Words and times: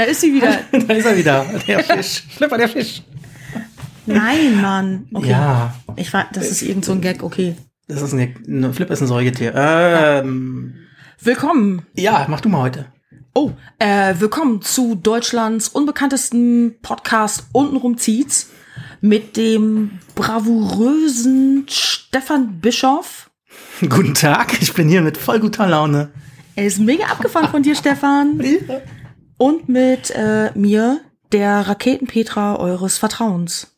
Da 0.00 0.06
ist 0.06 0.22
sie 0.22 0.32
wieder. 0.32 0.60
da 0.72 0.94
ist 0.94 1.04
er 1.04 1.14
wieder. 1.14 1.44
Der 1.66 1.84
Fisch. 1.84 2.22
Flipper, 2.34 2.56
der 2.56 2.70
Fisch. 2.70 3.02
Nein, 4.06 4.58
Mann. 4.58 5.06
Okay. 5.12 5.28
Ja. 5.28 5.74
Ich 5.96 6.10
war, 6.14 6.26
das 6.32 6.50
ist 6.50 6.62
irgend 6.62 6.86
so 6.86 6.92
ein 6.92 7.02
Gag, 7.02 7.22
okay. 7.22 7.54
Das 7.86 8.00
ist 8.00 8.14
ein, 8.14 8.34
ein 8.48 8.72
Flip 8.72 8.88
ist 8.88 9.02
ein 9.02 9.06
Säugetier. 9.06 9.52
Ähm, 9.54 10.72
Willkommen. 11.20 11.82
ja, 11.96 12.24
mach 12.30 12.40
du 12.40 12.48
mal 12.48 12.62
heute. 12.62 12.86
Oh, 13.34 13.50
äh, 13.78 14.14
willkommen 14.18 14.62
zu 14.62 14.94
Deutschlands 14.94 15.68
unbekanntesten 15.68 16.76
Podcast 16.80 17.48
Untenrum 17.52 17.98
zieht's 17.98 18.48
mit 19.02 19.36
dem 19.36 19.98
bravourösen 20.14 21.66
Stefan 21.68 22.58
Bischoff. 22.62 23.30
Guten 23.82 24.14
Tag, 24.14 24.62
ich 24.62 24.72
bin 24.72 24.88
hier 24.88 25.02
mit 25.02 25.18
voll 25.18 25.40
guter 25.40 25.66
Laune. 25.66 26.08
Er 26.56 26.64
ist 26.64 26.78
mega 26.78 27.04
abgefahren 27.04 27.50
von 27.50 27.62
dir, 27.62 27.74
Stefan. 27.74 28.40
Und 29.40 29.70
mit 29.70 30.10
äh, 30.10 30.50
mir, 30.54 31.00
der 31.32 31.60
Raketenpetra 31.66 32.56
eures 32.56 32.98
Vertrauens. 32.98 33.68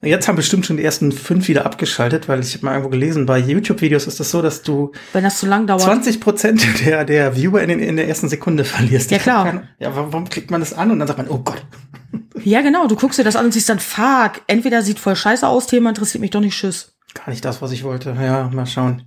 Jetzt 0.00 0.28
haben 0.28 0.36
bestimmt 0.36 0.64
schon 0.64 0.76
die 0.76 0.84
ersten 0.84 1.10
fünf 1.10 1.48
wieder 1.48 1.66
abgeschaltet, 1.66 2.28
weil 2.28 2.38
ich 2.38 2.54
habe 2.54 2.64
mal 2.66 2.70
irgendwo 2.74 2.90
gelesen, 2.90 3.26
bei 3.26 3.40
YouTube-Videos 3.40 4.06
ist 4.06 4.20
das 4.20 4.30
so, 4.30 4.42
dass 4.42 4.62
du 4.62 4.92
Wenn 5.12 5.24
das 5.24 5.38
zu 5.40 5.46
lang 5.46 5.66
dauert. 5.66 5.82
20 5.82 6.20
Prozent 6.20 6.64
der, 6.86 7.04
der 7.04 7.34
Viewer 7.34 7.60
in, 7.62 7.68
den- 7.68 7.80
in 7.80 7.96
der 7.96 8.06
ersten 8.06 8.28
Sekunde 8.28 8.64
verlierst. 8.64 9.10
Ja, 9.10 9.18
klar. 9.18 9.44
keine- 9.44 9.68
Ja, 9.80 9.96
warum, 9.96 10.12
warum 10.12 10.28
klickt 10.28 10.52
man 10.52 10.60
das 10.60 10.72
an 10.72 10.92
und 10.92 11.00
dann 11.00 11.08
sagt 11.08 11.18
man, 11.18 11.28
oh 11.28 11.38
Gott. 11.38 11.60
Ja, 12.44 12.60
genau. 12.62 12.86
Du 12.86 12.94
guckst 12.94 13.18
dir 13.18 13.24
das 13.24 13.34
an 13.34 13.46
und 13.46 13.52
siehst 13.52 13.68
dann, 13.68 13.80
fuck, 13.80 14.42
entweder 14.46 14.82
sieht 14.82 15.00
voll 15.00 15.16
scheiße 15.16 15.48
aus, 15.48 15.66
Thema 15.66 15.88
interessiert 15.88 16.20
mich 16.22 16.30
doch 16.30 16.40
nicht, 16.40 16.56
tschüss. 16.56 16.92
Gar 17.14 17.30
nicht 17.30 17.44
das, 17.44 17.60
was 17.60 17.72
ich 17.72 17.82
wollte. 17.82 18.10
Ja, 18.10 18.48
mal 18.54 18.66
schauen. 18.66 19.02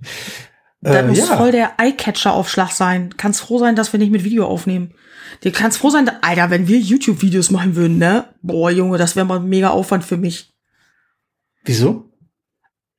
Das 0.82 0.96
Äh, 0.96 1.02
muss 1.04 1.18
ja. 1.18 1.36
voll 1.36 1.52
der 1.52 1.78
Eyecatcher-Aufschlag 1.78 2.72
sein. 2.72 3.14
Kannst 3.16 3.40
froh 3.40 3.58
sein, 3.58 3.76
dass 3.76 3.92
wir 3.92 3.98
nicht 3.98 4.10
mit 4.10 4.24
Video 4.24 4.46
aufnehmen. 4.46 4.92
Du 5.40 5.50
kannst 5.50 5.78
froh 5.78 5.90
sein, 5.90 6.06
da, 6.06 6.14
Alter, 6.20 6.50
wenn 6.50 6.68
wir 6.68 6.78
YouTube-Videos 6.78 7.50
machen 7.50 7.76
würden, 7.76 7.98
ne? 7.98 8.26
Boah, 8.42 8.70
Junge, 8.70 8.98
das 8.98 9.16
wäre 9.16 9.24
mal 9.24 9.40
mega 9.40 9.70
Aufwand 9.70 10.04
für 10.04 10.16
mich. 10.16 10.52
Wieso? 11.64 12.10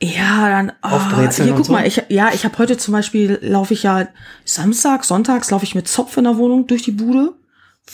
Ja, 0.01 0.49
dann, 0.49 0.71
ah, 0.81 0.95
Aufbrezeln 0.95 1.47
hier, 1.49 1.55
guck 1.55 1.65
so? 1.65 1.73
mal, 1.73 1.85
ich, 1.85 2.01
ja, 2.09 2.31
ich 2.33 2.43
habe 2.45 2.57
heute 2.57 2.77
zum 2.77 2.93
Beispiel, 2.93 3.37
laufe 3.41 3.73
ich 3.73 3.83
ja 3.83 4.07
Samstag, 4.43 5.03
Sonntags, 5.05 5.51
laufe 5.51 5.63
ich 5.65 5.75
mit 5.75 5.87
Zopf 5.87 6.17
in 6.17 6.23
der 6.23 6.37
Wohnung 6.37 6.67
durch 6.67 6.81
die 6.83 6.91
Bude. 6.91 7.33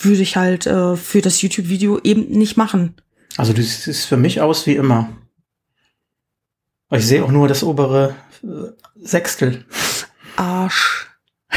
Würde 0.02 0.22
ich 0.22 0.36
halt 0.38 0.68
äh, 0.68 0.96
für 0.96 1.22
das 1.22 1.42
YouTube-Video 1.42 2.00
eben 2.04 2.30
nicht 2.30 2.58
machen. 2.58 2.96
Also 3.38 3.54
du 3.54 3.62
siehst 3.64 4.06
für 4.06 4.18
mich 4.18 4.40
aus 4.42 4.66
wie 4.68 4.76
immer. 4.76 5.10
Ich 6.92 7.06
sehe 7.06 7.24
auch 7.24 7.32
nur 7.32 7.48
das 7.48 7.64
obere 7.64 8.16
äh, 8.44 8.48
Sechstel. 9.02 9.66
Arsch. 10.36 11.08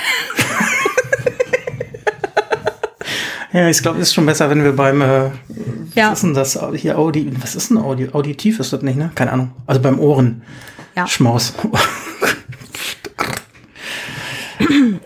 Ja, 3.55 3.69
ich 3.69 3.83
glaube, 3.83 4.01
es 4.01 4.09
ist 4.09 4.15
schon 4.15 4.25
besser, 4.25 4.49
wenn 4.49 4.65
wir 4.65 4.75
beim, 4.75 5.03
äh, 5.03 5.25
Ja. 5.95 6.11
was 6.11 6.21
ist 6.21 6.23
denn 6.23 6.33
das 6.33 6.59
hier, 6.75 6.99
Audi, 6.99 7.31
was 7.39 7.55
ist 7.55 7.69
denn 7.69 7.77
Audi, 7.77 8.09
auditiv 8.11 8.59
ist 8.61 8.73
das 8.73 8.81
nicht, 8.81 8.97
ne? 8.97 9.11
Keine 9.15 9.31
Ahnung. 9.31 9.53
Also 9.67 9.83
beim 9.83 9.99
Ohren. 10.01 10.43
Ja. 10.97 11.07
Schmaus. 11.07 11.53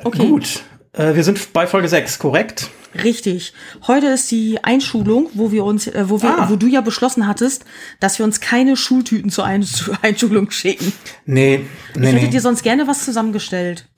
Okay. 0.04 0.28
Gut. 0.28 0.62
Äh, 0.92 1.16
wir 1.16 1.24
sind 1.24 1.52
bei 1.52 1.66
Folge 1.66 1.88
6, 1.88 2.20
korrekt? 2.20 2.70
Richtig. 3.02 3.52
Heute 3.86 4.06
ist 4.08 4.30
die 4.30 4.62
Einschulung, 4.62 5.28
wo 5.34 5.52
wir 5.52 5.64
uns, 5.64 5.86
äh, 5.86 6.04
wo 6.08 6.22
wir, 6.22 6.38
Ah. 6.38 6.48
wo 6.50 6.56
du 6.56 6.66
ja 6.66 6.80
beschlossen 6.80 7.26
hattest, 7.26 7.64
dass 8.00 8.18
wir 8.18 8.24
uns 8.24 8.40
keine 8.40 8.76
Schultüten 8.76 9.30
zur 9.30 9.44
Ein 9.44 9.62
zur 9.64 9.96
Einschulung 10.02 10.50
schicken. 10.50 10.92
Nee, 11.24 11.64
nee, 11.94 12.08
ich 12.08 12.14
hätte 12.14 12.24
nee. 12.26 12.30
dir 12.30 12.40
sonst 12.40 12.62
gerne 12.62 12.86
was 12.86 13.04
zusammengestellt. 13.04 13.88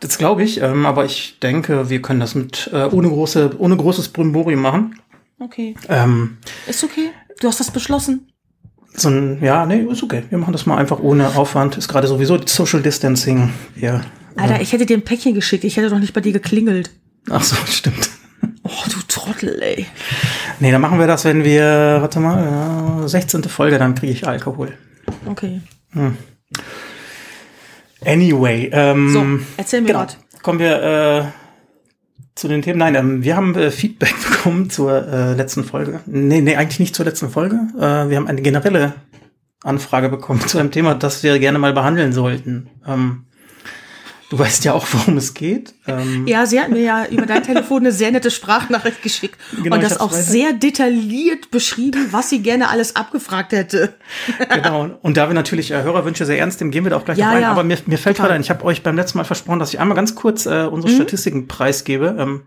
Das 0.00 0.16
glaube 0.18 0.44
ich, 0.44 0.60
ähm, 0.60 0.86
aber 0.86 1.04
ich 1.04 1.38
denke, 1.40 1.90
wir 1.90 2.00
können 2.00 2.20
das 2.20 2.34
mit 2.34 2.70
äh, 2.72 2.84
ohne 2.84 3.08
große, 3.08 3.56
ohne 3.58 3.76
großes 3.76 4.08
Brimborium 4.10 4.60
machen. 4.62 5.00
Okay. 5.40 5.74
Ähm, 5.88 6.38
Ist 6.66 6.84
okay. 6.84 7.10
Du 7.40 7.48
hast 7.48 7.58
das 7.60 7.70
beschlossen. 7.70 8.28
so 8.94 9.08
ein, 9.08 9.38
ja, 9.42 9.66
nee, 9.66 9.82
ist 9.90 10.02
okay. 10.02 10.24
Wir 10.30 10.38
machen 10.38 10.52
das 10.52 10.66
mal 10.66 10.76
einfach 10.76 10.98
ohne 11.00 11.36
Aufwand. 11.36 11.76
Ist 11.76 11.88
gerade 11.88 12.06
sowieso 12.08 12.38
Social 12.46 12.82
Distancing. 12.82 13.50
Ja. 13.76 14.00
Alter, 14.36 14.60
ich 14.60 14.72
hätte 14.72 14.86
dir 14.86 14.96
ein 14.96 15.02
Päckchen 15.02 15.34
geschickt. 15.34 15.64
Ich 15.64 15.76
hätte 15.76 15.90
doch 15.90 15.98
nicht 15.98 16.14
bei 16.14 16.20
dir 16.20 16.32
geklingelt. 16.32 16.90
Ach 17.30 17.42
so, 17.42 17.56
stimmt. 17.66 18.10
Oh, 18.62 18.84
du 18.86 18.98
Trottel, 19.08 19.60
ey. 19.62 19.86
Nee, 20.60 20.70
dann 20.72 20.80
machen 20.80 20.98
wir 20.98 21.06
das, 21.06 21.24
wenn 21.24 21.44
wir, 21.44 21.98
warte 22.00 22.20
mal, 22.20 23.04
äh, 23.04 23.08
16. 23.08 23.44
Folge, 23.44 23.78
dann 23.78 23.94
kriege 23.94 24.12
ich 24.12 24.26
Alkohol. 24.26 24.72
Okay. 25.26 25.60
Anyway, 28.04 28.70
ähm, 28.72 29.10
So, 29.10 29.24
erzähl 29.56 29.80
mir 29.80 29.88
genau. 29.88 30.00
was. 30.00 30.18
Kommen 30.42 30.58
wir 30.60 30.82
äh, 30.82 31.24
zu 32.34 32.48
den 32.48 32.62
Themen. 32.62 32.78
Nein, 32.78 32.94
ähm, 32.94 33.22
wir 33.24 33.36
haben 33.36 33.54
äh, 33.56 33.70
Feedback 33.70 34.14
bekommen 34.30 34.70
zur 34.70 35.06
äh, 35.06 35.34
letzten 35.34 35.64
Folge. 35.64 36.00
Nee, 36.06 36.40
nee, 36.40 36.56
eigentlich 36.56 36.80
nicht 36.80 36.94
zur 36.94 37.04
letzten 37.04 37.30
Folge. 37.30 37.56
Äh, 37.76 38.08
wir 38.10 38.16
haben 38.16 38.28
eine 38.28 38.42
generelle 38.42 38.94
Anfrage 39.62 40.08
bekommen 40.08 40.40
zu 40.46 40.58
einem 40.58 40.70
Thema, 40.70 40.94
das 40.94 41.22
wir 41.22 41.38
gerne 41.38 41.58
mal 41.58 41.72
behandeln 41.72 42.12
sollten. 42.12 42.70
Ähm, 42.86 43.24
du 44.30 44.38
weißt 44.38 44.64
ja 44.64 44.72
auch, 44.74 44.86
worum 44.92 45.16
es 45.16 45.34
geht. 45.34 45.74
Ähm, 45.86 46.26
Ja, 46.26 46.44
sie 46.46 46.60
hat 46.60 46.68
mir 46.70 46.80
ja 46.82 47.06
über 47.06 47.26
dein 47.26 47.42
Telefon 47.42 47.78
eine 47.80 47.92
sehr 47.92 48.10
nette 48.10 48.30
Sprachnachricht 48.30 49.02
geschickt. 49.02 49.38
Genau, 49.62 49.76
und 49.76 49.82
das 49.82 49.98
auch 50.00 50.12
weiter- 50.12 50.22
sehr 50.22 50.52
detailliert 50.52 51.50
beschrieben, 51.50 52.08
was 52.10 52.30
sie 52.30 52.40
gerne 52.40 52.68
alles 52.68 52.94
abgefragt 52.96 53.52
hätte. 53.52 53.94
Genau. 54.52 54.90
Und 55.02 55.16
da 55.16 55.28
wir 55.28 55.34
natürlich 55.34 55.70
äh, 55.70 55.82
Hörerwünsche 55.82 56.26
sehr 56.26 56.38
ernst 56.38 56.60
nehmen, 56.60 56.70
gehen 56.70 56.84
wir 56.84 56.90
da 56.90 56.96
auch 56.96 57.04
gleich 57.04 57.18
Ja, 57.18 57.26
drauf 57.26 57.36
ein. 57.36 57.42
ja. 57.42 57.50
Aber 57.50 57.64
mir, 57.64 57.78
mir 57.86 57.98
fällt 57.98 58.16
gerade 58.18 58.34
ein, 58.34 58.40
ich 58.40 58.50
habe 58.50 58.64
euch 58.64 58.82
beim 58.82 58.96
letzten 58.96 59.18
Mal 59.18 59.24
versprochen, 59.24 59.58
dass 59.58 59.72
ich 59.72 59.80
einmal 59.80 59.96
ganz 59.96 60.14
kurz 60.14 60.46
äh, 60.46 60.64
Mhm. 60.64 60.72
unsere 60.72 60.92
Statistiken 60.92 61.48
preisgebe. 61.48 62.16
Ähm, 62.18 62.42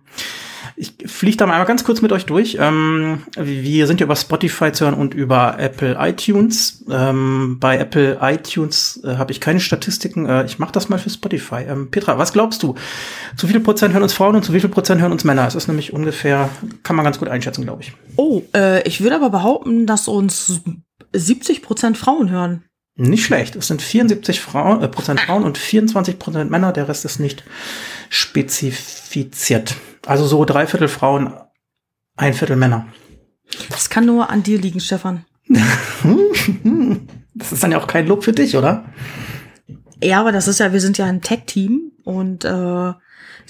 ich 0.75 0.93
fliege 1.05 1.37
da 1.37 1.45
mal 1.45 1.53
einmal 1.53 1.67
ganz 1.67 1.83
kurz 1.83 2.01
mit 2.01 2.11
euch 2.11 2.25
durch. 2.25 2.57
Ähm, 2.59 3.23
wir 3.37 3.87
sind 3.87 3.99
ja 3.99 4.05
über 4.05 4.15
Spotify 4.15 4.71
zu 4.71 4.85
hören 4.85 4.93
und 4.93 5.13
über 5.13 5.59
Apple 5.59 5.97
iTunes. 5.99 6.83
Ähm, 6.89 7.57
bei 7.59 7.77
Apple 7.77 8.19
iTunes 8.21 9.01
äh, 9.03 9.15
habe 9.17 9.31
ich 9.31 9.39
keine 9.39 9.59
Statistiken. 9.59 10.25
Äh, 10.27 10.45
ich 10.45 10.59
mache 10.59 10.71
das 10.71 10.89
mal 10.89 10.99
für 10.99 11.09
Spotify. 11.09 11.63
Ähm, 11.67 11.91
Petra, 11.91 12.17
was 12.17 12.33
glaubst 12.33 12.63
du? 12.63 12.75
Zu 13.37 13.47
viel 13.47 13.59
Prozent 13.59 13.93
hören 13.93 14.03
uns 14.03 14.13
Frauen 14.13 14.35
und 14.35 14.43
zu 14.43 14.53
wie 14.53 14.59
viel 14.59 14.69
Prozent 14.69 15.01
hören 15.01 15.11
uns 15.11 15.23
Männer? 15.23 15.47
Es 15.47 15.55
ist 15.55 15.67
nämlich 15.67 15.93
ungefähr, 15.93 16.49
kann 16.83 16.95
man 16.95 17.05
ganz 17.05 17.19
gut 17.19 17.27
einschätzen, 17.27 17.63
glaube 17.63 17.83
ich. 17.83 17.93
Oh, 18.15 18.41
äh, 18.55 18.87
ich 18.87 19.01
würde 19.01 19.15
aber 19.15 19.29
behaupten, 19.29 19.85
dass 19.85 20.07
uns 20.07 20.61
70 21.13 21.61
Prozent 21.61 21.97
Frauen 21.97 22.29
hören. 22.29 22.63
Nicht 22.95 23.25
schlecht. 23.25 23.55
Es 23.55 23.67
sind 23.67 23.81
74 23.81 24.41
Frauen, 24.41 24.83
äh, 24.83 24.87
Prozent 24.87 25.21
Frauen 25.21 25.43
und 25.43 25.57
24 25.57 26.19
Prozent 26.19 26.51
Männer. 26.51 26.71
Der 26.71 26.87
Rest 26.87 27.05
ist 27.05 27.19
nicht 27.19 27.43
spezifiziert. 28.09 29.75
Also 30.05 30.25
so 30.25 30.45
drei 30.45 30.67
Viertel 30.67 30.87
Frauen, 30.87 31.33
ein 32.15 32.33
Viertel 32.33 32.55
Männer. 32.55 32.87
Das 33.69 33.89
kann 33.89 34.05
nur 34.05 34.29
an 34.29 34.43
dir 34.43 34.59
liegen, 34.59 34.79
Stefan. 34.79 35.25
Das 37.33 37.51
ist 37.53 37.63
dann 37.63 37.71
ja 37.71 37.79
auch 37.79 37.87
kein 37.87 38.07
Lob 38.07 38.23
für 38.23 38.33
dich, 38.33 38.55
oder? 38.57 38.85
Ja, 40.03 40.19
aber 40.19 40.31
das 40.31 40.47
ist 40.47 40.59
ja, 40.59 40.73
wir 40.73 40.81
sind 40.81 40.97
ja 40.97 41.05
ein 41.05 41.21
Tech-Team 41.21 41.91
und 42.03 42.43
äh, 42.45 42.93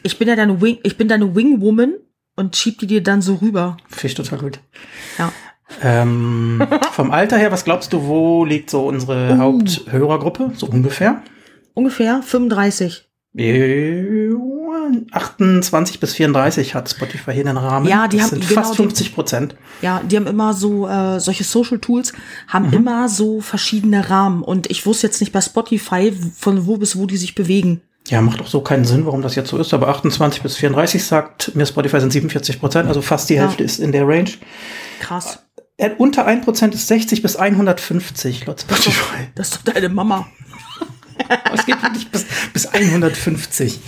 ich 0.03 0.17
bin 0.17 0.27
ja 0.27 0.35
deine 0.35 0.61
Wing, 0.61 0.79
ich 0.83 0.97
bin 0.97 1.07
deine 1.07 1.35
Wingwoman 1.35 1.95
und 2.35 2.55
schieb 2.55 2.79
die 2.79 2.87
dir 2.87 3.03
dann 3.03 3.21
so 3.21 3.35
rüber. 3.35 3.77
Finde 3.89 4.07
ich 4.07 4.13
total 4.15 4.39
gut. 4.39 4.59
Ja. 5.17 5.31
Ähm, 5.81 6.65
vom 6.91 7.11
Alter 7.11 7.37
her, 7.37 7.51
was 7.51 7.65
glaubst 7.65 7.91
du, 7.93 8.05
wo 8.05 8.45
liegt 8.45 8.69
so 8.69 8.87
unsere 8.87 9.33
Uh. 9.33 9.37
Haupthörergruppe? 9.37 10.51
So 10.55 10.67
ungefähr? 10.67 11.21
Ungefähr 11.73 12.21
35. 12.21 13.09
Äh, 13.35 14.29
28 15.11 15.99
bis 15.99 16.13
34 16.13 16.73
hat 16.75 16.89
Spotify 16.89 17.33
hier 17.33 17.43
den 17.43 17.57
Rahmen. 17.57 17.87
Ja, 17.87 18.07
die 18.07 18.17
das 18.17 18.27
haben- 18.31 18.39
sind 18.41 18.47
genau, 18.49 18.61
fast 18.61 18.73
die- 18.73 18.77
50 18.77 19.13
Prozent. 19.13 19.55
Ja, 19.81 20.01
die 20.03 20.15
haben 20.15 20.27
immer 20.27 20.53
so, 20.53 20.87
äh, 20.87 21.19
solche 21.19 21.43
Social 21.43 21.79
Tools 21.79 22.13
haben 22.47 22.67
Mhm. 22.67 22.73
immer 22.73 23.09
so 23.09 23.41
verschiedene 23.41 24.09
Rahmen. 24.09 24.41
Und 24.43 24.69
ich 24.71 24.85
wusste 24.85 25.07
jetzt 25.07 25.19
nicht 25.19 25.31
bei 25.33 25.41
Spotify, 25.41 26.13
von 26.37 26.65
wo 26.65 26.77
bis 26.77 26.97
wo 26.97 27.05
die 27.05 27.17
sich 27.17 27.35
bewegen. 27.35 27.81
Ja, 28.07 28.21
macht 28.21 28.39
doch 28.39 28.47
so 28.47 28.61
keinen 28.61 28.83
Sinn, 28.85 29.05
warum 29.05 29.21
das 29.21 29.35
jetzt 29.35 29.49
so 29.49 29.57
ist. 29.57 29.73
Aber 29.73 29.89
28 29.89 30.41
bis 30.41 30.55
34 30.57 31.03
sagt 31.03 31.55
mir 31.55 31.65
Spotify 31.65 31.99
sind 31.99 32.11
47 32.11 32.59
Prozent, 32.59 32.87
also 32.87 33.01
fast 33.01 33.29
die 33.29 33.35
Ja. 33.35 33.43
Hälfte 33.43 33.63
ist 33.63 33.79
in 33.79 33.91
der 33.91 34.07
Range. 34.07 34.31
Krass. 34.99 35.39
Äh, 35.77 35.91
unter 35.97 36.25
1 36.25 36.43
Prozent 36.45 36.73
ist 36.73 36.87
60 36.87 37.21
bis 37.21 37.35
150 37.35 38.45
laut 38.47 38.61
Spotify. 38.61 39.27
Das 39.35 39.49
ist 39.49 39.57
doch 39.67 39.73
deine 39.73 39.89
Mama. 39.89 40.27
Es 41.53 41.65
geht 41.67 41.81
wirklich 41.83 42.09
bis, 42.09 42.25
bis 42.53 42.65
150. 42.65 43.79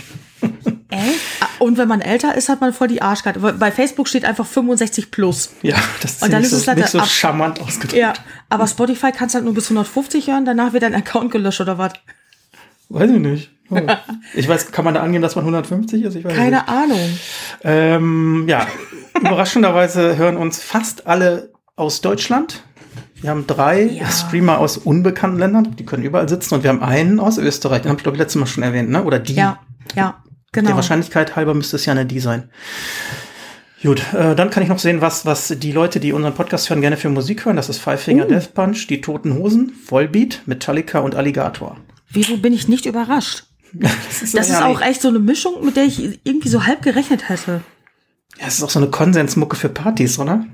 Äh? 0.94 1.12
Und 1.60 1.78
wenn 1.78 1.88
man 1.88 2.02
älter 2.02 2.36
ist, 2.36 2.50
hat 2.50 2.62
man 2.62 2.74
voll 2.74 2.88
die 2.88 3.02
Arschkarte. 3.02 3.40
Bei 3.40 3.72
Facebook 3.72 4.08
steht 4.08 4.26
einfach 4.26 4.46
65 4.46 5.12
plus. 5.12 5.52
Ja, 5.62 5.76
das 6.02 6.14
ist 6.14 6.24
Und 6.24 6.32
dann 6.34 6.42
nicht, 6.42 6.52
ist 6.52 6.58
es 6.58 6.66
so, 6.66 6.74
nicht 6.74 6.88
so 6.90 7.00
ab- 7.00 7.08
charmant 7.08 7.62
ausgedrückt. 7.62 7.94
Ja, 7.94 8.14
aber 8.50 8.68
Spotify 8.68 9.12
kannst 9.12 9.36
halt 9.36 9.46
nur 9.46 9.54
bis 9.54 9.66
150 9.66 10.28
hören, 10.28 10.46
danach 10.46 10.74
wird 10.74 10.84
dein 10.84 10.96
Account 10.96 11.32
gelöscht 11.32 11.62
oder 11.62 11.78
was? 11.78 11.94
Weiß 12.90 13.10
ich 13.10 13.20
nicht. 13.20 13.50
Oh. 13.70 13.80
Ich 14.36 14.48
weiß, 14.48 14.72
kann 14.72 14.86
man 14.86 14.94
da 14.94 15.02
angehen, 15.02 15.22
dass 15.22 15.36
man 15.36 15.46
150 15.46 16.04
ist? 16.04 16.22
Keine 16.24 16.58
nicht. 16.58 16.68
Ahnung. 16.70 17.18
Ähm, 17.64 18.46
ja, 18.48 18.68
überraschenderweise 19.20 20.18
hören 20.18 20.38
uns 20.38 20.62
fast 20.62 21.08
alle 21.08 21.52
aus 21.76 22.02
Deutschland. 22.02 22.62
Wir 23.22 23.30
haben 23.30 23.48
drei 23.48 23.84
Ja. 23.84 24.08
Streamer 24.12 24.58
aus 24.60 24.78
unbekannten 24.78 25.40
Ländern, 25.40 25.76
die 25.78 25.86
können 25.86 26.04
überall 26.04 26.28
sitzen. 26.28 26.56
Und 26.56 26.64
wir 26.64 26.70
haben 26.70 26.84
einen 26.84 27.20
aus 27.20 27.38
Österreich, 27.38 27.82
den 27.84 27.90
habe 27.90 28.00
ich 28.00 28.04
glaube 28.04 28.18
ich 28.18 28.20
letztes 28.20 28.40
Mal 28.40 28.46
schon 28.48 28.64
erwähnt, 28.64 28.90
ne? 28.90 29.04
Oder 29.04 29.18
die. 29.20 29.34
Ja, 29.34 29.60
ja, 29.96 30.22
Der 30.54 30.64
genau. 30.64 30.76
Wahrscheinlichkeit 30.76 31.36
halber 31.36 31.54
müsste 31.54 31.76
es 31.76 31.86
ja 31.86 31.94
eine 31.94 32.06
die 32.06 32.20
sein. 32.20 32.50
Gut, 33.82 34.02
äh, 34.14 34.34
dann 34.36 34.50
kann 34.50 34.64
ich 34.64 34.70
noch 34.70 34.80
sehen, 34.80 35.02
was, 35.02 35.26
was 35.26 35.54
die 35.58 35.74
Leute, 35.74 36.00
die 36.00 36.14
unseren 36.14 36.34
Podcast 36.34 36.70
hören, 36.70 36.80
gerne 36.80 36.96
für 36.96 37.10
Musik 37.10 37.46
hören. 37.46 37.58
Das 37.58 37.68
ist 37.68 37.80
Five 37.80 38.02
Finger 38.02 38.26
Uh. 38.26 38.30
Death 38.30 38.54
Punch, 38.54 38.88
die 38.88 39.02
Toten 39.02 39.34
Hosen, 39.34 39.74
Vollbeat, 39.86 40.42
Metallica 40.46 41.00
und 41.00 41.16
Alligator. 41.16 41.76
Wieso 42.10 42.38
bin 42.38 42.54
ich 42.54 42.68
nicht 42.70 42.86
überrascht? 42.86 43.44
Das 43.74 44.22
ist, 44.22 44.38
Das 44.38 44.50
ist 44.50 44.62
auch 44.62 44.82
echt 44.82 45.02
so 45.02 45.08
eine 45.10 45.20
Mischung, 45.20 45.66
mit 45.66 45.76
der 45.76 45.86
ich 45.86 46.20
irgendwie 46.24 46.48
so 46.48 46.66
halb 46.66 46.82
gerechnet 46.84 47.28
hätte. 47.28 47.62
Ja, 48.38 48.46
das 48.46 48.56
ist 48.56 48.64
auch 48.64 48.70
so 48.70 48.80
eine 48.80 48.90
Konsensmucke 48.90 49.56
für 49.56 49.70
Partys, 49.70 50.20
oder? 50.20 50.46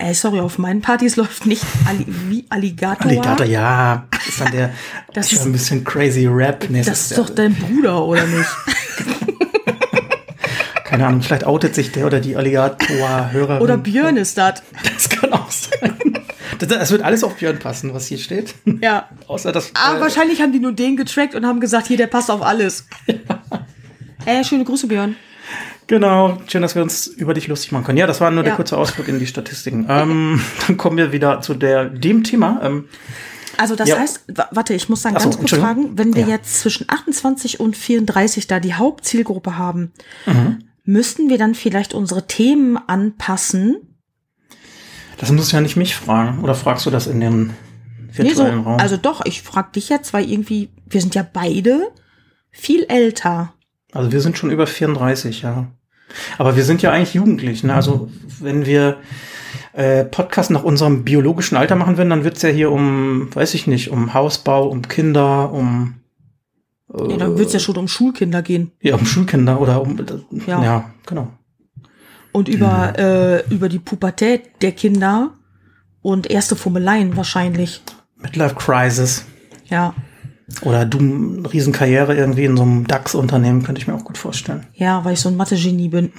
Ey, 0.00 0.14
sorry, 0.14 0.40
auf 0.40 0.56
meinen 0.56 0.80
Partys 0.80 1.16
läuft 1.16 1.44
nicht 1.44 1.62
Alli 1.86 2.06
wie 2.28 2.46
Alligator. 2.48 3.06
Alligator, 3.06 3.46
ja. 3.46 4.04
Das 4.12 4.28
ist 4.28 4.40
dann 4.40 4.52
der, 4.52 4.68
Das 5.12 5.28
das 5.28 5.32
ist 5.32 5.46
ein 5.46 5.52
bisschen 5.52 5.84
crazy 5.84 6.26
Rap. 6.26 6.66
Nee, 6.68 6.82
Das 6.82 7.10
ist 7.10 7.18
doch 7.18 7.30
dein 7.30 7.54
Bruder, 7.54 8.04
oder 8.04 8.26
nicht? 8.26 8.44
keine 10.84 11.06
Ahnung, 11.06 11.22
vielleicht 11.22 11.44
outet 11.44 11.74
sich 11.74 11.92
der 11.92 12.06
oder 12.06 12.20
die 12.20 12.36
Alligator-Hörer. 12.36 13.62
Oder 13.62 13.78
Björn 13.78 14.16
ist 14.16 14.36
das. 14.36 14.62
Das 14.82 15.08
kann 15.08 15.32
auch 15.32 15.50
sein. 15.50 15.94
Das, 16.58 16.68
das 16.68 16.90
wird 16.90 17.02
alles 17.02 17.24
auf 17.24 17.36
Björn 17.36 17.58
passen, 17.58 17.94
was 17.94 18.06
hier 18.06 18.18
steht. 18.18 18.54
Ja. 18.82 19.08
Außer 19.26 19.52
das. 19.52 19.70
Aber 19.74 19.98
äh, 19.98 20.00
wahrscheinlich 20.02 20.42
haben 20.42 20.52
die 20.52 20.60
nur 20.60 20.72
den 20.72 20.96
getrackt 20.96 21.34
und 21.34 21.46
haben 21.46 21.60
gesagt, 21.60 21.86
hier, 21.86 21.96
der 21.96 22.08
passt 22.08 22.30
auf 22.30 22.42
alles. 22.42 22.86
Ey, 24.26 24.44
schöne 24.44 24.64
Grüße, 24.64 24.86
Björn. 24.86 25.16
Genau, 25.90 26.40
schön, 26.46 26.62
dass 26.62 26.76
wir 26.76 26.82
uns 26.82 27.08
über 27.08 27.34
dich 27.34 27.48
lustig 27.48 27.72
machen 27.72 27.82
können. 27.82 27.98
Ja, 27.98 28.06
das 28.06 28.20
war 28.20 28.30
nur 28.30 28.44
der 28.44 28.52
Ja. 28.52 28.56
kurze 28.56 28.78
Ausflug 28.78 29.08
in 29.08 29.18
die 29.18 29.26
Statistiken. 29.26 29.86
Ähm, 29.88 30.40
dann 30.68 30.76
kommen 30.76 30.96
wir 30.96 31.10
wieder 31.10 31.40
zu 31.40 31.52
der, 31.54 31.86
dem 31.86 32.22
Thema. 32.22 32.60
Ähm, 32.62 32.84
Also 33.56 33.74
das 33.74 33.88
Ja. 33.88 33.98
heißt, 33.98 34.22
wa- 34.36 34.48
warte, 34.52 34.72
ich 34.72 34.88
muss 34.88 35.02
dann 35.02 35.16
Ach 35.16 35.20
so, 35.20 35.30
ganz 35.30 35.38
kurz 35.40 35.60
fragen, 35.60 35.98
wenn 35.98 36.14
wir 36.14 36.22
Ja. 36.22 36.28
jetzt 36.28 36.60
zwischen 36.60 36.88
28 36.88 37.58
und 37.58 37.76
34 37.76 38.46
da 38.46 38.60
die 38.60 38.74
Hauptzielgruppe 38.74 39.58
haben, 39.58 39.90
Mhm. 40.26 40.60
müssten 40.84 41.28
wir 41.28 41.38
dann 41.38 41.56
vielleicht 41.56 41.92
unsere 41.92 42.26
Themen 42.28 42.78
anpassen? 42.86 43.78
das 45.18 45.30
musst 45.32 45.50
du 45.52 45.56
ja 45.56 45.60
nicht 45.60 45.76
mich 45.76 45.96
fragen. 45.96 46.42
Oder 46.44 46.54
fragst 46.54 46.86
du 46.86 46.90
das 46.90 47.06
in 47.08 47.18
dem 47.20 47.46
Nee, 47.48 47.52
so, 48.12 48.22
virtuellen 48.22 48.60
Raum? 48.60 48.78
also 48.80 48.96
doch, 48.96 49.26
ich 49.26 49.42
frage 49.42 49.72
dich 49.74 49.88
jetzt, 49.90 50.12
weil 50.14 50.30
irgendwie, 50.30 50.70
wir 50.88 51.00
sind 51.02 51.14
ja 51.16 51.26
beide 51.30 51.88
viel 52.52 52.84
älter. 52.84 53.52
Also 53.92 54.12
wir 54.12 54.20
sind 54.20 54.38
schon 54.38 54.50
über 54.52 54.66
34, 54.68 55.42
ja. 55.42 55.66
Aber 56.38 56.56
wir 56.56 56.64
sind 56.64 56.82
ja 56.82 56.90
eigentlich 56.92 57.14
jugendlich. 57.14 57.64
Ne? 57.64 57.74
Also 57.74 58.08
wenn 58.40 58.66
wir 58.66 58.98
äh, 59.72 60.04
Podcast 60.04 60.50
nach 60.50 60.64
unserem 60.64 61.04
biologischen 61.04 61.56
Alter 61.56 61.76
machen 61.76 61.96
würden, 61.96 62.10
dann 62.10 62.24
wird's 62.24 62.42
ja 62.42 62.48
hier 62.48 62.70
um, 62.72 63.34
weiß 63.34 63.54
ich 63.54 63.66
nicht, 63.66 63.90
um 63.90 64.14
Hausbau, 64.14 64.68
um 64.68 64.82
Kinder, 64.82 65.52
um 65.52 65.94
Ja, 66.92 67.16
dann 67.16 67.38
wird 67.38 67.48
es 67.48 67.52
ja 67.52 67.60
schon 67.60 67.76
um 67.76 67.88
Schulkinder 67.88 68.42
gehen. 68.42 68.72
ja, 68.80 68.96
um 68.96 69.06
Schulkinder 69.06 69.60
oder 69.60 69.82
um 69.82 69.98
Ja. 70.46 70.62
ja, 70.62 70.90
genau. 71.06 71.32
Und 72.32 72.48
über, 72.48 72.96
äh, 72.96 73.44
über 73.52 73.68
die 73.68 73.80
Pubertät 73.80 74.62
der 74.62 74.72
Kinder 74.72 75.34
und 76.02 76.30
erste 76.30 76.54
Fummeleien 76.54 77.16
wahrscheinlich. 77.16 77.82
Midlife 78.16 78.54
Crisis 78.54 79.24
Ja. 79.68 79.94
Oder 80.62 80.84
du 80.84 80.98
eine 80.98 81.52
Riesenkarriere 81.52 82.14
irgendwie 82.14 82.44
in 82.44 82.56
so 82.56 82.62
einem 82.62 82.86
DAX-Unternehmen 82.86 83.62
könnte 83.62 83.80
ich 83.80 83.86
mir 83.86 83.94
auch 83.94 84.04
gut 84.04 84.18
vorstellen. 84.18 84.66
Ja, 84.74 85.04
weil 85.04 85.14
ich 85.14 85.20
so 85.20 85.28
ein 85.28 85.36
Mathe-Genie 85.36 85.88
bin. 85.88 86.12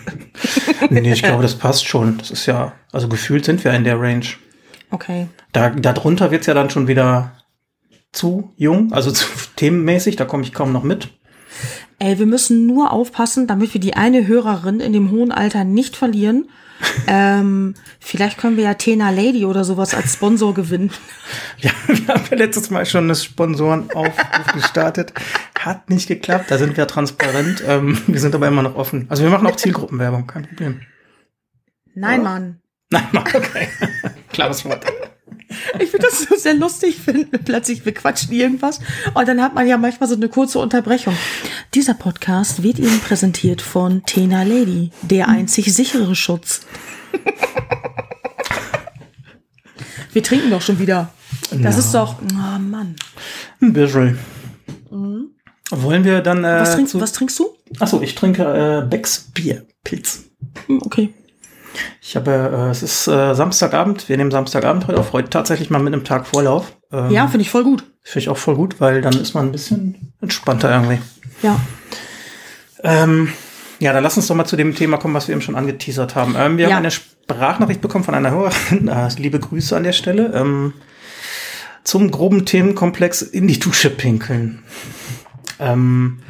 nee, 0.90 1.12
ich 1.12 1.22
glaube, 1.22 1.42
das 1.42 1.54
passt 1.54 1.86
schon. 1.86 2.18
Das 2.18 2.30
ist 2.30 2.46
ja, 2.46 2.72
also 2.92 3.08
gefühlt 3.08 3.44
sind 3.44 3.64
wir 3.64 3.72
in 3.72 3.84
der 3.84 4.00
Range. 4.00 4.26
Okay. 4.90 5.26
Da, 5.52 5.70
darunter 5.70 6.30
wird's 6.30 6.46
ja 6.46 6.54
dann 6.54 6.70
schon 6.70 6.86
wieder 6.86 7.32
zu 8.12 8.52
jung, 8.56 8.92
also 8.92 9.10
zu 9.10 9.26
themenmäßig, 9.56 10.16
da 10.16 10.24
komme 10.24 10.42
ich 10.42 10.52
kaum 10.52 10.72
noch 10.72 10.82
mit. 10.82 11.08
Ey, 11.98 12.18
wir 12.18 12.26
müssen 12.26 12.66
nur 12.66 12.92
aufpassen, 12.92 13.46
damit 13.46 13.72
wir 13.72 13.80
die 13.80 13.94
eine 13.94 14.26
Hörerin 14.26 14.80
in 14.80 14.92
dem 14.92 15.10
hohen 15.10 15.32
Alter 15.32 15.64
nicht 15.64 15.96
verlieren. 15.96 16.48
ähm, 17.06 17.74
vielleicht 18.00 18.38
können 18.38 18.56
wir 18.56 18.64
ja 18.64 18.74
Tena 18.74 19.10
Lady 19.10 19.44
oder 19.44 19.64
sowas 19.64 19.94
als 19.94 20.14
Sponsor 20.14 20.54
gewinnen. 20.54 20.90
Ja, 21.58 21.72
wir 21.88 22.06
haben 22.06 22.22
ja 22.30 22.36
letztes 22.36 22.70
Mal 22.70 22.86
schon 22.86 23.08
das 23.08 23.24
Sponsorenaufruf 23.24 24.52
gestartet. 24.52 25.12
Hat 25.58 25.90
nicht 25.90 26.06
geklappt, 26.06 26.50
da 26.50 26.58
sind 26.58 26.76
wir 26.76 26.86
transparent. 26.86 27.64
Ähm, 27.66 27.98
wir 28.06 28.20
sind 28.20 28.34
aber 28.34 28.46
immer 28.46 28.62
noch 28.62 28.76
offen. 28.76 29.06
Also 29.08 29.24
wir 29.24 29.30
machen 29.30 29.46
auch 29.46 29.56
Zielgruppenwerbung, 29.56 30.26
kein 30.26 30.46
Problem. 30.46 30.82
Nein, 31.94 32.22
Mann. 32.22 32.60
Nein, 32.90 33.08
mach 33.10 33.34
okay. 33.34 33.68
Klares 34.32 34.64
Wort. 34.64 34.84
Ich 35.78 35.90
finde 35.90 36.06
das 36.08 36.22
so 36.22 36.34
sehr 36.36 36.54
lustig, 36.54 36.98
wenn 37.06 37.30
plötzlich 37.30 37.84
wir 37.84 37.94
quatschen 37.94 38.32
irgendwas 38.32 38.80
und 39.14 39.28
dann 39.28 39.40
hat 39.40 39.54
man 39.54 39.66
ja 39.66 39.76
manchmal 39.78 40.08
so 40.08 40.16
eine 40.16 40.28
kurze 40.28 40.58
Unterbrechung. 40.58 41.14
Dieser 41.74 41.94
Podcast 41.94 42.62
wird 42.62 42.78
Ihnen 42.78 43.00
präsentiert 43.00 43.62
von 43.62 44.02
Tena 44.04 44.42
Lady, 44.42 44.90
der 45.02 45.28
einzig 45.28 45.72
sichere 45.74 46.14
Schutz. 46.16 46.62
Wir 50.12 50.22
trinken 50.22 50.50
doch 50.50 50.62
schon 50.62 50.78
wieder. 50.78 51.12
Das 51.50 51.60
Ja. 51.60 51.68
ist 51.78 51.92
doch, 51.94 52.16
oh 52.22 52.58
Mann. 52.58 52.96
Ein 53.60 53.72
bisschen. 53.72 54.18
Wollen 55.70 56.04
wir 56.04 56.20
dann 56.22 56.44
äh, 56.44 56.60
Was, 56.60 56.74
trinkst, 56.74 56.98
was 57.00 57.12
trinkst 57.12 57.38
du? 57.38 57.50
Achso, 57.80 58.00
ich 58.00 58.14
trinke 58.14 58.82
äh, 58.84 58.88
Becks 58.88 59.30
Bier, 59.34 59.66
Pilz. 59.84 60.24
Hm, 60.66 60.80
Okay. 60.84 61.12
Ich 62.00 62.16
habe, 62.16 62.30
äh, 62.30 62.70
es 62.70 62.82
ist 62.82 63.06
äh, 63.08 63.34
Samstagabend, 63.34 64.08
wir 64.08 64.16
nehmen 64.16 64.30
Samstagabend 64.30 64.86
heute 64.86 64.98
auf, 65.00 65.12
heute 65.12 65.30
tatsächlich 65.30 65.70
mal 65.70 65.80
mit 65.82 65.92
einem 65.92 66.04
Tag 66.04 66.26
Vorlauf. 66.26 66.72
Ähm, 66.92 67.10
Ja, 67.10 67.26
finde 67.28 67.42
ich 67.42 67.50
voll 67.50 67.64
gut. 67.64 67.84
Finde 68.02 68.20
ich 68.20 68.28
auch 68.28 68.36
voll 68.36 68.54
gut, 68.54 68.80
weil 68.80 69.00
dann 69.02 69.14
ist 69.14 69.34
man 69.34 69.46
ein 69.46 69.52
bisschen 69.52 70.12
entspannter 70.20 70.70
irgendwie. 70.70 70.98
Ja. 71.42 71.58
Ähm, 72.82 73.32
ja, 73.78 73.92
dann 73.92 74.02
lass 74.02 74.16
uns 74.16 74.26
doch 74.26 74.34
mal 74.34 74.44
zu 74.46 74.56
dem 74.56 74.74
Thema 74.74 74.96
kommen, 74.96 75.14
was 75.14 75.28
wir 75.28 75.32
eben 75.32 75.42
schon 75.42 75.56
angeteasert 75.56 76.14
haben. 76.14 76.34
Ähm, 76.38 76.56
wir 76.56 76.68
Ja. 76.68 76.70
haben 76.76 76.82
eine 76.82 76.90
Sprachnachricht 76.90 77.80
bekommen 77.80 78.04
von 78.04 78.14
einer 78.14 78.30
Hörerin. 78.30 78.88
Äh, 78.88 79.08
liebe 79.18 79.38
Grüße 79.40 79.76
an 79.76 79.82
der 79.84 79.92
Stelle. 79.92 80.32
Ähm, 80.34 80.72
zum 81.84 82.10
groben 82.10 82.46
Themenkomplex 82.46 83.22
in 83.22 83.46
die 83.46 83.58
Dusche 83.60 83.90
pinkeln. 83.90 84.62
Ähm, 85.58 86.20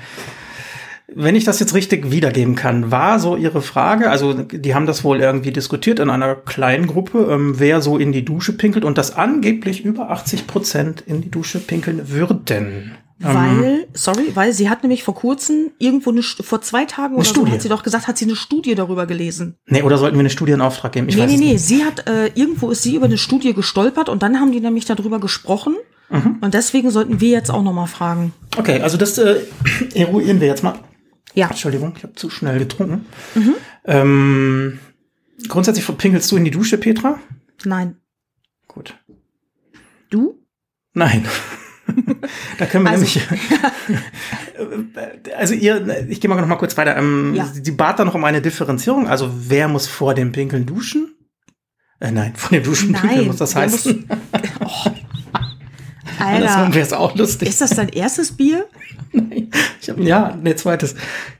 wenn 1.15 1.37
ich 1.37 1.45
das 1.45 1.61
jetzt 1.61 1.75
richtig 1.75 2.11
wiedergeben 2.11 2.57
kann, 2.57 2.91
war 2.91 3.21
so 3.21 3.37
Ihre 3.37 3.63
Frage, 3.63 4.11
also 4.11 4.33
die 4.33 4.75
haben 4.75 4.87
das 4.87 5.05
wohl 5.05 5.21
irgendwie 5.21 5.53
diskutiert 5.53 6.01
in 6.01 6.11
einer 6.11 6.35
kleinen 6.35 6.89
Gruppe, 6.89 7.29
ähm, 7.31 7.55
wer 7.59 7.81
so 7.81 7.97
in 7.97 8.11
die 8.11 8.25
Dusche 8.25 8.53
pinkelt 8.53 8.85
und 8.85 8.99
dass 8.99 9.17
angeblich 9.17 9.85
über 9.85 10.11
80 10.11 10.47
Prozent 10.47 11.05
in 11.07 11.21
die 11.21 11.31
Dusche 11.31 11.61
pinkeln 11.61 12.11
würden. 12.11 12.97
Ähm, 13.23 13.35
Weil, 13.35 13.87
sorry, 13.95 14.33
weil 14.35 14.53
sie 14.53 14.69
hat 14.69 14.83
nämlich 14.83 15.03
vor 15.03 15.15
kurzem 15.15 15.71
irgendwo 15.79 16.11
eine, 16.11 16.23
vor 16.23 16.61
zwei 16.61 16.85
Tagen 16.85 17.15
oder 17.15 17.25
so 17.25 17.31
Studie. 17.31 17.53
hat 17.53 17.63
sie 17.63 17.71
doch 17.71 17.83
gesagt, 17.83 18.09
hat 18.09 18.19
sie 18.19 18.27
eine 18.27 18.37
Studie 18.37 18.75
darüber 18.75 19.07
gelesen. 19.07 19.57
Nee, 19.67 19.83
oder 19.83 19.97
sollten 19.97 20.17
wir 20.17 20.21
eine 20.21 20.29
Studie 20.29 20.53
in 20.53 20.61
Auftrag 20.61 20.93
geben? 20.93 21.09
Ich 21.09 21.17
nee, 21.17 21.23
weiß 21.23 21.31
nee, 21.31 21.39
nee, 21.39 21.53
nicht. 21.53 21.65
sie 21.65 21.85
hat, 21.85 22.07
äh, 22.09 22.27
irgendwo 22.35 22.71
ist 22.71 22.83
sie 22.83 22.95
über 22.95 23.07
eine 23.07 23.17
Studie 23.17 23.55
gestolpert 23.55 24.11
und 24.11 24.23
dann 24.23 24.39
haben 24.39 24.53
die 24.53 24.61
nämlich 24.61 24.85
darüber 24.85 25.19
gesprochen. 25.19 25.77
Mhm. 26.11 26.39
Und 26.43 26.53
deswegen 26.53 26.91
sollten 26.91 27.21
wir 27.21 27.31
jetzt 27.31 27.51
auch 27.51 27.63
nochmal 27.63 27.87
fragen. 27.87 28.33
Okay, 28.59 28.83
also 28.83 28.99
das 28.99 29.17
äh, 29.17 29.37
eruieren 29.95 30.41
wir 30.41 30.49
jetzt 30.49 30.63
mal. 30.63 30.75
Ja. 31.37 31.49
Entschuldigung, 31.49 31.95
ich 31.97 32.03
habe 32.03 32.15
zu 32.15 32.31
schnell 32.31 32.59
getrunken. 32.59 33.05
Ähm, 33.85 34.79
grundsätzlich 35.49 35.87
pinkelst 35.99 36.33
du 36.33 36.37
in 36.37 36.45
die 36.45 36.51
Dusche, 36.51 36.79
Petra? 36.79 37.21
Nein. 37.65 37.97
Gut. 38.67 38.97
Du? 40.11 40.43
Nein. 40.95 41.25
da 42.59 42.67
können 42.67 42.85
wir 42.85 42.91
Also- 42.91 43.05
nämlich. 43.05 43.29
also 45.37 45.55
ihr, 45.55 46.09
ich 46.09 46.21
gehe 46.21 46.29
mal 46.29 46.41
noch 46.41 46.49
mal 46.49 46.57
kurz 46.57 46.77
weiter. 46.77 46.97
Ähm, 46.97 47.35
Ja. 47.35 47.47
Sie 47.47 47.71
bat 47.73 47.99
da 47.99 48.05
noch 48.05 48.15
um 48.15 48.25
eine 48.25 48.41
Differenzierung. 48.43 49.07
Also 49.07 49.31
wer 49.49 49.69
muss 49.69 49.87
vor 49.87 50.15
dem 50.15 50.33
Pinkeln 50.33 50.65
duschen? 50.67 51.15
Äh, 52.01 52.11
nein, 52.13 52.35
vor 52.35 52.51
dem 52.51 52.63
Duschen 52.65 52.93
pinkeln 52.93 53.15
Nein. 53.19 53.27
muss 53.27 53.37
das 53.37 53.55
heißen. 53.55 54.09
Oh. 54.61 54.91
Alter, 56.19 56.75
wäre 56.75 56.87
es 56.87 56.93
auch 56.93 57.15
lustig. 57.17 57.49
ist 57.49 57.61
das 57.61 57.71
dein 57.71 57.89
erstes 57.89 58.33
Bier? 58.33 58.67
Ich 59.81 59.89
hab, 59.91 59.99
ja, 60.01 60.37
nee, 60.43 60.55
zweites. 60.57 60.95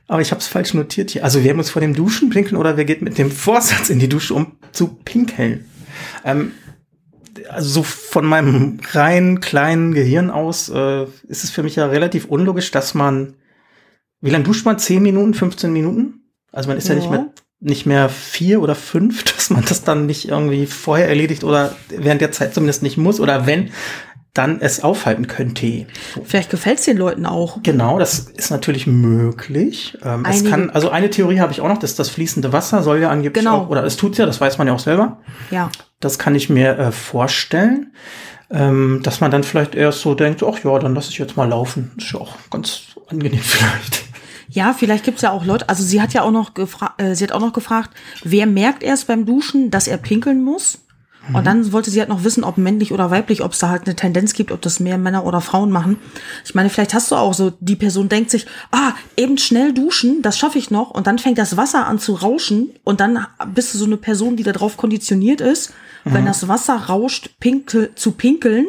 Aber 0.07 0.21
ich 0.21 0.31
habe 0.31 0.39
es 0.39 0.47
falsch 0.47 0.73
notiert 0.73 1.11
hier. 1.11 1.23
Also 1.23 1.43
wer 1.43 1.53
muss 1.53 1.69
vor 1.69 1.81
dem 1.81 1.93
Duschen 1.93 2.29
pinkeln 2.29 2.55
oder 2.55 2.77
wer 2.77 2.85
geht 2.85 3.01
mit 3.01 3.17
dem 3.17 3.29
Vorsatz 3.29 3.89
in 3.89 3.99
die 3.99 4.07
Dusche, 4.07 4.33
um 4.33 4.53
zu 4.71 4.87
pinkeln? 5.03 5.65
Ähm, 6.23 6.53
also 7.49 7.69
so 7.69 7.83
von 7.83 8.25
meinem 8.25 8.79
rein 8.91 9.41
kleinen 9.41 9.93
Gehirn 9.93 10.31
aus 10.31 10.69
äh, 10.69 11.03
ist 11.27 11.43
es 11.43 11.49
für 11.49 11.61
mich 11.61 11.75
ja 11.75 11.85
relativ 11.87 12.25
unlogisch, 12.25 12.71
dass 12.71 12.93
man, 12.93 13.35
wie 14.21 14.29
lange 14.29 14.45
duscht 14.45 14.65
man? 14.65 14.79
10 14.79 15.03
Minuten, 15.03 15.33
15 15.33 15.71
Minuten? 15.71 16.21
Also 16.51 16.69
man 16.69 16.77
ist 16.77 16.87
ja, 16.87 16.95
nicht 16.95 17.05
Ja. 17.05 17.11
mehr 17.11 17.29
nicht 17.59 17.87
mehr 17.87 18.07
vier 18.09 18.61
oder 18.61 18.75
fünf, 18.75 19.23
dass 19.35 19.49
man 19.49 19.65
das 19.65 19.83
dann 19.83 20.05
nicht 20.05 20.29
irgendwie 20.29 20.67
vorher 20.67 21.09
erledigt 21.09 21.43
oder 21.43 21.75
während 21.89 22.21
der 22.21 22.31
Zeit 22.31 22.53
zumindest 22.53 22.83
nicht 22.83 22.97
muss 22.97 23.19
oder 23.19 23.45
wenn, 23.47 23.71
dann 24.37 24.61
es 24.61 24.83
aufhalten 24.83 25.27
könnte. 25.27 25.85
Vielleicht 26.23 26.49
gefällt 26.49 26.79
es 26.79 26.85
den 26.85 26.97
Leuten 26.97 27.25
auch. 27.25 27.59
Genau, 27.63 27.99
das 27.99 28.19
ist 28.19 28.51
natürlich 28.51 28.87
möglich. 28.87 29.97
Ähm, 30.03 30.25
es 30.29 30.45
kann, 30.45 30.69
also 30.69 30.89
eine 30.89 31.09
Theorie 31.09 31.39
habe 31.39 31.51
ich 31.51 31.61
auch 31.61 31.67
noch, 31.67 31.77
dass 31.79 31.95
das 31.95 32.09
fließende 32.09 32.53
Wasser 32.53 32.83
soll 32.83 32.99
ja 32.99 33.09
angeblich 33.09 33.43
Genau. 33.43 33.57
auch, 33.63 33.69
oder 33.69 33.83
es 33.83 33.97
tut 33.97 34.17
ja, 34.17 34.25
das 34.25 34.39
weiß 34.39 34.57
man 34.57 34.67
ja 34.67 34.73
auch 34.73 34.79
selber. 34.79 35.19
Ja. 35.51 35.69
Das 35.99 36.19
kann 36.19 36.35
ich 36.35 36.49
mir 36.49 36.77
äh, 36.77 36.91
vorstellen, 36.91 37.93
ähm, 38.49 39.01
dass 39.03 39.19
man 39.19 39.31
dann 39.31 39.43
vielleicht 39.43 39.75
erst 39.75 40.01
so 40.01 40.13
denkt, 40.15 40.43
ach 40.43 40.63
ja, 40.63 40.77
dann 40.79 40.95
lasse 40.95 41.11
ich 41.11 41.17
jetzt 41.17 41.35
mal 41.35 41.49
laufen. 41.49 41.91
Ist 41.97 42.11
ja 42.13 42.19
auch 42.19 42.35
ganz 42.49 42.81
angenehm 43.09 43.39
vielleicht. 43.43 44.03
Ja, 44.49 44.73
vielleicht 44.73 45.03
gibt's 45.03 45.23
ja 45.23 45.31
auch 45.31 45.43
Leute, 45.45 45.67
also 45.67 45.83
sie 45.83 46.01
hat 46.01 46.13
ja 46.13 46.21
auch 46.21 46.31
noch 46.31 46.53
gefragt, 46.53 47.01
äh, 47.01 47.15
sie 47.15 47.23
hat 47.25 47.33
auch 47.33 47.41
noch 47.41 47.51
gefragt, 47.53 47.89
wer 48.23 48.45
merkt 48.45 48.81
erst 48.81 49.07
beim 49.07 49.25
Duschen, 49.25 49.71
dass 49.71 49.87
er 49.87 49.97
pinkeln 49.97 50.41
muss? 50.43 50.79
Und 51.33 51.45
dann 51.45 51.71
wollte 51.71 51.89
sie 51.89 51.99
halt 51.99 52.09
noch 52.09 52.23
wissen, 52.23 52.43
ob 52.43 52.57
männlich 52.57 52.91
oder 52.91 53.11
weiblich, 53.11 53.43
ob 53.43 53.51
es 53.51 53.59
da 53.59 53.69
halt 53.69 53.85
eine 53.85 53.95
Tendenz 53.95 54.33
gibt, 54.33 54.51
ob 54.51 54.61
das 54.61 54.79
mehr 54.79 54.97
Männer 54.97 55.25
oder 55.25 55.41
Frauen 55.41 55.71
machen. 55.71 55.97
Ich 56.45 56.55
meine, 56.55 56.69
vielleicht 56.69 56.93
hast 56.93 57.11
du 57.11 57.15
auch 57.15 57.33
so, 57.33 57.53
die 57.59 57.75
Person 57.75 58.09
denkt 58.09 58.31
sich, 58.31 58.45
ah, 58.71 58.93
eben 59.15 59.37
schnell 59.37 59.73
duschen, 59.73 60.21
das 60.21 60.37
schaffe 60.37 60.57
ich 60.57 60.71
noch. 60.71 60.91
Und 60.91 61.07
dann 61.07 61.19
fängt 61.19 61.37
das 61.37 61.57
Wasser 61.57 61.85
an 61.87 61.99
zu 61.99 62.13
rauschen. 62.13 62.71
Und 62.83 62.99
dann 62.99 63.27
bist 63.53 63.73
du 63.73 63.77
so 63.77 63.85
eine 63.85 63.97
Person, 63.97 64.37
die 64.37 64.43
darauf 64.43 64.77
konditioniert 64.77 65.41
ist, 65.41 65.73
wenn 66.05 66.25
das 66.25 66.47
Wasser 66.47 66.75
rauscht, 66.75 67.39
pinkel, 67.39 67.91
zu 67.95 68.11
pinkeln. 68.11 68.65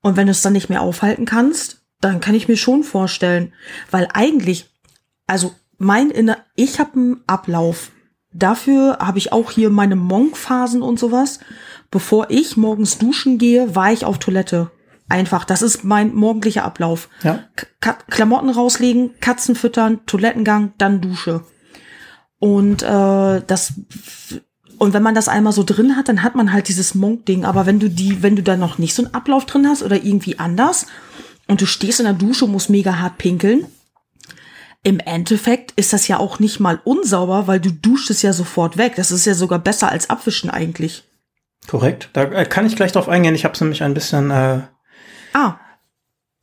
Und 0.00 0.16
wenn 0.16 0.26
du 0.26 0.32
es 0.32 0.42
dann 0.42 0.52
nicht 0.52 0.68
mehr 0.68 0.82
aufhalten 0.82 1.24
kannst, 1.24 1.82
dann 2.00 2.20
kann 2.20 2.34
ich 2.34 2.48
mir 2.48 2.56
schon 2.56 2.82
vorstellen, 2.82 3.52
weil 3.90 4.08
eigentlich, 4.12 4.70
also 5.26 5.54
mein 5.78 6.10
Inner, 6.10 6.38
ich 6.56 6.78
habe 6.78 6.94
einen 6.94 7.24
Ablauf. 7.26 7.90
Dafür 8.34 8.98
habe 9.00 9.18
ich 9.18 9.32
auch 9.32 9.52
hier 9.52 9.70
meine 9.70 9.96
Monk-Phasen 9.96 10.82
und 10.82 10.98
sowas. 10.98 11.38
Bevor 11.90 12.26
ich 12.30 12.56
morgens 12.56 12.98
duschen 12.98 13.38
gehe, 13.38 13.74
war 13.76 13.92
ich 13.92 14.04
auf 14.04 14.18
Toilette. 14.18 14.70
Einfach, 15.08 15.44
das 15.44 15.62
ist 15.62 15.84
mein 15.84 16.14
morgendlicher 16.14 16.64
Ablauf. 16.64 17.08
Ja. 17.22 17.44
K 17.80 17.92
Klamotten 18.10 18.50
rauslegen, 18.50 19.12
Katzen 19.20 19.54
füttern, 19.54 20.00
Toilettengang, 20.06 20.72
dann 20.78 21.00
Dusche. 21.00 21.44
Und 22.40 22.82
äh, 22.82 23.42
das 23.46 23.74
und 24.78 24.92
wenn 24.92 25.02
man 25.02 25.14
das 25.14 25.28
einmal 25.28 25.52
so 25.52 25.62
drin 25.62 25.96
hat, 25.96 26.08
dann 26.08 26.22
hat 26.22 26.34
man 26.34 26.52
halt 26.52 26.68
dieses 26.68 26.94
Monk-Ding. 26.94 27.44
Aber 27.44 27.66
wenn 27.66 27.78
du 27.78 27.88
die, 27.88 28.22
wenn 28.22 28.34
du 28.34 28.42
da 28.42 28.56
noch 28.56 28.78
nicht 28.78 28.94
so 28.94 29.04
einen 29.04 29.14
Ablauf 29.14 29.46
drin 29.46 29.68
hast 29.68 29.82
oder 29.82 30.02
irgendwie 30.04 30.38
anders 30.40 30.86
und 31.46 31.60
du 31.60 31.66
stehst 31.66 32.00
in 32.00 32.06
der 32.06 32.14
Dusche 32.14 32.46
und 32.46 32.52
musst 32.52 32.70
mega 32.70 32.98
hart 32.98 33.18
pinkeln, 33.18 33.66
im 34.84 35.00
Endeffekt 35.00 35.72
ist 35.76 35.92
das 35.92 36.06
ja 36.08 36.18
auch 36.20 36.38
nicht 36.38 36.60
mal 36.60 36.80
unsauber, 36.84 37.46
weil 37.48 37.58
du 37.58 37.70
duschst 37.72 38.10
es 38.10 38.22
ja 38.22 38.32
sofort 38.32 38.76
weg. 38.76 38.94
Das 38.96 39.10
ist 39.10 39.24
ja 39.24 39.34
sogar 39.34 39.58
besser 39.58 39.90
als 39.90 40.10
abwischen 40.10 40.50
eigentlich. 40.50 41.04
Korrekt. 41.66 42.10
Da 42.12 42.24
äh, 42.24 42.44
kann 42.44 42.66
ich 42.66 42.76
gleich 42.76 42.92
drauf 42.92 43.08
eingehen. 43.08 43.34
Ich 43.34 43.44
habe 43.44 43.56
nämlich 43.60 43.82
ein 43.82 43.94
bisschen 43.94 44.30
äh, 44.30 44.60
Ah, 45.32 45.56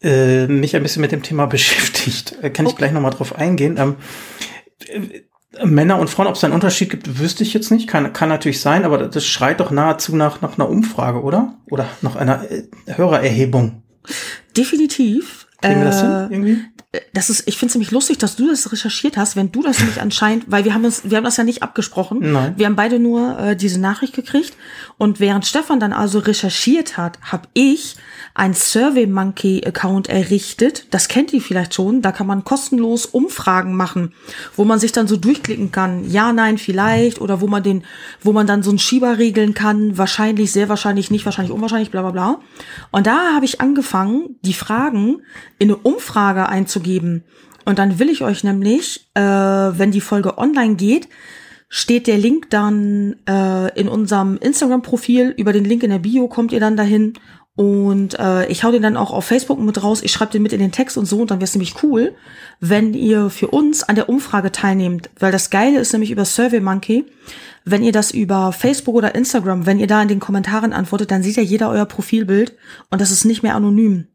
äh, 0.02 0.48
mich 0.48 0.76
ein 0.76 0.82
bisschen 0.84 1.02
mit 1.02 1.12
dem 1.12 1.22
Thema 1.24 1.46
beschäftigt. 1.48 2.36
Äh, 2.42 2.50
kann 2.50 2.66
ich 2.66 2.72
Okay. 2.74 2.80
gleich 2.80 2.92
noch 2.92 3.02
mal 3.02 3.12
drauf 3.12 3.36
eingehen. 3.38 3.78
Ähm, 3.78 3.96
äh, 4.88 5.22
Männer 5.66 6.00
und 6.00 6.10
Frauen, 6.10 6.28
ob 6.28 6.36
es 6.36 6.44
einen 6.44 6.54
Unterschied 6.54 6.90
gibt, 6.90 7.20
wüsste 7.20 7.44
ich 7.44 7.54
jetzt 7.54 7.70
nicht. 7.72 7.88
Kann, 7.88 8.12
kann 8.14 8.30
natürlich 8.30 8.60
sein, 8.62 8.86
aber 8.86 8.98
das 9.08 9.26
schreit 9.28 9.60
doch 9.60 9.70
nahezu 9.70 10.16
nach, 10.16 10.42
nach 10.42 10.58
einer 10.58 10.68
Umfrage, 10.70 11.22
oder? 11.22 11.60
Oder 11.70 11.88
nach 12.02 12.16
einer 12.16 12.50
äh, 12.50 12.64
Hörererhebung. 12.88 13.84
definitiv. 14.58 15.48
Kriegen 15.62 15.80
wir 15.82 15.86
das 15.86 16.02
Äh, 16.02 16.06
hin 16.08 16.28
irgendwie? 16.32 16.58
Das 17.14 17.30
ist, 17.30 17.48
ich 17.48 17.58
finde 17.58 17.72
es 17.72 17.76
nämlich 17.76 17.92
lustig, 17.92 18.18
dass 18.18 18.36
du 18.36 18.50
das 18.50 18.70
recherchiert 18.72 19.16
hast, 19.16 19.38
wenn 19.38 19.52
du 19.52 19.64
das 19.64 19.80
nicht 19.80 20.00
anscheinend, 20.00 20.46
weil 20.48 20.66
wir 20.66 20.74
haben 20.74 20.84
uns, 20.84 21.04
wir 21.06 21.18
haben 21.18 21.24
das 21.24 21.38
ja 21.38 21.46
nicht 21.46 21.64
abgesprochen. 21.64 22.34
Nein. 22.34 22.54
Wir 22.58 22.66
haben 22.66 22.76
beide 22.76 23.00
nur 23.00 23.40
äh, 23.40 23.56
diese 23.56 23.80
Nachricht 23.80 24.14
gekriegt. 24.14 24.54
Und 24.98 25.22
während 25.22 25.46
Stefan 25.46 25.80
dann 25.80 25.94
also 25.94 26.20
recherchiert 26.20 26.98
hat, 26.98 27.18
habe 27.22 27.48
ich 27.54 27.96
ein 28.34 28.54
Survey 28.54 29.08
Monkey 29.08 29.64
Account 29.66 30.10
errichtet. 30.10 30.86
Das 30.92 31.08
kennt 31.08 31.34
ihr 31.34 31.42
vielleicht 31.42 31.74
schon. 31.74 32.02
Da 32.02 32.12
kann 32.12 32.28
man 32.28 32.44
kostenlos 32.44 33.06
Umfragen 33.06 33.76
machen, 33.76 34.14
wo 34.56 34.64
man 34.64 34.80
sich 34.80 34.92
dann 34.92 35.08
so 35.08 35.18
durchklicken 35.18 35.72
kann. 35.72 36.10
Ja, 36.10 36.32
nein, 36.34 36.58
vielleicht. 36.58 37.20
Oder 37.20 37.42
wo 37.42 37.48
man 37.48 37.64
den, 37.64 37.84
wo 38.22 38.32
man 38.32 38.48
dann 38.48 38.64
so 38.64 38.70
einen 38.70 38.80
Schieber 38.80 39.18
regeln 39.18 39.54
kann. 39.54 39.98
Wahrscheinlich, 39.98 40.52
sehr 40.52 40.70
wahrscheinlich, 40.70 41.12
nicht 41.12 41.26
wahrscheinlich, 41.26 41.54
unwahrscheinlich, 41.54 41.92
bla 41.92 42.02
bla 42.02 42.12
bla. 42.12 42.40
Und 42.92 43.08
da 43.08 43.34
habe 43.34 43.46
ich 43.46 43.62
angefangen, 43.62 44.38
die 44.44 44.54
Fragen 44.54 45.22
in 45.60 45.70
eine 45.70 45.78
Umfrage 45.78 46.48
einzugeben. 46.48 47.24
Und 47.66 47.80
dann 47.80 48.00
will 48.00 48.10
ich 48.10 48.24
euch 48.24 48.44
nämlich, 48.44 49.08
äh, 49.14 49.22
wenn 49.22 49.92
die 49.92 50.02
Folge 50.02 50.38
online 50.38 50.76
geht, 50.76 51.08
steht 51.74 52.08
der 52.08 52.18
Link 52.18 52.50
dann 52.50 53.16
äh, 53.28 53.80
in 53.80 53.88
unserem 53.88 54.38
Instagram-Profil. 54.38 55.34
Über 55.38 55.54
den 55.54 55.64
Link 55.64 55.84
in 55.84 55.90
der 55.90 56.00
Bio 56.00 56.28
kommt 56.28 56.52
ihr 56.52 56.60
dann 56.60 56.76
dahin. 56.76 57.14
Und 57.62 58.18
äh, 58.18 58.48
ich 58.48 58.64
hau 58.64 58.72
den 58.72 58.82
dann 58.82 58.98
auch 58.98 59.12
auf 59.12 59.26
Facebook 59.26 59.60
mit 59.60 59.84
raus. 59.84 60.02
Ich 60.02 60.12
schreibe 60.12 60.32
den 60.32 60.42
mit 60.42 60.52
in 60.52 60.60
den 60.60 60.72
Text 60.72 60.98
und 60.98 61.06
so. 61.06 61.20
Und 61.22 61.30
dann 61.30 61.38
wäre 61.38 61.44
es 61.44 61.54
nämlich 61.54 61.84
cool, 61.84 62.16
wenn 62.60 62.96
ihr 62.96 63.30
für 63.30 63.50
uns 63.50 63.84
an 63.84 63.94
der 63.94 64.10
Umfrage 64.10 64.52
teilnehmt. 64.52 65.12
Weil 65.20 65.32
das 65.32 65.52
Geile 65.52 65.80
ist 65.80 65.94
nämlich 65.94 66.10
über 66.10 66.26
SurveyMonkey, 66.26 67.06
wenn 67.64 67.84
ihr 67.84 67.92
das 67.92 68.10
über 68.10 68.52
Facebook 68.52 68.96
oder 68.96 69.14
Instagram, 69.14 69.68
wenn 69.68 69.78
ihr 69.78 69.86
da 69.86 70.02
in 70.02 70.08
den 70.08 70.20
Kommentaren 70.20 70.74
antwortet, 70.74 71.12
dann 71.12 71.22
sieht 71.22 71.38
ja 71.38 71.44
jeder 71.44 71.70
euer 71.70 71.86
Profilbild 71.86 72.58
und 72.90 73.00
das 73.00 73.12
ist 73.12 73.26
nicht 73.26 73.44
mehr 73.44 73.54
anonym. 73.54 74.08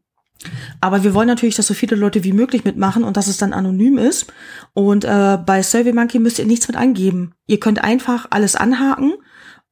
Aber 0.81 1.05
wir 1.05 1.13
wollen 1.13 1.29
natürlich, 1.29 1.55
dass 1.55 1.67
so 1.67 1.73
viele 1.73 1.95
Leute 1.95 2.25
wie 2.25 2.33
möglich 2.33 2.65
mitmachen 2.65 3.05
und 3.05 3.15
dass 3.15 3.27
es 3.27 3.37
dann 3.37 3.53
anonym 3.53 3.97
ist. 3.97 4.25
Und 4.73 5.05
äh, 5.05 5.37
bei 5.37 5.63
SurveyMonkey 5.63 6.19
müsst 6.19 6.39
ihr 6.39 6.45
nichts 6.45 6.67
mit 6.67 6.75
angeben. 6.75 7.31
Ihr 7.45 7.61
könnt 7.61 7.81
einfach 7.81 8.27
alles 8.29 8.57
anhaken 8.57 9.13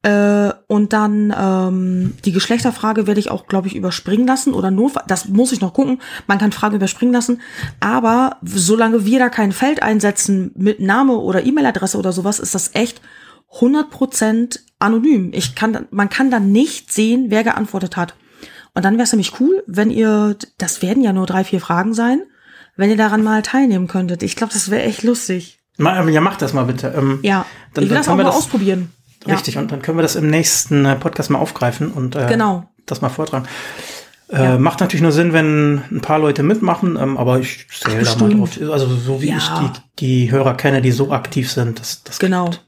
äh, 0.06 0.52
und 0.68 0.92
dann 0.92 1.34
ähm, 1.36 2.14
die 2.24 2.30
Geschlechterfrage 2.32 3.06
werde 3.06 3.18
ich 3.18 3.30
auch, 3.30 3.46
glaube 3.46 3.66
ich, 3.66 3.74
überspringen 3.74 4.26
lassen 4.26 4.54
oder 4.54 4.70
nur, 4.70 4.92
das 5.08 5.28
muss 5.28 5.50
ich 5.52 5.60
noch 5.60 5.72
gucken. 5.74 6.00
Man 6.26 6.38
kann 6.38 6.52
Fragen 6.52 6.76
überspringen 6.76 7.12
lassen. 7.12 7.40
Aber 7.80 8.36
solange 8.44 9.04
wir 9.04 9.18
da 9.18 9.28
kein 9.28 9.50
Feld 9.52 9.82
einsetzen 9.82 10.52
mit 10.54 10.78
Name 10.80 11.16
oder 11.16 11.44
E-Mail-Adresse 11.44 11.98
oder 11.98 12.12
sowas, 12.12 12.38
ist 12.38 12.54
das 12.54 12.70
echt 12.74 13.00
100% 13.60 14.58
anonym. 14.78 15.30
Ich 15.34 15.54
kann, 15.54 15.86
man 15.90 16.08
kann 16.08 16.30
dann 16.30 16.52
nicht 16.52 16.92
sehen, 16.92 17.26
wer 17.28 17.42
geantwortet 17.44 17.96
hat. 17.96 18.14
Und 18.74 18.84
dann 18.84 18.94
wäre 18.94 19.04
es 19.04 19.12
nämlich 19.12 19.40
cool, 19.40 19.62
wenn 19.66 19.90
ihr, 19.90 20.36
das 20.58 20.82
werden 20.82 21.02
ja 21.02 21.12
nur 21.12 21.26
drei, 21.26 21.44
vier 21.44 21.60
Fragen 21.60 21.94
sein, 21.94 22.22
wenn 22.76 22.90
ihr 22.90 22.96
daran 22.96 23.24
mal 23.24 23.42
teilnehmen 23.42 23.86
könntet. 23.88 24.22
Ich 24.22 24.36
glaube, 24.36 24.52
das 24.52 24.70
wäre 24.70 24.82
echt 24.82 25.02
lustig. 25.02 25.58
Ja, 25.78 26.20
macht 26.20 26.42
das 26.42 26.52
mal 26.52 26.64
bitte. 26.64 26.92
Ähm, 26.96 27.20
Ja, 27.22 27.44
Dann- 27.74 27.84
ich 27.84 27.90
das 27.90 28.08
auch 28.08 28.14
mal 28.16 28.24
das- 28.24 28.36
ausprobieren. 28.36 28.90
Richtig, 29.26 29.58
und 29.58 29.72
dann 29.72 29.82
können 29.82 29.98
wir 29.98 30.02
das 30.02 30.16
im 30.16 30.28
nächsten 30.28 30.84
äh, 30.84 30.96
Podcast 30.96 31.30
mal 31.30 31.38
aufgreifen 31.38 31.90
und 31.90 32.14
äh, 32.16 32.26
Genau. 32.28 32.68
das 32.86 33.00
mal 33.00 33.08
vortragen. 33.08 33.46
Äh, 34.28 34.42
Ja. 34.42 34.58
Macht 34.58 34.80
natürlich 34.80 35.02
nur 35.02 35.12
Sinn, 35.12 35.32
wenn 35.32 35.82
ein 35.90 36.00
paar 36.00 36.18
Leute 36.18 36.42
mitmachen, 36.42 36.96
ähm, 37.00 37.16
aber 37.16 37.38
ich 37.40 37.66
zähle 37.70 38.02
da 38.02 38.16
mal 38.16 38.30
drauf. 38.34 38.50
Also 38.70 38.86
so 38.94 39.22
wie 39.22 39.30
Ja. 39.30 39.36
ich 39.38 39.48
die, 39.48 39.70
die 40.26 40.30
Hörer 40.32 40.54
kenne, 40.56 40.82
die 40.82 40.90
so 40.92 41.12
aktiv 41.12 41.50
sind, 41.50 41.78
das, 41.80 42.02
das 42.04 42.18
Genau. 42.18 42.50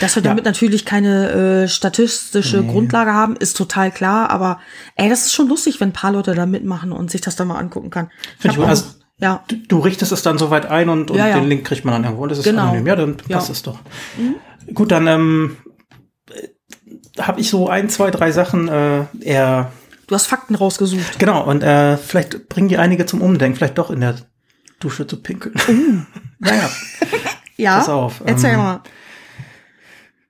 Dass 0.00 0.14
wir 0.14 0.22
damit 0.22 0.44
natürlich 0.44 0.84
keine 0.84 1.30
äh, 1.64 1.68
statistische 1.68 2.62
Grundlage 2.62 3.14
haben, 3.14 3.34
ist 3.34 3.56
total 3.56 3.90
klar. 3.90 4.28
Aber 4.28 4.60
ey, 4.94 5.08
das 5.08 5.24
ist 5.24 5.32
schon 5.32 5.48
lustig, 5.48 5.80
wenn 5.80 5.88
ein 5.88 5.92
paar 5.94 6.12
Leute 6.12 6.34
da 6.34 6.44
mitmachen 6.44 6.92
und 6.92 7.10
sich 7.10 7.22
das 7.22 7.34
dann 7.36 7.48
mal 7.48 7.56
angucken 7.58 7.88
kann. 7.88 8.10
Ich 8.36 8.42
Find 8.42 8.44
hab 8.44 8.50
ich 8.50 8.56
gut. 8.56 8.64
auch- 8.66 8.68
Also, 8.68 8.84
ja, 9.18 9.42
Du, 9.48 9.56
du 9.56 9.78
richtest 9.80 10.12
es 10.12 10.22
dann 10.22 10.38
soweit 10.38 10.66
ein 10.66 10.88
und, 10.88 11.10
und 11.10 11.16
Ja, 11.18 11.28
ja. 11.28 11.38
den 11.40 11.48
Link 11.48 11.64
kriegt 11.66 11.84
man 11.84 11.92
dann 11.94 12.04
irgendwo 12.04 12.22
und 12.24 12.28
das 12.30 12.38
ist 12.38 12.44
Genau. 12.44 12.62
anonym. 12.68 12.86
Ja, 12.86 12.96
dann 12.96 13.16
passt 13.16 13.50
es 13.50 13.62
doch. 13.62 13.78
Gut, 14.74 14.90
dann 14.92 15.06
ähm, 15.06 15.56
habe 17.18 17.40
ich 17.40 17.48
so 17.50 17.68
ein, 17.68 17.88
zwei, 17.88 18.10
drei 18.10 18.30
Sachen 18.32 18.68
äh, 18.68 19.04
eher 19.20 19.72
du 20.06 20.14
hast 20.14 20.26
Fakten 20.26 20.54
rausgesucht. 20.54 21.18
genau 21.18 21.42
und 21.44 21.62
äh, 21.62 21.96
vielleicht 21.96 22.48
bringen 22.48 22.68
die 22.68 22.78
einige 22.78 23.06
zum 23.06 23.22
Umdenken, 23.22 23.56
vielleicht 23.56 23.78
doch 23.78 23.90
in 23.90 24.00
der 24.00 24.16
Dusche 24.80 25.06
zu 25.06 25.20
pinkeln. 25.22 25.54
naja, 26.38 26.68
Ja, 27.56 27.78
Pass 27.78 27.88
auf, 27.88 28.22
erzähl 28.24 28.50
ähm, 28.52 28.58
mal. 28.58 28.80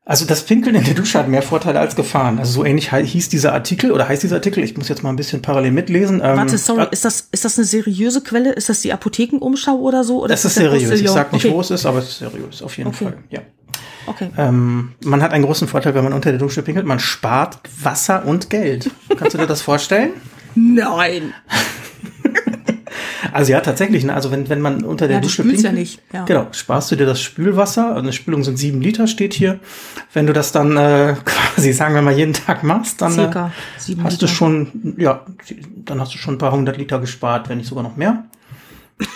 Also 0.08 0.24
das 0.24 0.44
Pinkeln 0.44 0.76
in 0.76 0.84
der 0.84 0.94
Dusche 0.94 1.18
hat 1.18 1.26
mehr 1.28 1.42
Vorteile 1.42 1.80
als 1.80 1.96
Gefahren. 1.96 2.38
Also 2.38 2.52
so 2.52 2.64
ähnlich 2.64 2.92
hieß 2.92 3.28
dieser 3.28 3.52
Artikel 3.52 3.90
oder 3.90 4.08
heißt 4.08 4.22
dieser 4.22 4.36
Artikel. 4.36 4.62
Ich 4.62 4.76
muss 4.76 4.88
jetzt 4.88 5.02
mal 5.02 5.10
ein 5.10 5.16
bisschen 5.16 5.42
parallel 5.42 5.72
mitlesen. 5.72 6.20
Ähm, 6.22 6.36
Warte, 6.36 6.56
sorry, 6.58 6.86
ist 6.92 7.04
das, 7.04 7.28
ist 7.32 7.44
das 7.44 7.58
eine 7.58 7.64
seriöse 7.64 8.20
Quelle? 8.20 8.52
Ist 8.52 8.68
das 8.68 8.82
die 8.82 8.92
Apothekenumschau 8.92 9.74
oder 9.74 10.04
so? 10.04 10.20
Oder 10.20 10.28
Das 10.28 10.44
ist 10.44 10.56
der 10.56 10.70
seriös. 10.70 11.00
Ich 11.00 11.10
sag 11.10 11.32
nicht, 11.32 11.44
okay. 11.44 11.52
wo 11.52 11.60
es 11.60 11.72
ist, 11.72 11.84
aber 11.86 11.98
es 11.98 12.08
ist 12.08 12.18
seriös, 12.20 12.62
auf 12.62 12.78
jeden 12.78 12.90
Okay. 12.90 13.04
Fall. 13.06 13.18
Ja. 13.30 13.40
Okay. 14.06 14.30
Ähm, 14.38 14.92
man 15.04 15.22
hat 15.22 15.32
einen 15.32 15.44
großen 15.44 15.66
Vorteil, 15.66 15.96
wenn 15.96 16.04
man 16.04 16.12
unter 16.12 16.30
der 16.30 16.38
Dusche 16.38 16.62
pinkelt. 16.62 16.86
Man 16.86 17.00
spart 17.00 17.58
Wasser 17.82 18.24
und 18.26 18.48
Geld. 18.48 18.88
Kannst 19.18 19.34
du 19.34 19.38
dir 19.38 19.48
das 19.48 19.60
vorstellen? 19.60 20.10
Nein. 20.54 21.34
Also 23.36 23.52
ja, 23.52 23.60
tatsächlich. 23.60 24.02
Ne? 24.02 24.14
Also 24.14 24.30
wenn, 24.30 24.48
wenn 24.48 24.62
man 24.62 24.82
unter 24.82 25.08
der 25.08 25.16
Ja, 25.16 25.20
du 25.20 25.26
Dusche 25.26 25.42
spülst 25.42 25.62
ja 25.62 25.68
pinkelt, 25.68 25.88
nicht, 25.88 26.02
ja. 26.10 26.24
genau, 26.24 26.46
sparst 26.52 26.90
du 26.90 26.96
dir 26.96 27.04
das 27.04 27.20
Spülwasser. 27.20 27.88
Also 27.88 28.00
eine 28.00 28.14
Spülung 28.14 28.42
sind 28.42 28.56
sieben 28.56 28.80
Liter, 28.80 29.06
steht 29.06 29.34
hier. 29.34 29.60
Wenn 30.14 30.26
du 30.26 30.32
das 30.32 30.52
dann 30.52 30.74
äh, 30.78 31.16
quasi, 31.24 31.74
sagen 31.74 31.94
wir 31.94 32.00
mal, 32.00 32.14
jeden 32.16 32.32
Tag 32.32 32.62
machst, 32.62 33.02
dann 33.02 33.18
äh, 33.18 33.30
hast 33.34 33.88
du 33.88 33.92
Liter. 33.92 34.28
schon, 34.28 34.94
ja, 34.96 35.26
dann 35.84 36.00
hast 36.00 36.14
du 36.14 36.18
schon 36.18 36.36
ein 36.36 36.38
paar 36.38 36.52
hundert 36.52 36.78
Liter 36.78 36.98
gespart, 36.98 37.50
wenn 37.50 37.58
nicht 37.58 37.68
sogar 37.68 37.84
noch 37.84 37.96
mehr. 37.96 38.24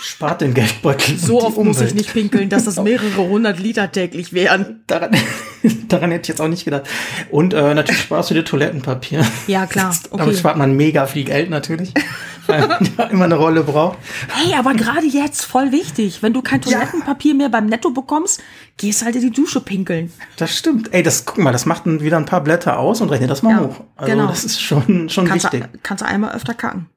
Spart 0.03 0.43
den 0.43 0.53
Geldbeutel. 0.53 1.17
So 1.17 1.43
oft 1.43 1.57
muss 1.57 1.77
ich 1.77 1.83
Umwelt. 1.83 1.95
nicht 1.95 2.13
pinkeln, 2.13 2.49
dass 2.51 2.65
das 2.65 2.77
mehrere 2.83 3.17
hundert 3.29 3.59
Liter 3.59 3.91
täglich 3.91 4.35
wären. 4.35 4.83
Daran, 4.87 5.17
daran 5.89 6.11
hätte 6.11 6.23
ich 6.23 6.29
jetzt 6.29 6.41
auch 6.43 6.49
nicht 6.49 6.67
gedacht. 6.67 6.83
Und 7.31 7.55
äh, 7.55 7.75
natürlich 7.75 8.03
sparst 8.03 8.29
du 8.31 8.35
dir 8.35 8.45
Toilettenpapier. 8.45 9.25
Ja, 9.47 9.65
klar. 9.67 9.95
Damit 10.11 10.27
Okay. 10.29 10.37
spart 10.37 10.59
man 10.59 10.77
mega 10.77 11.07
viel 11.07 11.25
Geld 11.25 11.49
natürlich, 11.49 11.95
weil 12.47 12.69
man 12.69 12.89
ja 12.99 13.05
immer 13.05 13.25
eine 13.25 13.37
Rolle 13.37 13.63
braucht. 13.65 13.97
Hey, 14.29 14.53
aber 14.55 14.75
gerade 14.75 15.07
jetzt 15.07 15.47
voll 15.47 15.73
wichtig. 15.73 16.23
Wenn 16.23 16.35
du 16.35 16.43
kein 16.43 16.61
Toilettenpapier 16.61 17.35
mehr 17.35 17.49
beim 17.49 17.65
Netto 17.65 17.89
bekommst, 17.91 18.43
gehst 18.77 19.03
halt 19.03 19.17
in 19.17 19.23
die 19.23 19.31
Dusche 19.31 19.61
pinkeln. 19.63 20.13
Das 20.37 20.55
stimmt. 20.55 20.93
Ey, 20.93 21.03
das 21.03 21.25
guck 21.25 21.39
mal, 21.39 21.53
das 21.53 21.65
macht 21.65 21.87
dann 21.87 22.03
wieder 22.03 22.19
ein 22.19 22.27
paar 22.27 22.43
Blätter 22.45 22.79
aus 22.79 23.01
und 23.01 23.09
rechnet 23.09 23.31
das 23.31 23.43
mal 23.43 23.53
Ja, 23.53 23.61
hoch. 23.61 23.81
Also 23.97 24.13
genau. 24.13 24.27
das 24.27 24.45
ist 24.45 24.61
schon 24.61 25.09
schon 25.09 25.27
Kannst 25.27 25.45
wichtig. 25.51 25.73
du, 25.73 25.79
kannst 25.83 26.03
du 26.03 26.07
einmal 26.07 26.33
öfter 26.35 26.53
kacken. 26.53 26.91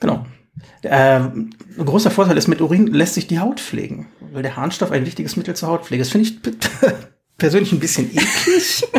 Genau. 0.00 0.26
Ähm, 0.84 1.50
ein 1.78 1.84
großer 1.84 2.10
Vorteil 2.10 2.36
ist, 2.36 2.48
mit 2.48 2.60
Urin 2.60 2.88
lässt 2.88 3.14
sich 3.14 3.26
die 3.26 3.38
Haut 3.38 3.60
pflegen, 3.60 4.08
weil 4.32 4.42
der 4.42 4.56
Harnstoff 4.56 4.90
ein 4.90 5.06
wichtiges 5.06 5.36
Mittel 5.36 5.54
zur 5.54 5.68
Hautpflege 5.68 6.02
ist. 6.02 6.10
Finde 6.10 6.28
ich 6.28 6.42
persönlich 7.38 7.72
ein 7.72 7.80
bisschen 7.80 8.10
eklig. 8.10 8.84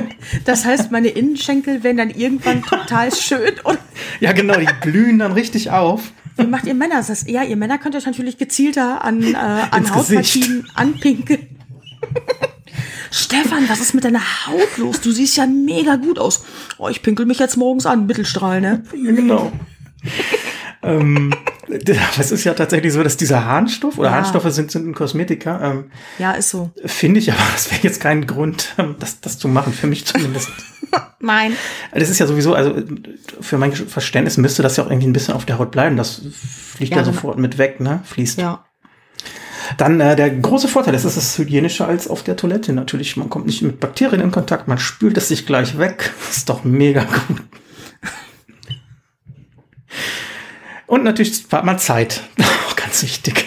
Das 0.45 0.65
heißt, 0.65 0.89
meine 0.89 1.09
Innenschenkel 1.09 1.83
werden 1.83 1.97
dann 1.97 2.09
irgendwann 2.09 2.63
total 2.63 3.13
schön. 3.15 3.53
Und 3.65 3.77
ja, 4.19 4.31
genau, 4.31 4.55
die 4.55 4.67
blühen 4.81 5.19
dann 5.19 5.33
richtig 5.33 5.69
auf. 5.69 6.11
Wie 6.37 6.47
macht 6.47 6.65
ihr 6.65 6.73
Männer 6.73 7.03
das? 7.05 7.27
Ja, 7.27 7.43
ihr 7.43 7.57
Männer 7.57 7.77
könnt 7.77 7.95
euch 7.95 8.05
natürlich 8.05 8.37
gezielter 8.37 9.03
an, 9.03 9.21
äh, 9.21 9.35
an 9.35 9.93
Hautpartien 9.93 10.67
anpinkeln. 10.73 11.59
Stefan, 13.11 13.69
was 13.69 13.79
ist 13.79 13.93
mit 13.93 14.05
deiner 14.05 14.47
Haut 14.47 14.77
los? 14.77 15.01
Du 15.01 15.11
siehst 15.11 15.37
ja 15.37 15.45
mega 15.45 15.97
gut 15.97 16.17
aus. 16.17 16.43
Oh, 16.79 16.89
ich 16.89 17.03
pinkel 17.03 17.27
mich 17.27 17.37
jetzt 17.37 17.57
morgens 17.57 17.85
an, 17.85 18.07
Mittelstrahl, 18.07 18.59
ne? 18.59 18.83
Genau. 18.91 19.51
Ähm, 20.83 21.33
das 22.17 22.31
ist 22.31 22.43
ja 22.43 22.53
tatsächlich 22.53 22.93
so, 22.93 23.03
dass 23.03 23.17
dieser 23.17 23.45
Harnstoff 23.45 23.97
oder 23.97 24.09
ja. 24.09 24.15
Harnstoffe 24.15 24.51
sind, 24.51 24.71
sind 24.71 24.87
ein 24.87 24.93
Kosmetika. 24.93 25.71
Ähm, 25.71 25.91
ja, 26.19 26.33
ist 26.33 26.49
so. 26.49 26.71
Finde 26.85 27.19
ich, 27.19 27.31
aber 27.31 27.41
das 27.53 27.71
wäre 27.71 27.81
jetzt 27.83 27.99
kein 27.99 28.27
Grund, 28.27 28.73
ähm, 28.77 28.95
das, 28.99 29.21
das 29.21 29.39
zu 29.39 29.47
machen, 29.47 29.73
für 29.73 29.87
mich 29.87 30.05
zumindest. 30.05 30.49
Nein. 31.19 31.55
Das 31.93 32.09
ist 32.09 32.19
ja 32.19 32.27
sowieso, 32.27 32.53
also 32.53 32.75
für 33.39 33.57
mein 33.57 33.73
Verständnis 33.73 34.37
müsste 34.37 34.61
das 34.61 34.77
ja 34.77 34.83
auch 34.83 34.89
irgendwie 34.89 35.07
ein 35.07 35.13
bisschen 35.13 35.33
auf 35.33 35.45
der 35.45 35.57
Haut 35.57 35.71
bleiben. 35.71 35.97
Das 35.97 36.21
fliegt 36.75 36.91
ja, 36.91 36.97
ja 36.97 37.03
genau. 37.03 37.15
sofort 37.15 37.39
mit 37.39 37.57
weg, 37.57 37.79
ne? 37.79 38.01
Fließt. 38.03 38.39
Ja. 38.39 38.65
Dann 39.77 39.99
äh, 40.01 40.15
der 40.15 40.29
große 40.29 40.67
Vorteil 40.67 40.93
ist, 40.93 41.05
es 41.05 41.17
ist 41.17 41.37
hygienischer 41.37 41.87
als 41.87 42.09
auf 42.09 42.21
der 42.21 42.35
Toilette. 42.35 42.73
Natürlich, 42.73 43.17
man 43.17 43.29
kommt 43.29 43.45
nicht 43.45 43.61
mit 43.61 43.79
Bakterien 43.79 44.21
in 44.21 44.31
Kontakt, 44.31 44.67
man 44.67 44.77
spült 44.77 45.17
es 45.17 45.29
sich 45.29 45.45
gleich 45.45 45.77
weg. 45.77 46.11
Das 46.27 46.37
ist 46.37 46.49
doch 46.49 46.63
mega 46.63 47.05
gut. 47.05 47.41
Und 50.93 51.03
natürlich 51.03 51.35
spart 51.35 51.65
man 51.65 51.79
Zeit. 51.79 52.21
Auch 52.67 52.75
ganz 52.75 53.01
wichtig. 53.01 53.45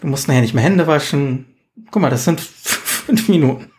Du 0.00 0.06
musst 0.06 0.28
nachher 0.28 0.42
nicht 0.42 0.54
mehr 0.54 0.62
Hände 0.62 0.86
waschen. 0.86 1.46
Guck 1.90 2.00
mal, 2.00 2.08
das 2.08 2.24
sind 2.24 2.40
fünf 2.40 3.28
Minuten. 3.28 3.72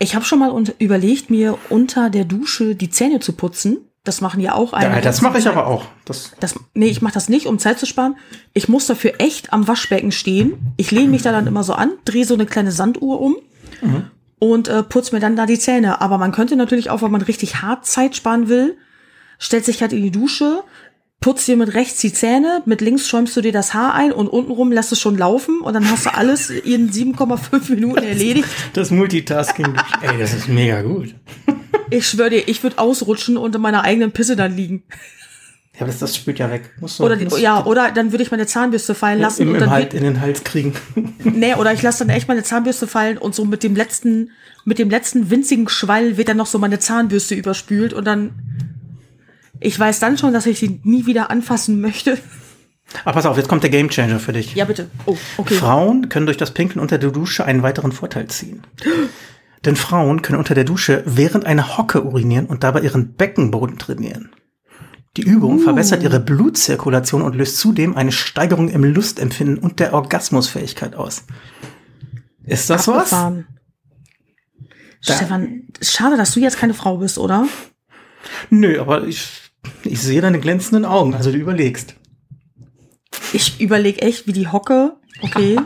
Ich 0.00 0.16
habe 0.16 0.24
schon 0.24 0.40
mal 0.40 0.52
überlegt, 0.80 1.30
mir 1.30 1.58
unter 1.68 2.10
der 2.10 2.24
Dusche 2.24 2.74
die 2.74 2.90
Zähne 2.90 3.20
zu 3.20 3.34
putzen. 3.34 3.88
Das 4.02 4.20
machen 4.20 4.40
ja 4.40 4.56
auch 4.56 4.72
einige. 4.72 4.96
Ja, 4.96 5.00
das 5.00 5.22
mache 5.22 5.38
ich 5.38 5.46
aber 5.46 5.68
auch. 5.68 5.84
Das, 6.06 6.32
das, 6.40 6.56
nee, 6.74 6.88
ich 6.88 7.02
mache 7.02 7.14
das 7.14 7.28
nicht, 7.28 7.46
um 7.46 7.60
Zeit 7.60 7.78
zu 7.78 7.86
sparen. 7.86 8.16
Ich 8.52 8.68
muss 8.68 8.88
dafür 8.88 9.12
echt 9.18 9.52
am 9.52 9.68
Waschbecken 9.68 10.10
stehen. 10.10 10.54
Ich 10.76 10.90
lehne 10.90 11.10
mich 11.10 11.22
da 11.22 11.30
dann 11.30 11.46
immer 11.46 11.62
so 11.62 11.74
an, 11.74 11.92
drehe 12.04 12.24
so 12.24 12.34
eine 12.34 12.46
kleine 12.46 12.72
Sanduhr 12.72 13.20
um 13.20 13.36
mhm. 13.80 14.10
und 14.40 14.66
äh, 14.66 14.82
putze 14.82 15.14
mir 15.14 15.20
dann 15.20 15.36
da 15.36 15.46
die 15.46 15.60
Zähne. 15.60 16.00
Aber 16.00 16.18
man 16.18 16.32
könnte 16.32 16.56
natürlich 16.56 16.90
auch, 16.90 17.02
wenn 17.02 17.12
man 17.12 17.22
richtig 17.22 17.62
hart 17.62 17.86
Zeit 17.86 18.16
sparen 18.16 18.48
will, 18.48 18.76
stellt 19.38 19.64
sich 19.64 19.82
halt 19.82 19.92
in 19.92 20.02
die 20.02 20.10
Dusche, 20.10 20.62
putzt 21.20 21.48
dir 21.48 21.56
mit 21.56 21.74
rechts 21.74 22.00
die 22.00 22.12
Zähne, 22.12 22.62
mit 22.66 22.80
links 22.80 23.08
schäumst 23.08 23.36
du 23.36 23.40
dir 23.40 23.52
das 23.52 23.74
Haar 23.74 23.94
ein 23.94 24.12
und 24.12 24.28
untenrum 24.28 24.70
lässt 24.70 24.92
es 24.92 25.00
schon 25.00 25.16
laufen 25.16 25.60
und 25.60 25.74
dann 25.74 25.90
hast 25.90 26.06
du 26.06 26.14
alles 26.14 26.50
in 26.50 26.90
7,5 26.90 27.70
Minuten 27.70 28.02
erledigt. 28.04 28.48
Das 28.74 28.90
Multitasking, 28.90 29.74
ey, 30.02 30.18
das 30.18 30.34
ist 30.34 30.48
mega 30.48 30.82
gut. 30.82 31.14
Ich 31.90 32.06
schwöre 32.06 32.30
dir, 32.30 32.48
ich 32.48 32.62
würde 32.62 32.78
ausrutschen 32.78 33.36
und 33.36 33.54
in 33.54 33.60
meiner 33.60 33.82
eigenen 33.82 34.12
Pisse 34.12 34.36
dann 34.36 34.56
liegen. 34.56 34.84
Ja, 35.76 35.82
aber 35.82 35.88
das, 35.88 35.98
das 35.98 36.16
spült 36.16 36.38
ja 36.38 36.50
weg. 36.50 36.70
Musst 36.80 36.98
du, 36.98 37.04
oder, 37.04 37.16
musst 37.16 37.38
ja, 37.38 37.64
oder 37.66 37.90
dann 37.90 38.10
würde 38.10 38.24
ich 38.24 38.30
meine 38.30 38.46
Zahnbürste 38.46 38.94
fallen 38.94 39.20
lassen. 39.20 39.42
Im, 39.42 39.52
und 39.52 39.60
dann 39.60 39.70
halt 39.70 39.92
in 39.92 40.04
den 40.04 40.20
Hals 40.22 40.42
kriegen. 40.42 40.72
Nee, 41.22 41.54
oder 41.54 41.72
ich 41.74 41.82
lasse 41.82 42.06
dann 42.06 42.14
echt 42.14 42.28
meine 42.28 42.42
Zahnbürste 42.42 42.86
fallen 42.86 43.18
und 43.18 43.34
so 43.34 43.44
mit 43.44 43.62
dem 43.62 43.76
letzten, 43.76 44.30
mit 44.64 44.78
dem 44.78 44.88
letzten 44.88 45.28
winzigen 45.28 45.68
Schwall 45.68 46.16
wird 46.16 46.28
dann 46.28 46.38
noch 46.38 46.46
so 46.46 46.58
meine 46.58 46.78
Zahnbürste 46.78 47.34
überspült 47.34 47.92
und 47.92 48.06
dann, 48.06 48.30
ich 49.66 49.78
weiß 49.78 49.98
dann 49.98 50.16
schon, 50.16 50.32
dass 50.32 50.46
ich 50.46 50.60
sie 50.60 50.80
nie 50.84 51.06
wieder 51.06 51.28
anfassen 51.28 51.80
möchte. 51.80 52.18
Aber 53.04 53.14
pass 53.14 53.26
auf, 53.26 53.36
jetzt 53.36 53.48
kommt 53.48 53.64
der 53.64 53.70
Gamechanger 53.70 54.20
für 54.20 54.32
dich. 54.32 54.54
Ja, 54.54 54.64
bitte. 54.64 54.88
Oh, 55.06 55.16
okay. 55.38 55.54
Frauen 55.54 56.08
können 56.08 56.26
durch 56.26 56.36
das 56.36 56.52
Pinkeln 56.52 56.80
unter 56.80 56.98
der 56.98 57.10
Dusche 57.10 57.44
einen 57.44 57.64
weiteren 57.64 57.90
Vorteil 57.90 58.28
ziehen. 58.28 58.62
Denn 59.64 59.74
Frauen 59.74 60.22
können 60.22 60.38
unter 60.38 60.54
der 60.54 60.62
Dusche 60.62 61.02
während 61.04 61.46
einer 61.46 61.76
Hocke 61.76 62.04
urinieren 62.04 62.46
und 62.46 62.62
dabei 62.62 62.82
ihren 62.82 63.14
Beckenboden 63.14 63.76
trainieren. 63.76 64.30
Die 65.16 65.22
Übung 65.22 65.56
uh. 65.56 65.62
verbessert 65.62 66.04
ihre 66.04 66.20
Blutzirkulation 66.20 67.22
und 67.22 67.34
löst 67.34 67.58
zudem 67.58 67.96
eine 67.96 68.12
Steigerung 68.12 68.68
im 68.68 68.84
Lustempfinden 68.84 69.58
und 69.58 69.80
der 69.80 69.94
Orgasmusfähigkeit 69.94 70.94
aus. 70.94 71.24
Ist 72.44 72.70
das 72.70 72.88
Abgefahren. 72.88 73.48
was? 75.04 75.16
Stefan, 75.16 75.64
schade, 75.82 76.16
dass 76.16 76.32
du 76.34 76.40
jetzt 76.40 76.58
keine 76.58 76.74
Frau 76.74 76.98
bist, 76.98 77.18
oder? 77.18 77.48
Nö, 78.50 78.80
aber 78.80 79.04
ich, 79.04 79.45
ich 79.82 80.00
sehe 80.00 80.20
deine 80.20 80.40
glänzenden 80.40 80.84
Augen, 80.84 81.14
also 81.14 81.30
du 81.30 81.38
überlegst. 81.38 81.94
Ich 83.32 83.60
überlege 83.60 84.02
echt, 84.02 84.26
wie 84.26 84.32
die 84.32 84.48
Hocke. 84.48 84.94
Okay. 85.22 85.58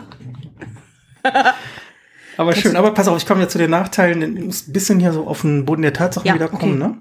aber 2.36 2.54
schön, 2.54 2.76
aber 2.76 2.92
pass 2.92 3.08
auf, 3.08 3.18
ich 3.18 3.26
komme 3.26 3.42
ja 3.42 3.48
zu 3.48 3.58
den 3.58 3.70
Nachteilen. 3.70 4.36
Ich 4.36 4.44
muss 4.44 4.68
ein 4.68 4.72
bisschen 4.72 5.00
hier 5.00 5.12
so 5.12 5.26
auf 5.26 5.42
den 5.42 5.64
Boden 5.64 5.82
der 5.82 5.92
Tatsachen 5.92 6.26
ja, 6.26 6.34
wiederkommen, 6.34 6.82
okay. 6.82 6.92
ne? 6.92 6.98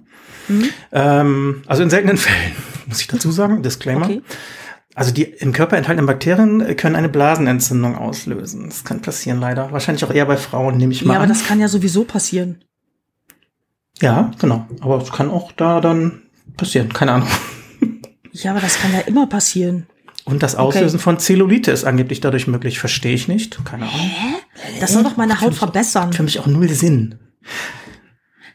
Mhm. 0.49 0.69
Ähm, 0.91 1.61
also 1.67 1.83
in 1.83 1.89
seltenen 1.89 2.17
Fällen, 2.17 2.53
muss 2.87 3.01
ich 3.01 3.07
dazu 3.07 3.31
sagen, 3.31 3.63
Disclaimer. 3.63 4.05
Okay. 4.05 4.21
Also 4.95 5.13
die 5.13 5.23
im 5.23 5.53
Körper 5.53 5.77
enthaltenen 5.77 6.07
Bakterien 6.07 6.75
können 6.75 6.95
eine 6.95 7.09
Blasenentzündung 7.09 7.95
auslösen. 7.95 8.67
Das 8.67 8.83
kann 8.83 9.01
passieren 9.01 9.39
leider. 9.39 9.71
Wahrscheinlich 9.71 10.03
auch 10.03 10.11
eher 10.11 10.25
bei 10.25 10.35
Frauen, 10.35 10.77
nehme 10.77 10.91
ich 10.91 11.05
mal 11.05 11.13
Ja, 11.13 11.19
aber 11.19 11.23
an. 11.23 11.29
das 11.29 11.45
kann 11.45 11.59
ja 11.59 11.67
sowieso 11.67 12.03
passieren. 12.03 12.63
Ja, 14.01 14.31
genau. 14.39 14.65
Aber 14.81 15.01
es 15.01 15.11
kann 15.11 15.29
auch 15.29 15.51
da 15.51 15.79
dann 15.79 16.23
passieren. 16.57 16.91
Keine 16.93 17.13
Ahnung. 17.13 17.29
Ja, 18.31 18.51
aber 18.51 18.61
das 18.61 18.79
kann 18.79 18.93
ja 18.93 18.99
immer 19.01 19.27
passieren. 19.27 19.87
Und 20.25 20.43
das 20.43 20.55
Auslösen 20.55 20.97
okay. 20.97 21.03
von 21.03 21.19
Zellulite 21.19 21.71
ist 21.71 21.85
angeblich 21.85 22.21
dadurch 22.21 22.47
möglich. 22.47 22.79
Verstehe 22.79 23.15
ich 23.15 23.27
nicht. 23.27 23.63
Keine 23.65 23.85
Ahnung. 23.85 23.99
Hä? 23.99 24.35
Das 24.79 24.93
soll 24.93 25.03
doch 25.03 25.17
meine 25.17 25.41
Haut 25.41 25.55
verbessern. 25.55 26.13
Für 26.13 26.23
mich 26.23 26.39
auch 26.39 26.47
null 26.47 26.69
Sinn. 26.69 27.15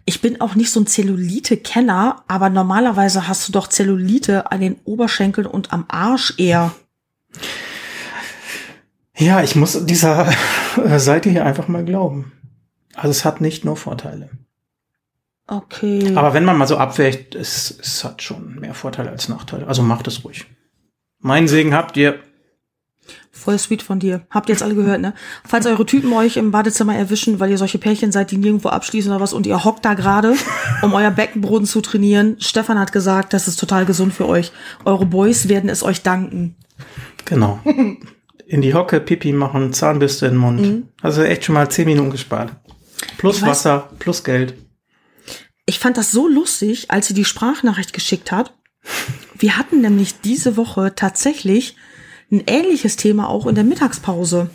Ich 0.06 0.20
bin 0.20 0.40
auch 0.40 0.54
nicht 0.54 0.70
so 0.70 0.80
ein 0.80 0.86
Zellulite-Kenner, 0.86 2.24
aber 2.28 2.50
normalerweise 2.50 3.26
hast 3.26 3.48
du 3.48 3.52
doch 3.52 3.68
Zellulite 3.68 4.52
an 4.52 4.60
den 4.60 4.76
Oberschenkeln 4.84 5.46
und 5.46 5.72
am 5.72 5.86
Arsch 5.88 6.34
eher. 6.36 6.72
Ja, 9.16 9.42
ich 9.42 9.56
muss 9.56 9.86
dieser 9.86 10.30
Seite 10.96 11.30
hier 11.30 11.46
einfach 11.46 11.68
mal 11.68 11.84
glauben. 11.84 12.32
Also 12.94 13.10
es 13.10 13.24
hat 13.24 13.40
nicht 13.40 13.64
nur 13.64 13.76
Vorteile. 13.76 14.30
Okay. 15.46 16.12
Aber 16.14 16.32
wenn 16.32 16.44
man 16.44 16.56
mal 16.56 16.66
so 16.66 16.78
abwägt, 16.78 17.34
es, 17.34 17.76
es 17.80 18.02
hat 18.02 18.22
schon 18.22 18.58
mehr 18.60 18.74
Vorteile 18.74 19.10
als 19.10 19.28
Nachteile. 19.28 19.66
Also 19.66 19.82
macht 19.82 20.06
es 20.06 20.24
ruhig. 20.24 20.46
Mein 21.20 21.48
Segen 21.48 21.74
habt 21.74 21.96
ihr. 21.96 22.18
Voll 23.30 23.58
sweet 23.58 23.82
von 23.82 23.98
dir. 23.98 24.26
Habt 24.30 24.48
ihr 24.48 24.54
jetzt 24.54 24.62
alle 24.62 24.74
gehört, 24.74 25.02
ne? 25.02 25.12
Falls 25.44 25.66
eure 25.66 25.84
Typen 25.84 26.12
euch 26.14 26.38
im 26.38 26.50
Badezimmer 26.50 26.96
erwischen, 26.96 27.40
weil 27.40 27.50
ihr 27.50 27.58
solche 27.58 27.78
Pärchen 27.78 28.12
seid, 28.12 28.30
die 28.30 28.38
nirgendwo 28.38 28.68
abschließen 28.70 29.10
oder 29.10 29.20
was 29.20 29.34
und 29.34 29.46
ihr 29.46 29.64
hockt 29.64 29.84
da 29.84 29.92
gerade, 29.92 30.34
um 30.82 30.94
euer 30.94 31.10
Beckenboden 31.10 31.66
zu 31.66 31.82
trainieren. 31.82 32.36
Stefan 32.38 32.78
hat 32.78 32.92
gesagt, 32.92 33.34
das 33.34 33.46
ist 33.46 33.60
total 33.60 33.84
gesund 33.84 34.14
für 34.14 34.26
euch. 34.26 34.52
Eure 34.86 35.04
Boys 35.04 35.48
werden 35.48 35.68
es 35.68 35.82
euch 35.82 36.02
danken. 36.02 36.56
Genau. 37.26 37.58
In 38.46 38.62
die 38.62 38.72
Hocke, 38.72 39.00
Pipi 39.00 39.32
machen, 39.32 39.74
Zahnbürste 39.74 40.26
in 40.26 40.32
den 40.32 40.40
Mund. 40.40 40.60
Mhm. 40.60 40.88
Also 41.02 41.22
echt 41.22 41.44
schon 41.44 41.54
mal 41.54 41.68
zehn 41.68 41.86
Minuten 41.86 42.10
gespart. 42.10 42.52
Plus 43.18 43.38
ich 43.38 43.46
Wasser, 43.46 43.88
weiß, 43.90 43.98
plus 43.98 44.24
Geld. 44.24 44.54
Ich 45.66 45.78
fand 45.78 45.96
das 45.96 46.12
so 46.12 46.28
lustig, 46.28 46.90
als 46.90 47.06
sie 47.06 47.14
die 47.14 47.24
Sprachnachricht 47.24 47.92
geschickt 47.92 48.32
hat. 48.32 48.54
Wir 49.38 49.56
hatten 49.56 49.80
nämlich 49.80 50.20
diese 50.20 50.56
Woche 50.56 50.94
tatsächlich 50.94 51.76
ein 52.30 52.44
ähnliches 52.46 52.96
Thema 52.96 53.28
auch 53.28 53.46
in 53.46 53.54
der 53.54 53.64
Mittagspause. 53.64 54.50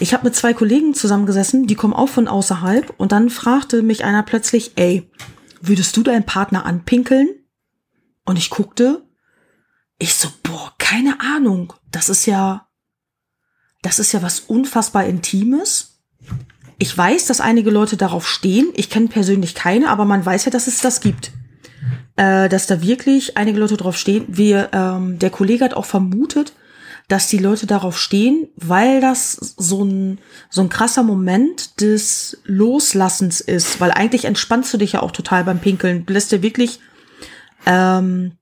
Ich 0.00 0.12
habe 0.12 0.24
mit 0.24 0.34
zwei 0.34 0.54
Kollegen 0.54 0.94
zusammengesessen, 0.94 1.66
die 1.66 1.76
kommen 1.76 1.94
auch 1.94 2.08
von 2.08 2.28
außerhalb 2.28 2.94
und 2.96 3.12
dann 3.12 3.30
fragte 3.30 3.82
mich 3.82 4.04
einer 4.04 4.22
plötzlich, 4.22 4.72
ey, 4.76 5.08
würdest 5.60 5.96
du 5.96 6.02
deinen 6.02 6.26
Partner 6.26 6.66
anpinkeln? 6.66 7.28
Und 8.24 8.36
ich 8.36 8.50
guckte, 8.50 9.06
ich 9.98 10.14
so, 10.14 10.28
boah, 10.42 10.74
keine 10.78 11.20
Ahnung, 11.20 11.72
das 11.90 12.08
ist 12.08 12.26
ja, 12.26 12.68
das 13.82 13.98
ist 13.98 14.12
ja 14.12 14.22
was 14.22 14.40
unfassbar 14.40 15.04
Intimes. 15.04 15.93
Ich 16.84 16.98
weiß, 16.98 17.24
dass 17.24 17.40
einige 17.40 17.70
Leute 17.70 17.96
darauf 17.96 18.28
stehen. 18.28 18.68
Ich 18.74 18.90
kenne 18.90 19.08
persönlich 19.08 19.54
keine, 19.54 19.88
aber 19.88 20.04
man 20.04 20.22
weiß 20.22 20.44
ja, 20.44 20.50
dass 20.50 20.66
es 20.66 20.82
das 20.82 21.00
gibt. 21.00 21.32
Äh, 22.16 22.50
dass 22.50 22.66
da 22.66 22.82
wirklich 22.82 23.38
einige 23.38 23.58
Leute 23.58 23.78
drauf 23.78 23.96
stehen. 23.96 24.26
Wir, 24.28 24.68
ähm, 24.74 25.18
der 25.18 25.30
Kollege 25.30 25.64
hat 25.64 25.72
auch 25.72 25.86
vermutet, 25.86 26.52
dass 27.08 27.28
die 27.28 27.38
Leute 27.38 27.66
darauf 27.66 27.98
stehen, 27.98 28.48
weil 28.56 29.00
das 29.00 29.32
so 29.32 29.82
ein, 29.82 30.18
so 30.50 30.60
ein 30.60 30.68
krasser 30.68 31.02
Moment 31.04 31.80
des 31.80 32.42
Loslassens 32.44 33.40
ist. 33.40 33.80
Weil 33.80 33.92
eigentlich 33.92 34.26
entspannst 34.26 34.74
du 34.74 34.76
dich 34.76 34.92
ja 34.92 35.00
auch 35.00 35.12
total 35.12 35.42
beim 35.44 35.60
Pinkeln. 35.60 36.04
Du 36.04 36.12
lässt 36.12 36.32
dir 36.32 36.42
wirklich, 36.42 36.80
ähm, 37.64 38.32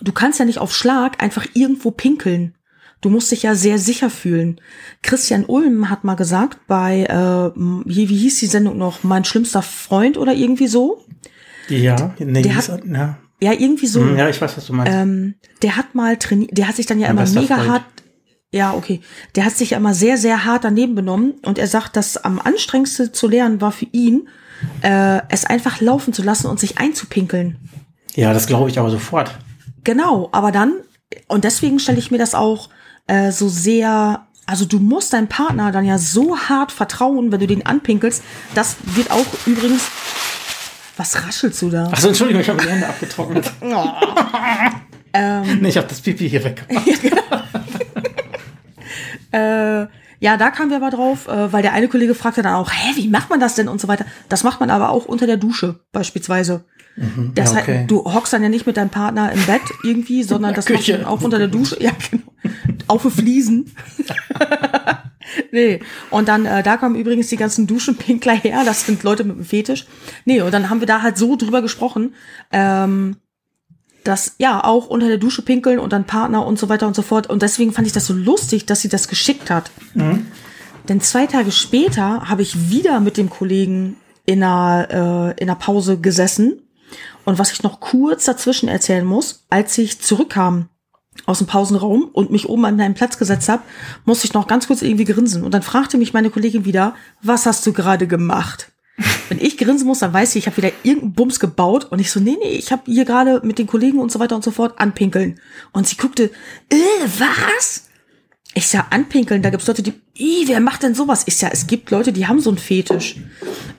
du 0.00 0.10
kannst 0.10 0.40
ja 0.40 0.44
nicht 0.44 0.58
auf 0.58 0.74
Schlag 0.74 1.22
einfach 1.22 1.46
irgendwo 1.54 1.92
pinkeln. 1.92 2.56
Du 3.02 3.10
musst 3.10 3.30
dich 3.32 3.42
ja 3.42 3.54
sehr 3.54 3.78
sicher 3.78 4.08
fühlen. 4.08 4.60
Christian 5.02 5.44
Ulm 5.44 5.90
hat 5.90 6.04
mal 6.04 6.14
gesagt 6.14 6.66
bei, 6.68 7.02
äh, 7.04 7.50
wie, 7.84 8.06
hieß 8.06 8.38
die 8.38 8.46
Sendung 8.46 8.78
noch, 8.78 9.02
mein 9.02 9.24
schlimmster 9.24 9.60
Freund 9.60 10.16
oder 10.16 10.32
irgendwie 10.32 10.68
so. 10.68 11.04
Ja, 11.68 12.14
nee, 12.18 12.42
der 12.42 12.56
hat, 12.56 12.84
ja. 12.86 13.18
Ja, 13.40 13.52
irgendwie 13.52 13.88
so. 13.88 14.00
Hm, 14.00 14.16
Ja, 14.16 14.28
ich 14.28 14.40
weiß, 14.40 14.56
was 14.56 14.66
du 14.66 14.72
meinst. 14.72 14.92
Ähm, 14.96 15.34
der 15.62 15.76
hat 15.76 15.94
mal 15.96 16.16
trainiert, 16.16 16.56
der 16.56 16.68
hat 16.68 16.76
sich 16.76 16.86
dann 16.86 17.00
ja 17.00 17.12
Mein 17.12 17.26
immer 17.26 17.40
mega 17.40 17.56
Freund. 17.56 17.70
hart, 17.70 17.82
ja, 18.52 18.72
okay, 18.72 19.00
der 19.34 19.46
hat 19.46 19.56
sich 19.56 19.70
ja 19.70 19.78
immer 19.78 19.94
sehr, 19.94 20.16
sehr 20.16 20.44
hart 20.44 20.62
daneben 20.64 20.94
benommen 20.94 21.34
und 21.44 21.58
er 21.58 21.66
sagt, 21.66 21.96
dass 21.96 22.16
am 22.16 22.38
anstrengendste 22.38 23.10
zu 23.10 23.26
lernen 23.26 23.60
war 23.60 23.72
für 23.72 23.86
ihn, 23.90 24.28
äh, 24.82 25.20
es 25.28 25.44
einfach 25.44 25.80
laufen 25.80 26.12
zu 26.12 26.22
lassen 26.22 26.46
und 26.46 26.60
sich 26.60 26.78
einzupinkeln. 26.78 27.56
ja, 28.14 28.32
das 28.32 28.46
glaube 28.46 28.70
ich 28.70 28.78
aber 28.78 28.90
sofort. 28.90 29.36
Genau, 29.82 30.28
aber 30.30 30.52
dann, 30.52 30.74
und 31.26 31.42
deswegen 31.42 31.80
stelle 31.80 31.98
ich 31.98 32.12
mir 32.12 32.18
das 32.18 32.36
auch 32.36 32.68
äh, 33.06 33.32
so 33.32 33.48
sehr, 33.48 34.26
also 34.46 34.64
du 34.64 34.78
musst 34.78 35.12
deinem 35.12 35.28
Partner 35.28 35.72
dann 35.72 35.84
ja 35.84 35.98
so 35.98 36.38
hart 36.38 36.72
vertrauen, 36.72 37.32
wenn 37.32 37.40
du 37.40 37.46
den 37.46 37.66
anpinkelst. 37.66 38.22
Das 38.54 38.76
wird 38.84 39.10
auch 39.10 39.26
übrigens, 39.46 39.82
was 40.96 41.26
raschelst 41.26 41.60
du 41.62 41.70
da? 41.70 41.86
Achso, 41.86 42.08
Entschuldigung, 42.08 42.42
ich 42.42 42.48
habe 42.48 42.62
die 42.62 42.68
Hände 42.68 42.88
abgetrocknet. 42.88 43.50
Ähm. 45.14 45.58
nee, 45.60 45.68
ich 45.68 45.76
habe 45.76 45.86
das 45.86 46.00
Pipi 46.00 46.26
hier 46.26 46.42
weggemacht. 46.42 46.86
Äh, 49.32 49.86
ja, 50.20 50.36
da 50.36 50.50
kamen 50.50 50.70
wir 50.70 50.76
aber 50.76 50.90
drauf, 50.90 51.26
äh, 51.26 51.52
weil 51.52 51.62
der 51.62 51.72
eine 51.72 51.88
Kollege 51.88 52.14
fragte 52.14 52.42
dann 52.42 52.54
auch, 52.54 52.70
hä, 52.70 52.92
wie 52.96 53.08
macht 53.08 53.30
man 53.30 53.40
das 53.40 53.54
denn 53.54 53.66
und 53.66 53.80
so 53.80 53.88
weiter. 53.88 54.04
Das 54.28 54.44
macht 54.44 54.60
man 54.60 54.70
aber 54.70 54.90
auch 54.90 55.06
unter 55.06 55.26
der 55.26 55.36
Dusche 55.36 55.80
beispielsweise. 55.90 56.64
Das 57.34 57.50
ja, 57.50 57.56
heißt, 57.56 57.68
okay. 57.68 57.84
du 57.88 58.04
hockst 58.04 58.34
dann 58.34 58.42
ja 58.42 58.50
nicht 58.50 58.66
mit 58.66 58.76
deinem 58.76 58.90
Partner 58.90 59.32
im 59.32 59.42
Bett 59.46 59.62
irgendwie, 59.82 60.22
sondern 60.22 60.54
das 60.54 60.68
machst 60.68 60.88
du 60.88 61.08
auch 61.08 61.22
unter 61.22 61.38
der 61.38 61.48
Dusche. 61.48 61.82
Ja, 61.82 61.90
genau. 62.10 62.31
Auf 62.88 63.02
den 63.02 63.10
Fliesen. 63.10 63.74
nee. 65.52 65.80
Und 66.10 66.28
dann, 66.28 66.46
äh, 66.46 66.62
da 66.62 66.76
kommen 66.76 66.96
übrigens 66.96 67.28
die 67.28 67.36
ganzen 67.36 67.66
Duschenpinkler 67.66 68.34
her. 68.34 68.62
Das 68.64 68.86
sind 68.86 69.02
Leute 69.02 69.24
mit 69.24 69.36
einem 69.36 69.44
Fetisch. 69.44 69.86
Nee, 70.24 70.40
und 70.42 70.52
dann 70.52 70.70
haben 70.70 70.80
wir 70.80 70.86
da 70.86 71.02
halt 71.02 71.16
so 71.16 71.36
drüber 71.36 71.62
gesprochen, 71.62 72.14
ähm, 72.50 73.16
dass 74.04 74.34
ja 74.38 74.62
auch 74.64 74.88
unter 74.88 75.08
der 75.08 75.18
Dusche 75.18 75.42
pinkeln 75.42 75.78
und 75.78 75.92
dann 75.92 76.04
Partner 76.04 76.44
und 76.44 76.58
so 76.58 76.68
weiter 76.68 76.86
und 76.86 76.96
so 76.96 77.02
fort. 77.02 77.28
Und 77.28 77.42
deswegen 77.42 77.72
fand 77.72 77.86
ich 77.86 77.92
das 77.92 78.06
so 78.06 78.14
lustig, 78.14 78.66
dass 78.66 78.80
sie 78.80 78.88
das 78.88 79.08
geschickt 79.08 79.50
hat. 79.50 79.70
Denn 80.88 81.00
zwei 81.00 81.26
Tage 81.26 81.52
später 81.52 82.28
habe 82.28 82.42
ich 82.42 82.70
wieder 82.70 82.98
mit 83.00 83.16
dem 83.16 83.30
Kollegen 83.30 83.96
in 84.26 84.42
einer, 84.42 85.34
äh, 85.36 85.42
in 85.42 85.48
einer 85.48 85.58
Pause 85.58 85.98
gesessen. 85.98 86.62
Und 87.24 87.38
was 87.38 87.52
ich 87.52 87.62
noch 87.62 87.80
kurz 87.80 88.24
dazwischen 88.24 88.68
erzählen 88.68 89.04
muss, 89.04 89.46
als 89.48 89.78
ich 89.78 90.00
zurückkam 90.00 90.68
aus 91.26 91.38
dem 91.38 91.46
Pausenraum 91.46 92.04
und 92.12 92.30
mich 92.30 92.48
oben 92.48 92.64
an 92.64 92.76
meinen 92.76 92.94
Platz 92.94 93.18
gesetzt 93.18 93.48
habe, 93.48 93.62
musste 94.04 94.26
ich 94.26 94.34
noch 94.34 94.46
ganz 94.46 94.66
kurz 94.66 94.82
irgendwie 94.82 95.04
grinsen. 95.04 95.44
Und 95.44 95.52
dann 95.52 95.62
fragte 95.62 95.98
mich 95.98 96.12
meine 96.12 96.30
Kollegin 96.30 96.64
wieder, 96.64 96.94
was 97.22 97.46
hast 97.46 97.66
du 97.66 97.72
gerade 97.72 98.06
gemacht? 98.06 98.72
Wenn 99.28 99.40
ich 99.40 99.56
grinsen 99.56 99.86
muss, 99.86 100.00
dann 100.00 100.12
weiß 100.12 100.34
ich, 100.34 100.42
ich 100.42 100.46
habe 100.46 100.56
wieder 100.56 100.72
irgendeinen 100.82 101.14
Bums 101.14 101.40
gebaut 101.40 101.86
und 101.90 101.98
ich 101.98 102.10
so, 102.10 102.20
nee, 102.20 102.36
nee, 102.42 102.50
ich 102.50 102.72
habe 102.72 102.82
hier 102.86 103.04
gerade 103.04 103.40
mit 103.44 103.58
den 103.58 103.66
Kollegen 103.66 103.98
und 103.98 104.10
so 104.10 104.18
weiter 104.18 104.36
und 104.36 104.44
so 104.44 104.50
fort 104.50 104.78
anpinkeln. 104.78 105.40
Und 105.72 105.86
sie 105.86 105.96
guckte, 105.96 106.30
äh, 106.68 106.76
was? 107.18 107.88
Ich 108.54 108.68
sag, 108.68 108.92
anpinkeln, 108.92 109.42
da 109.42 109.50
gibt's 109.50 109.66
Leute, 109.66 109.82
die, 109.82 109.94
Ih, 110.14 110.44
wer 110.46 110.60
macht 110.60 110.82
denn 110.82 110.94
sowas? 110.94 111.22
Ich 111.26 111.36
sag, 111.36 111.52
es 111.54 111.66
gibt 111.66 111.90
Leute, 111.90 112.12
die 112.12 112.26
haben 112.26 112.40
so 112.40 112.50
einen 112.50 112.58
Fetisch. 112.58 113.16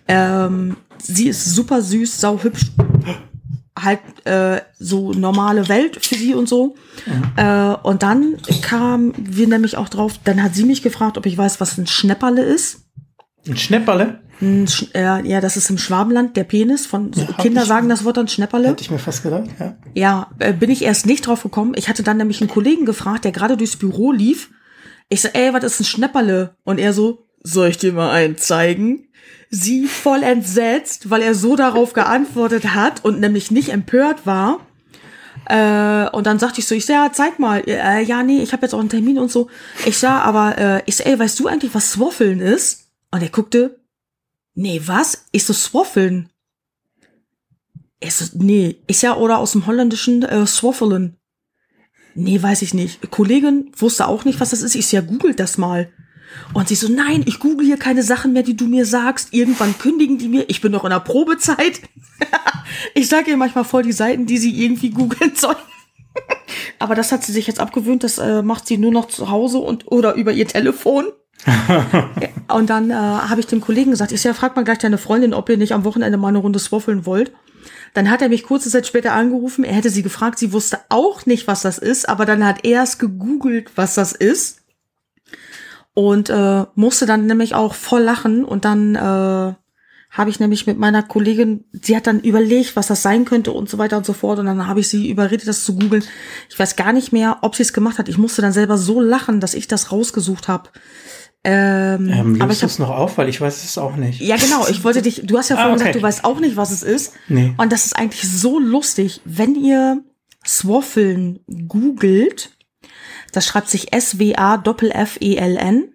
Ähm, 0.08 0.78
sie 0.98 1.30
ist 1.30 1.46
super 1.46 1.82
süß, 1.82 2.19
sau 2.19 2.41
hübsch, 2.41 2.72
halt 3.77 3.99
äh, 4.25 4.62
so 4.77 5.13
normale 5.13 5.67
Welt 5.67 6.03
für 6.03 6.15
sie 6.15 6.33
und 6.33 6.47
so. 6.47 6.75
Äh, 7.36 7.75
und 7.83 8.03
dann 8.03 8.38
kam 8.62 9.13
wir 9.17 9.47
nämlich 9.47 9.77
auch 9.77 9.89
drauf, 9.89 10.19
dann 10.23 10.43
hat 10.43 10.55
sie 10.55 10.63
mich 10.63 10.81
gefragt, 10.81 11.17
ob 11.17 11.25
ich 11.25 11.38
weiß, 11.38 11.59
was 11.59 11.77
ein 11.77 11.88
Schnepperle 11.88 12.43
ist. 12.43 12.86
Ein 13.47 13.57
Schnäpperle? 13.57 14.19
Ein 14.41 14.67
Sch 14.67 14.88
äh, 14.93 15.27
ja, 15.27 15.41
das 15.41 15.57
ist 15.57 15.69
im 15.69 15.77
Schwabenland 15.77 16.38
der 16.38 16.43
Penis. 16.43 16.86
Von 16.86 17.12
hab 17.15 17.39
Kinder 17.39 17.65
sagen 17.65 17.89
das 17.89 18.03
Wort 18.03 18.17
dann 18.17 18.27
Schnepperle. 18.27 18.69
Hätte 18.69 18.83
ich 18.83 18.91
mir 18.91 18.99
fast 18.99 19.23
gedacht, 19.23 19.49
ja. 19.59 19.75
Ja, 19.93 20.27
äh, 20.39 20.53
bin 20.53 20.69
ich 20.69 20.83
erst 20.83 21.05
nicht 21.05 21.27
drauf 21.27 21.43
gekommen. 21.43 21.73
Ich 21.75 21.89
hatte 21.89 22.03
dann 22.03 22.17
nämlich 22.17 22.41
einen 22.41 22.49
Kollegen 22.49 22.86
gefragt, 22.86 23.25
der 23.25 23.31
gerade 23.31 23.57
durchs 23.57 23.77
Büro 23.77 24.12
lief. 24.12 24.51
Ich 25.09 25.21
so, 25.21 25.29
ey, 25.29 25.53
was 25.53 25.63
ist 25.63 25.79
ein 25.79 25.86
Schnäpperle? 25.86 26.55
Und 26.63 26.79
er 26.79 26.93
so, 26.93 27.25
soll 27.43 27.69
ich 27.69 27.77
dir 27.77 27.93
mal 27.93 28.12
einen 28.12 28.38
zeigen? 28.38 29.07
Sie 29.55 29.85
voll 29.85 30.23
entsetzt, 30.23 31.11
weil 31.11 31.21
er 31.21 31.35
so 31.35 31.55
darauf 31.55 31.93
geantwortet 31.93 32.73
hat 32.73 33.05
und 33.05 33.19
nämlich 33.19 33.51
nicht 33.51 33.69
empört 33.69 34.25
war. 34.25 34.65
Äh, 35.45 36.09
und 36.09 36.25
dann 36.25 36.39
sagte 36.39 36.59
ich 36.59 36.65
so, 36.65 36.73
ich 36.73 36.87
sag, 36.87 36.93
ja, 36.95 37.11
zeig 37.13 37.37
mal. 37.37 37.61
Äh, 37.67 38.01
ja, 38.01 38.23
nee, 38.23 38.41
ich 38.41 38.51
habe 38.51 38.63
jetzt 38.63 38.73
auch 38.73 38.79
einen 38.79 38.89
Termin 38.89 39.19
und 39.19 39.31
so. 39.31 39.51
Ich 39.85 39.99
sag, 39.99 40.25
aber 40.25 40.57
äh, 40.57 40.81
ich 40.87 40.95
sag, 40.95 41.05
ey, 41.05 41.19
weißt 41.19 41.39
du 41.39 41.45
eigentlich, 41.45 41.75
was 41.75 41.91
Swaffeln 41.91 42.39
ist? 42.39 42.87
Und 43.11 43.21
er 43.21 43.29
guckte, 43.29 43.79
nee, 44.55 44.81
was? 44.85 45.25
Ich 45.31 45.45
so, 45.45 45.53
Swaffeln. 45.53 46.29
Ich 47.99 48.15
so, 48.15 48.25
nee, 48.33 48.77
ist 48.87 49.03
ja 49.03 49.17
oder 49.17 49.37
aus 49.37 49.51
dem 49.51 49.67
holländischen 49.67 50.23
äh, 50.23 50.47
Swaffelen. 50.47 51.17
Nee, 52.15 52.41
weiß 52.41 52.63
ich 52.63 52.73
nicht. 52.73 53.11
Kollegin 53.11 53.71
wusste 53.77 54.07
auch 54.07 54.25
nicht, 54.25 54.39
was 54.39 54.49
das 54.49 54.63
ist. 54.63 54.73
Ich 54.73 54.87
so, 54.87 54.97
ja, 54.97 55.01
googelt 55.01 55.39
das 55.39 55.59
mal. 55.59 55.91
Und 56.54 56.67
sie 56.67 56.76
so, 56.76 56.88
nein, 56.88 57.24
ich 57.26 57.39
google 57.39 57.65
hier 57.65 57.78
keine 57.78 58.04
Sachen 58.04 58.34
mehr, 58.34 58.43
die 58.43 58.56
du 58.56 58.67
mir 58.67 58.86
sagst. 58.86 59.34
Irgendwann 59.34 59.78
kündigen 59.78 60.17
die 60.17 60.28
mir. 60.28 60.50
Ich 60.50 60.62
bin 60.62 60.72
noch 60.72 60.84
in 60.84 60.91
der 60.91 61.00
Probezeit. 61.00 61.82
ich 62.93 63.08
sage 63.10 63.32
ihr 63.32 63.38
manchmal 63.38 63.63
voll 63.63 63.84
die 63.84 63.91
Seiten, 63.91 64.26
die 64.26 64.38
sie 64.38 64.63
irgendwie 64.63 64.91
googeln 64.91 65.34
soll. 65.36 65.56
Aber 66.80 66.96
das 66.96 67.12
hat 67.12 67.24
sie 67.24 67.32
sich 67.32 67.48
jetzt 67.48 67.60
abgewöhnt. 67.60 68.04
Das 68.04 68.17
äh, 68.17 68.41
macht 68.43 68.67
sie 68.67 68.78
nur 68.78 68.91
noch 68.91 69.08
zu 69.08 69.30
Hause 69.30 69.60
und 69.60 69.91
oder 69.91 70.13
über 70.13 70.32
ihr 70.32 70.48
Telefon. 70.48 71.06
Und 72.48 72.69
dann 72.69 72.89
äh, 72.89 72.93
habe 72.93 73.41
ich 73.41 73.48
dem 73.48 73.60
Kollegen 73.60 73.91
gesagt, 73.91 74.13
ich 74.13 74.24
ja, 74.24 74.34
frag 74.34 74.56
mal 74.56 74.63
gleich 74.63 74.78
deine 74.78 74.98
Freundin, 74.98 75.34
ob 75.34 75.50
ihr 75.50 75.58
nicht 75.58 75.74
am 75.74 75.84
Wochenende 75.84 76.17
mal 76.17 76.30
eine 76.30 76.38
Runde 76.38 76.60
swaffeln 76.60 77.06
wollt. 77.06 77.34
Dann 77.93 78.10
hat 78.10 78.22
er 78.22 78.30
mich 78.30 78.43
kurze 78.43 78.69
Zeit 78.69 78.88
später 78.88 79.13
angerufen. 79.13 79.63
Er 79.63 79.74
hätte 79.74 79.89
sie 79.89 80.04
gefragt. 80.04 80.39
Sie 80.39 80.54
wusste 80.54 80.80
auch 80.89 81.26
nicht, 81.26 81.48
was 81.48 81.62
das 81.62 81.78
ist. 81.78 82.10
Aber 82.10 82.26
dann 82.26 82.46
hat 82.46 82.65
er 82.65 82.84
es 82.84 82.98
gegoogelt, 82.98 83.72
was 83.76 83.96
das 83.96 84.13
ist. 84.13 84.62
Und 85.95 86.29
äh, 86.29 86.65
musste 86.75 87.06
dann 87.06 87.25
nämlich 87.27 87.53
auch 87.56 87.73
voll 87.75 88.01
lachen. 88.01 88.43
Und 88.45 88.65
dann 88.65 88.95
äh, 88.95 88.99
habe 88.99 90.29
ich 90.29 90.39
nämlich 90.39 90.65
mit 90.67 90.77
meiner 90.77 91.03
Kollegin, 91.03 91.65
sie 91.71 91.95
hat 91.95 92.08
dann 92.08 92.19
überlegt, 92.19 92.75
was 92.75 92.88
das 92.88 93.01
sein 93.01 93.25
könnte 93.25 93.51
und 93.51 93.69
so 93.69 93.77
weiter 93.77 93.97
und 93.97 94.06
so 94.06 94.13
fort. 94.13 94.39
Und 94.39 94.45
dann 94.47 94.67
habe 94.67 94.79
ich 94.79 94.88
sie 94.88 95.10
überredet, 95.10 95.47
das 95.47 95.63
zu 95.65 95.75
googeln. 95.75 96.03
Ich 96.49 96.58
weiß 96.58 96.75
gar 96.75 96.93
nicht 96.93 97.12
mehr, 97.13 97.38
ob 97.41 97.56
sie 97.56 97.63
es 97.63 97.73
gemacht 97.73 97.97
hat. 97.99 98.10
Ich 98.10 98.17
musste 98.17 98.41
dann 98.41 98.53
selber 98.53 98.77
so 98.77 99.01
lachen, 99.01 99.39
dass 99.39 99.53
ich 99.53 99.67
das 99.67 99.91
rausgesucht 99.91 100.47
habe. 100.47 100.69
Ähm, 101.45 102.10
Ähm, 102.10 102.41
aber 102.41 102.53
ich 102.53 102.60
habe 102.62 102.71
es 102.71 102.79
noch 102.79 102.89
auf, 102.91 103.17
weil 103.17 103.27
ich 103.27 103.41
weiß 103.41 103.63
es 103.65 103.77
auch 103.77 103.95
nicht. 103.97 104.21
ja, 104.21 104.38
genau. 104.38 104.65
Ich 104.69 104.84
wollte 104.84 105.01
dich, 105.01 105.23
du 105.25 105.38
hast 105.38 105.49
ja 105.49 105.58
Ah, 105.58 105.63
vorhin 105.63 105.75
okay. 105.75 105.84
gesagt, 105.89 105.95
du 105.95 106.01
weißt 106.01 106.25
auch 106.25 106.39
nicht, 106.39 106.56
was 106.56 106.71
es 106.71 106.84
ist. 106.84 107.13
Nee. 107.27 107.53
Und 107.58 107.71
das 107.71 107.86
ist 107.86 107.95
eigentlich 107.97 108.21
so 108.27 108.60
lustig, 108.60 109.21
wenn 109.25 109.56
ihr 109.56 110.03
Swaffeln 110.45 111.39
googelt, 111.67 112.51
das 113.34 113.46
schreibt 113.46 113.69
sich 113.69 113.91
S-W-A-F-F-E-L-N 113.93 115.89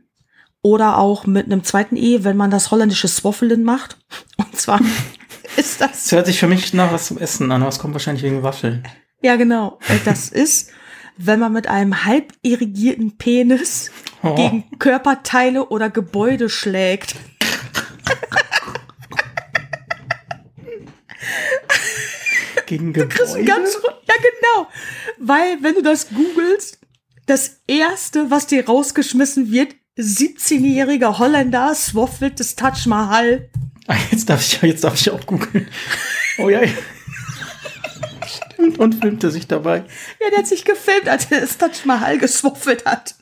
oder 0.63 0.99
auch 0.99 1.25
mit 1.27 1.47
einem 1.47 1.65
zweiten 1.65 1.97
E, 1.97 2.25
wenn 2.25 2.37
man 2.37 2.51
das 2.51 2.71
holländische 2.71 3.09
Swaffelen 3.09 3.63
macht. 3.65 3.97
Und 4.37 4.57
zwar 4.59 4.81
ist 5.57 5.81
das, 5.81 6.07
Es 6.07 6.13
hört 6.13 6.27
sich 6.27 6.39
für 6.39 6.47
mich 6.49 6.75
nach 6.75 6.93
was 6.93 7.07
zum 7.07 7.19
Essen 7.19 7.51
an, 7.53 7.63
aber 7.63 7.71
es 7.71 7.79
kommt 7.79 7.95
wahrscheinlich 7.95 8.23
wegen 8.25 8.43
Waffeln. 8.43 8.87
ja 9.23 9.37
genau, 9.37 9.79
das 10.05 10.29
ist, 10.33 10.71
wenn 11.17 11.41
man 11.41 11.53
mit 11.53 11.67
einem 11.67 12.05
halb 12.05 12.33
irrigierten 12.43 13.17
Penis 13.17 13.91
Oh. 14.21 14.35
gegen 14.35 14.65
Körperteile 14.81 15.69
oder 15.69 15.91
Gebäude 15.91 16.49
schlägt. 16.49 17.15
Gegen 22.67 22.93
kriegst 22.93 23.19
Gebäude? 23.19 23.35
einen 23.37 23.47
ganz 23.47 23.75
ja 23.83 24.15
genau, 24.17 24.69
weil 25.19 25.59
wenn 25.63 25.75
du 25.75 25.83
das 25.83 26.09
googelst, 26.09 26.78
das 27.29 27.61
erste, 27.67 28.31
was 28.31 28.47
dir 28.47 28.67
rausgeschmissen 28.67 29.53
wird, 29.53 29.75
17-jähriger 29.99 31.19
Holländer 31.19 31.75
swaffelt 31.75 32.41
das 32.41 32.57
Taj 32.57 32.87
Mahal. 32.87 33.51
Ah, 33.87 33.97
jetzt 34.11 34.29
darf 34.29 34.41
ich, 34.41 34.61
jetzt 34.63 34.85
darf 34.85 35.01
ich 35.01 35.11
auch 35.11 35.25
googeln. 35.27 35.69
Oh 36.39 36.49
ja. 36.49 36.61
Stimmt, 38.27 38.79
und 38.79 38.95
filmte 38.95 39.31
sich 39.31 39.47
dabei. 39.47 39.79
Ja, 40.21 40.31
der 40.31 40.39
hat 40.39 40.47
sich 40.47 40.65
gefilmt, 40.65 41.09
als 41.09 41.31
er 41.31 41.41
das 41.41 41.59
Taj 41.59 41.85
Mahal 41.85 42.19
geswaffelt 42.19 42.85
hat. 42.85 43.17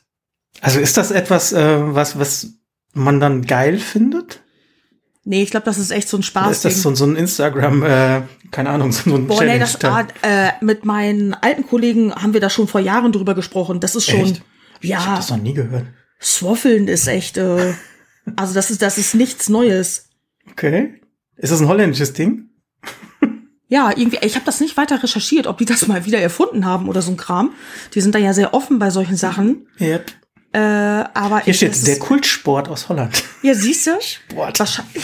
Also 0.61 0.79
ist 0.79 0.97
das 0.97 1.11
etwas, 1.11 1.53
äh, 1.53 1.95
was, 1.95 2.19
was 2.19 2.53
man 2.93 3.19
dann 3.19 3.45
geil 3.45 3.77
findet? 3.77 4.43
Nee, 5.29 5.43
ich 5.43 5.51
glaube, 5.51 5.65
das 5.65 5.77
ist 5.77 5.91
echt 5.91 6.07
so 6.07 6.15
ein 6.15 6.23
Spaß. 6.23 6.51
ist 6.51 6.63
das 6.63 6.81
so, 6.81 6.95
so 6.95 7.05
ein 7.05 7.17
Instagram, 7.17 7.83
äh, 7.83 8.21
keine 8.49 8.69
Ahnung, 8.69 8.93
so 8.93 9.13
ein 9.13 9.27
Boah, 9.27 9.43
nee, 9.43 9.59
das, 9.59 9.83
ah, 9.83 10.07
äh, 10.21 10.51
mit 10.61 10.85
meinen 10.85 11.33
alten 11.33 11.67
Kollegen 11.67 12.15
haben 12.15 12.31
wir 12.31 12.39
da 12.39 12.49
schon 12.49 12.69
vor 12.69 12.79
Jahren 12.79 13.11
drüber 13.11 13.35
gesprochen. 13.35 13.81
Das 13.81 13.93
ist 13.93 14.09
schon, 14.09 14.21
Echt? 14.21 14.41
Ich 14.79 14.95
habe 14.95 15.09
ja, 15.09 15.15
das 15.17 15.29
noch 15.29 15.37
nie 15.37 15.53
gehört. 15.53 15.83
Swaffeln 16.21 16.87
ist 16.87 17.07
echt, 17.07 17.35
äh, 17.35 17.73
also 18.37 18.53
das 18.53 18.71
ist, 18.71 18.81
das 18.81 18.97
ist 18.97 19.15
nichts 19.15 19.49
Neues. 19.49 20.07
Okay. 20.49 21.01
Ist 21.35 21.51
das 21.51 21.59
ein 21.59 21.67
holländisches 21.67 22.13
Ding? 22.13 22.45
Ja, 23.67 23.91
irgendwie, 23.93 24.19
ich 24.21 24.35
habe 24.35 24.45
das 24.45 24.61
nicht 24.61 24.77
weiter 24.77 25.03
recherchiert, 25.03 25.45
ob 25.45 25.57
die 25.57 25.65
das 25.65 25.89
mal 25.89 26.05
wieder 26.05 26.19
erfunden 26.19 26.65
haben 26.65 26.87
oder 26.87 27.01
so 27.01 27.11
ein 27.11 27.17
Kram. 27.17 27.51
Die 27.95 27.99
sind 27.99 28.15
da 28.15 28.19
ja 28.19 28.31
sehr 28.31 28.53
offen 28.53 28.79
bei 28.79 28.91
solchen 28.91 29.17
Sachen. 29.17 29.67
Yep. 29.81 30.05
Äh, 30.57 31.09
aber 31.13 31.41
Hier 31.41 31.51
ich- 31.51 31.57
steht 31.57 31.85
der 31.87 31.99
Kultsport 31.99 32.67
aus 32.69 32.89
Holland. 32.89 33.23
Ja, 33.43 33.53
siehst 33.53 33.85
du? 33.87 33.91
Sport. 34.01 34.57
Wahrscheinlich, 34.59 35.03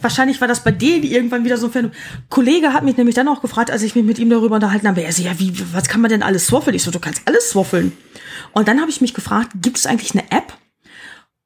Wahrscheinlich 0.00 0.40
war 0.40 0.48
das 0.48 0.64
bei 0.64 0.70
denen 0.70 1.04
irgendwann 1.04 1.44
wieder 1.44 1.58
so 1.58 1.66
ein 1.66 1.72
Phänomen. 1.72 1.94
Kollege 2.30 2.72
hat 2.72 2.82
mich 2.82 2.96
nämlich 2.96 3.14
dann 3.14 3.28
auch 3.28 3.42
gefragt, 3.42 3.70
als 3.70 3.82
ich 3.82 3.94
mich 3.94 4.04
mit 4.04 4.18
ihm 4.18 4.30
darüber 4.30 4.54
unterhalten 4.54 4.88
habe, 4.88 5.02
er 5.02 5.12
so, 5.12 5.22
ja, 5.22 5.38
wie, 5.38 5.52
was 5.74 5.86
kann 5.88 6.00
man 6.00 6.10
denn 6.10 6.22
alles 6.22 6.46
swaffeln? 6.46 6.74
Ich 6.74 6.82
so, 6.82 6.90
du 6.90 6.98
kannst 6.98 7.20
alles 7.26 7.50
swaffeln. 7.50 7.92
Und 8.52 8.68
dann 8.68 8.80
habe 8.80 8.90
ich 8.90 9.02
mich 9.02 9.12
gefragt, 9.12 9.50
gibt 9.56 9.76
es 9.76 9.84
eigentlich 9.86 10.12
eine 10.12 10.24
App, 10.30 10.54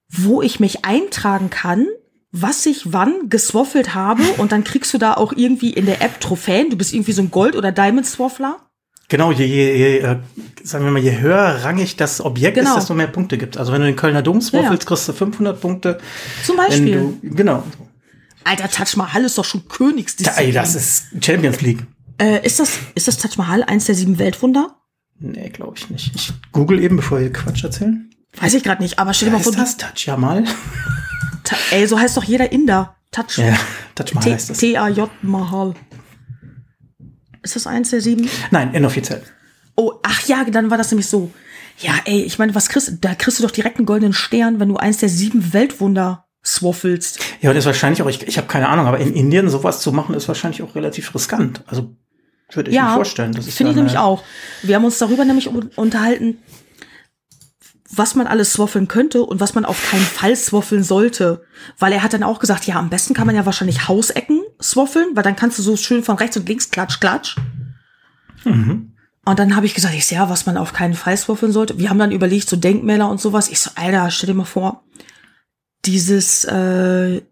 wo 0.09 0.42
ich 0.42 0.61
mich 0.61 0.85
eintragen 0.85 1.50
kann, 1.50 1.87
was 2.30 2.64
ich 2.66 2.92
wann 2.92 3.28
geswaffelt 3.28 3.94
habe 3.96 4.22
und 4.38 4.52
dann 4.52 4.62
kriegst 4.62 4.94
du 4.94 4.98
da 4.98 5.14
auch 5.14 5.33
irgendwie 5.35 5.70
in 5.72 5.87
der 5.87 6.00
App 6.00 6.20
Trophäen. 6.20 6.70
Du 6.70 6.76
bist 6.76 6.94
irgendwie 6.94 7.12
so 7.12 7.22
ein 7.22 7.33
Gold- 7.33 7.56
oder 7.56 7.72
Diamond-Swaffler. 7.72 8.69
Genau, 9.11 9.33
je, 9.33 9.44
je, 9.44 9.77
je 9.77 9.99
äh, 9.99 10.16
sagen 10.64 10.85
wir 10.85 10.90
mal, 10.92 11.03
je 11.03 11.18
höherrangig 11.20 11.96
das 11.96 12.20
Objekt 12.20 12.55
Genau. 12.57 12.70
ist, 12.70 12.77
desto 12.77 12.94
mehr 12.94 13.09
Punkte 13.09 13.37
gibt. 13.37 13.59
Also 13.59 13.73
wenn 13.73 13.81
du 13.83 13.87
den 13.88 13.96
Kölner 13.96 14.23
Dom 14.23 14.40
swaffelst, 14.40 14.83
Ja. 14.85 14.88
kriegst 14.88 15.09
du 15.09 15.12
500 15.12 15.61
Punkte. 15.61 15.99
Zum 16.44 16.57
Beispiel. 16.57 16.92
du, 17.23 17.35
genau. 17.35 17.62
Alter, 18.44 18.68
Taj 18.70 18.96
Mahal 18.96 19.25
ist 19.25 19.37
doch 19.37 19.44
schon 19.44 19.68
Königsdisziplin. 19.68 20.46
Ey, 20.46 20.53
das 20.53 20.75
ist 20.75 21.05
Champions 21.23 21.61
League. 21.61 21.85
äh, 22.18 22.44
ist 22.46 22.59
das, 22.61 22.79
ist 22.94 23.07
das 23.09 23.18
Taj 23.18 23.33
Mahal 23.37 23.62
eins 23.64 23.85
der 23.87 23.94
sieben 23.94 24.18
Weltwunder? 24.18 24.77
Nee, 25.18 25.51
glaube 25.51 25.75
ich 25.77 25.90
nicht. 25.90 26.12
Ich 26.14 26.33
google 26.53 26.81
eben, 26.83 26.96
bevor 26.96 27.20
wir 27.20 27.31
Quatsch 27.33 27.62
erzählen. 27.64 28.09
Weiß 28.40 28.55
ich 28.55 28.62
gerade 28.62 28.81
nicht, 28.83 28.99
aber 28.99 29.12
stell 29.12 29.29
dir 29.29 29.35
mal 29.37 29.42
vor, 29.42 29.55
Heißt 29.57 29.83
das 29.83 29.92
Taj 29.92 30.07
Jamal? 30.07 30.44
Ta- 31.44 31.57
ey, 31.73 31.87
so 31.87 31.99
heißt 31.99 32.16
doch 32.16 32.25
jeder 32.25 32.51
Inder. 32.53 32.94
Taj 33.11 33.25
Ja, 33.37 33.57
Taj 33.96 34.14
Mahal 34.14 34.29
T- 34.31 34.35
heißt 34.35 34.51
das. 34.51 34.59
T-A-J 34.59 35.11
Mahal. 35.23 35.75
Ist 37.42 37.57
das 37.57 37.66
eins 37.66 37.90
der 37.90 38.00
sieben? 38.00 38.29
Nein, 38.50 38.74
inoffiziell. 38.74 39.22
Oh, 39.76 39.92
ach 40.03 40.26
ja, 40.26 40.44
dann 40.44 40.70
war 40.70 40.76
das 40.79 40.90
nämlich 40.90 41.07
so. 41.07 41.31
Ja, 41.79 41.94
ey, 42.05 42.22
ich 42.22 42.38
meine, 42.38 42.55
was 42.55 42.68
kriegst 42.68 42.88
du? 42.88 42.92
Da 43.00 43.14
kriegst 43.14 43.38
du 43.38 43.42
doch 43.42 43.50
direkt 43.50 43.79
einen 43.79 43.87
goldenen 43.87 44.12
Stern, 44.12 44.61
wenn 44.61 44.68
du 44.68 44.76
eins 44.76 44.98
der 44.98 45.09
sieben 45.09 45.53
Weltwunder 45.55 46.26
swaffelst. 46.44 47.18
Ja, 47.40 47.50
und 47.50 47.57
das 47.57 47.62
ist 47.62 47.66
wahrscheinlich 47.66 48.03
auch, 48.03 48.09
ich, 48.09 48.26
ich 48.26 48.37
habe 48.37 48.46
keine 48.48 48.68
Ahnung, 48.68 48.87
aber 48.87 48.98
in 48.98 49.14
Indien 49.14 49.48
sowas 49.48 49.81
zu 49.81 49.92
machen, 49.92 50.14
ist 50.14 50.29
wahrscheinlich 50.29 50.62
auch 50.62 50.74
relativ 50.74 51.14
riskant. 51.14 51.62
Also 51.66 51.94
würde 52.53 52.70
ich 52.70 52.76
mir 52.76 52.83
Ja, 52.83 52.94
vorstellen. 52.94 53.33
Das 53.33 53.46
ist 53.46 53.57
finde 53.57 53.70
ich 53.70 53.76
nämlich 53.76 53.96
auch. 53.96 54.22
Wir 54.62 54.76
haben 54.76 54.85
uns 54.85 54.98
darüber 54.98 55.24
nämlich 55.24 55.48
un- 55.48 55.70
unterhalten, 55.76 56.38
was 57.92 58.14
man 58.14 58.26
alles 58.26 58.53
swaffeln 58.53 58.87
könnte 58.88 59.22
und 59.24 59.40
was 59.40 59.55
man 59.55 59.64
auf 59.64 59.90
keinen 59.90 60.05
Fall 60.05 60.37
swaffeln 60.37 60.83
sollte. 60.85 61.42
Weil 61.79 61.92
er 61.92 62.03
hat 62.03 62.12
dann 62.12 62.22
auch 62.22 62.38
gesagt, 62.38 62.64
ja, 62.66 62.76
am 62.76 62.90
besten 62.90 63.14
kann 63.14 63.26
man 63.26 63.37
ja 63.37 63.46
wahrscheinlich 63.46 63.88
Hausecken 63.88 64.39
swaffeln, 64.70 65.09
weil 65.14 65.22
dann 65.22 65.37
kannst 65.37 65.59
du 65.59 65.62
so 65.62 65.76
schön 65.76 66.02
von 66.02 66.16
rechts 66.16 66.37
und 66.37 66.48
links 66.48 66.70
klatsch, 66.70 67.00
klatsch. 67.00 67.37
Mhm. 68.44 68.92
Und 69.24 69.38
dann 69.38 69.54
habe 69.54 69.66
ich 69.66 69.74
gesagt, 69.74 69.94
ich 69.94 70.06
so, 70.06 70.14
ja, 70.14 70.30
was 70.30 70.46
man 70.46 70.56
auf 70.56 70.72
keinen 70.72 70.94
Fall 70.94 71.16
swaffeln 71.16 71.52
sollte. 71.52 71.78
Wir 71.78 71.90
haben 71.90 71.98
dann 71.98 72.11
überlegt, 72.12 72.48
so 72.48 72.56
Denkmäler 72.56 73.09
und 73.11 73.20
sowas. 73.20 73.48
Ich 73.48 73.61
so, 73.61 73.70
Alter, 73.74 74.11
stell 74.11 74.28
dir 74.28 74.35
mal 74.35 74.44
vor, 74.44 74.83
dieses 75.85 76.44
äh, 76.44 77.22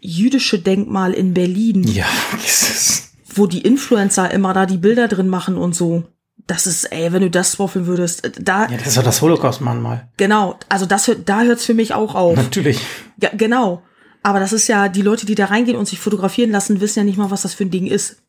jüdische 0.00 0.58
Denkmal 0.58 1.12
in 1.12 1.34
Berlin, 1.34 1.84
Ja, 1.84 2.06
Jesus. 2.42 3.10
wo 3.34 3.46
die 3.46 3.60
Influencer 3.62 4.30
immer 4.30 4.52
da 4.54 4.66
die 4.66 4.78
Bilder 4.78 5.08
drin 5.08 5.28
machen 5.28 5.56
und 5.56 5.74
so. 5.74 6.04
Das 6.46 6.66
ist, 6.66 6.84
ey, 6.92 7.12
wenn 7.12 7.22
du 7.22 7.30
das 7.30 7.52
swaffeln 7.52 7.86
würdest, 7.86 8.24
äh, 8.24 8.30
da, 8.38 8.68
Ja, 8.68 8.76
das 8.76 8.88
ist 8.88 8.96
doch 8.96 9.02
das 9.04 9.20
Holocaust-Mahnmal. 9.22 10.08
genau, 10.16 10.58
also 10.68 10.84
das 10.86 11.06
hört, 11.06 11.28
da 11.28 11.42
hört's 11.42 11.64
für 11.64 11.74
mich 11.74 11.94
auch 11.94 12.14
auf. 12.14 12.36
Natürlich. 12.36 12.80
Ja, 13.20 13.30
genau. 13.32 13.82
Aber 14.22 14.40
das 14.40 14.52
ist 14.52 14.68
ja, 14.68 14.88
die 14.88 15.02
Leute, 15.02 15.26
die 15.26 15.34
da 15.34 15.46
reingehen 15.46 15.78
und 15.78 15.86
sich 15.86 15.98
fotografieren 15.98 16.50
lassen, 16.50 16.80
wissen 16.80 17.00
ja 17.00 17.04
nicht 17.04 17.18
mal, 17.18 17.30
was 17.30 17.42
das 17.42 17.54
für 17.54 17.64
ein 17.64 17.70
Ding 17.70 17.86
ist. 17.86 18.22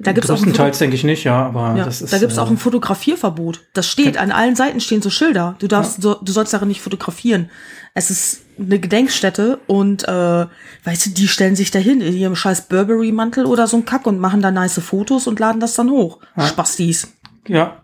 Da 0.00 0.12
gibt's 0.12 0.28
auch 0.28 0.34
Größtenteils 0.34 0.78
denke 0.78 0.96
ich 0.96 1.04
nicht, 1.04 1.22
ja, 1.22 1.46
aber 1.46 1.76
ja, 1.76 1.84
das 1.84 2.02
ist. 2.02 2.12
da 2.12 2.18
gibt's 2.18 2.36
äh, 2.36 2.40
auch 2.40 2.50
ein 2.50 2.58
Fotografierverbot. 2.58 3.60
Das 3.74 3.86
steht, 3.86 4.18
an 4.18 4.32
allen 4.32 4.56
Seiten 4.56 4.80
stehen 4.80 5.02
so 5.02 5.08
Schilder. 5.08 5.54
Du 5.60 5.68
darfst, 5.68 6.02
so, 6.02 6.16
du 6.20 6.32
sollst 6.32 6.52
darin 6.52 6.66
nicht 6.66 6.80
fotografieren. 6.80 7.48
Es 7.94 8.10
ist 8.10 8.40
eine 8.58 8.80
Gedenkstätte 8.80 9.60
und 9.68 10.02
äh, 10.08 10.46
weißt 10.84 11.06
du, 11.06 11.10
die 11.10 11.28
stellen 11.28 11.54
sich 11.54 11.70
dahin 11.70 12.00
in 12.00 12.16
ihrem 12.16 12.34
scheiß 12.34 12.62
Burberry-Mantel 12.62 13.46
oder 13.46 13.68
so 13.68 13.76
ein 13.76 13.84
Kack 13.84 14.06
und 14.08 14.18
machen 14.18 14.42
da 14.42 14.50
nice 14.50 14.80
Fotos 14.80 15.28
und 15.28 15.38
laden 15.38 15.60
das 15.60 15.74
dann 15.74 15.90
hoch. 15.90 16.18
Spastis. 16.38 17.12
Ja, 17.46 17.82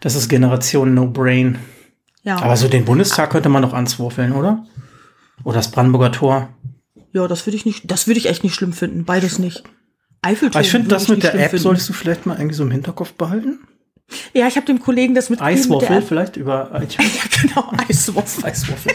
das 0.00 0.14
ist 0.14 0.30
Generation 0.30 0.94
No 0.94 1.08
Brain. 1.08 1.58
Ja. 2.22 2.36
Aber 2.36 2.56
so 2.56 2.68
den 2.68 2.86
Bundestag 2.86 3.30
könnte 3.30 3.50
man 3.50 3.60
noch 3.60 3.74
anzwurfeln, 3.74 4.32
oder? 4.32 4.64
Oder 5.44 5.56
das 5.56 5.70
Brandenburger 5.70 6.12
Tor. 6.12 6.48
ja, 7.12 7.26
das 7.28 7.46
würde 7.46 7.56
ich 7.56 7.64
nicht, 7.66 7.90
das 7.90 8.06
würde 8.06 8.18
ich 8.18 8.26
echt 8.26 8.44
nicht 8.44 8.54
schlimm 8.54 8.72
finden. 8.72 9.04
Beides 9.04 9.38
nicht. 9.38 9.62
Eiffelturm. 10.22 10.52
Aber 10.56 10.60
ich 10.64 10.70
finde, 10.70 10.88
das 10.88 11.08
mit 11.08 11.18
nicht 11.22 11.32
der 11.32 11.40
App 11.40 11.50
finden. 11.50 11.62
solltest 11.62 11.88
du 11.88 11.92
vielleicht 11.92 12.26
mal 12.26 12.36
irgendwie 12.36 12.54
so 12.54 12.62
im 12.62 12.70
Hinterkopf 12.70 13.12
behalten. 13.14 13.60
Ja, 14.34 14.48
ich 14.48 14.56
habe 14.56 14.66
dem 14.66 14.80
Kollegen 14.80 15.14
das 15.14 15.30
mit 15.30 15.40
Eiswaffel 15.40 16.02
vielleicht 16.02 16.36
über 16.36 16.70
iTunes. 16.74 17.10
Ja, 17.16 17.22
genau, 17.42 17.72
Eiswaffel. 17.88 18.44
Eiswaffel. 18.44 18.92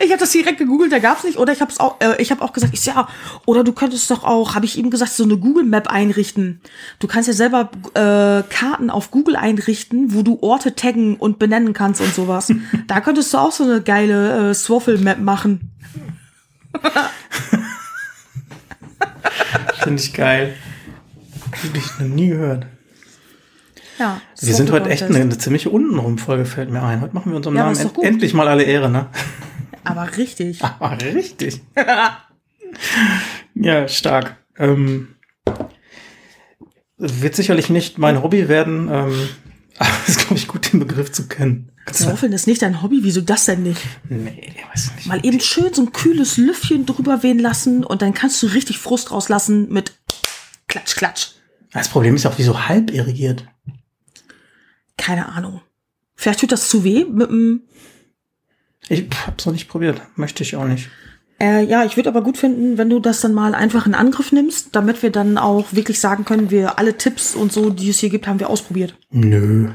Ich 0.00 0.10
habe 0.10 0.20
das 0.20 0.30
direkt 0.30 0.58
gegoogelt, 0.58 0.92
da 0.92 0.98
gab's 0.98 1.24
nicht. 1.24 1.38
Oder 1.38 1.52
ich 1.52 1.60
habe 1.60 1.72
auch, 1.78 1.96
äh, 2.00 2.20
ich 2.20 2.30
habe 2.30 2.42
auch 2.42 2.52
gesagt, 2.52 2.74
ich 2.74 2.84
ja, 2.84 3.08
oder 3.46 3.64
du 3.64 3.72
könntest 3.72 4.10
doch 4.10 4.24
auch, 4.24 4.54
habe 4.54 4.66
ich 4.66 4.76
ihm 4.78 4.90
gesagt, 4.90 5.12
so 5.12 5.24
eine 5.24 5.36
Google 5.36 5.64
Map 5.64 5.88
einrichten. 5.88 6.60
Du 6.98 7.06
kannst 7.06 7.28
ja 7.28 7.34
selber 7.34 7.70
äh, 7.94 8.42
Karten 8.48 8.90
auf 8.90 9.10
Google 9.10 9.36
einrichten, 9.36 10.14
wo 10.14 10.22
du 10.22 10.38
Orte 10.42 10.74
taggen 10.74 11.16
und 11.16 11.38
benennen 11.38 11.72
kannst 11.72 12.00
und 12.00 12.14
sowas. 12.14 12.52
da 12.86 13.00
könntest 13.00 13.32
du 13.32 13.38
auch 13.38 13.52
so 13.52 13.64
eine 13.64 13.80
geile 13.82 14.50
äh, 14.50 14.54
Swaffle 14.54 14.98
Map 14.98 15.18
machen. 15.20 15.70
Finde 19.82 20.02
ich 20.02 20.12
geil. 20.12 20.54
Hab 21.50 21.76
ich 21.76 21.98
noch 21.98 22.06
nie 22.06 22.28
gehört. 22.28 22.66
Ja. 23.98 24.20
Wir 24.40 24.54
sind 24.54 24.70
heute 24.72 24.90
echt 24.90 25.02
eine, 25.04 25.20
eine 25.20 25.38
ziemliche 25.38 25.70
untenrum 25.70 26.18
Folge, 26.18 26.44
fällt 26.44 26.70
mir 26.70 26.82
ein. 26.82 27.00
Heute 27.00 27.14
machen 27.14 27.30
wir 27.30 27.36
unserem 27.36 27.56
Ja, 27.56 27.64
Namen 27.64 27.78
end 27.78 27.98
endlich 28.02 28.34
mal 28.34 28.48
alle 28.48 28.64
Ehre, 28.64 28.90
ne? 28.90 29.06
Aber 29.84 30.16
richtig. 30.16 30.60
Ah, 30.80 30.94
richtig. 30.94 31.60
ja, 33.54 33.88
stark. 33.88 34.36
Ähm, 34.56 35.16
wird 36.98 37.34
sicherlich 37.34 37.68
nicht 37.68 37.98
mein 37.98 38.22
Hobby 38.22 38.48
werden, 38.48 38.88
ähm, 38.88 39.28
aber 39.78 39.90
es 40.02 40.10
ist, 40.10 40.20
glaube 40.20 40.36
ich, 40.36 40.48
gut, 40.48 40.72
den 40.72 40.80
Begriff 40.80 41.12
zu 41.12 41.28
kennen. 41.28 41.72
Swaffeln 41.92 42.32
ist 42.32 42.46
nicht 42.46 42.62
dein 42.62 42.80
Hobby, 42.82 43.00
wieso 43.02 43.20
das 43.20 43.46
denn 43.46 43.64
nicht? 43.64 43.82
Nee, 44.08 44.54
weiß 44.72 44.94
nicht. 44.94 45.06
Mal 45.06 45.24
eben 45.26 45.40
schön 45.40 45.74
so 45.74 45.82
ein 45.82 45.92
kühles 45.92 46.36
Lüftchen 46.36 46.86
drüber 46.86 47.22
wehen 47.22 47.40
lassen 47.40 47.84
und 47.84 48.02
dann 48.02 48.14
kannst 48.14 48.40
du 48.42 48.46
richtig 48.46 48.78
Frust 48.78 49.10
rauslassen 49.10 49.68
mit 49.72 49.92
Klatsch, 50.68 50.94
Klatsch. 50.94 51.26
Das 51.72 51.88
Problem 51.88 52.14
ist 52.14 52.24
auch, 52.26 52.38
wie 52.38 52.44
so 52.44 52.68
halb 52.68 52.90
irrigiert. 52.92 53.46
Keine 54.96 55.28
Ahnung. 55.30 55.60
Vielleicht 56.14 56.40
tut 56.40 56.52
das 56.52 56.68
zu 56.68 56.84
weh 56.84 57.04
mit 57.04 57.28
dem. 57.30 57.62
Ich 58.88 59.06
hab's 59.26 59.46
noch 59.46 59.52
nicht 59.52 59.68
probiert. 59.68 60.00
Möchte 60.16 60.42
ich 60.42 60.56
auch 60.56 60.64
nicht. 60.64 60.90
Äh, 61.40 61.64
ja, 61.64 61.84
ich 61.84 61.96
würde 61.96 62.08
aber 62.08 62.22
gut 62.22 62.38
finden, 62.38 62.78
wenn 62.78 62.88
du 62.88 63.00
das 63.00 63.20
dann 63.20 63.34
mal 63.34 63.54
einfach 63.54 63.86
in 63.86 63.94
Angriff 63.94 64.30
nimmst, 64.30 64.76
damit 64.76 65.02
wir 65.02 65.10
dann 65.10 65.38
auch 65.38 65.72
wirklich 65.72 65.98
sagen 65.98 66.24
können, 66.24 66.50
wir 66.50 66.78
alle 66.78 66.96
Tipps 66.96 67.34
und 67.34 67.52
so, 67.52 67.70
die 67.70 67.90
es 67.90 67.98
hier 67.98 68.10
gibt, 68.10 68.26
haben 68.26 68.38
wir 68.38 68.48
ausprobiert. 68.48 68.94
Nö. 69.10 69.70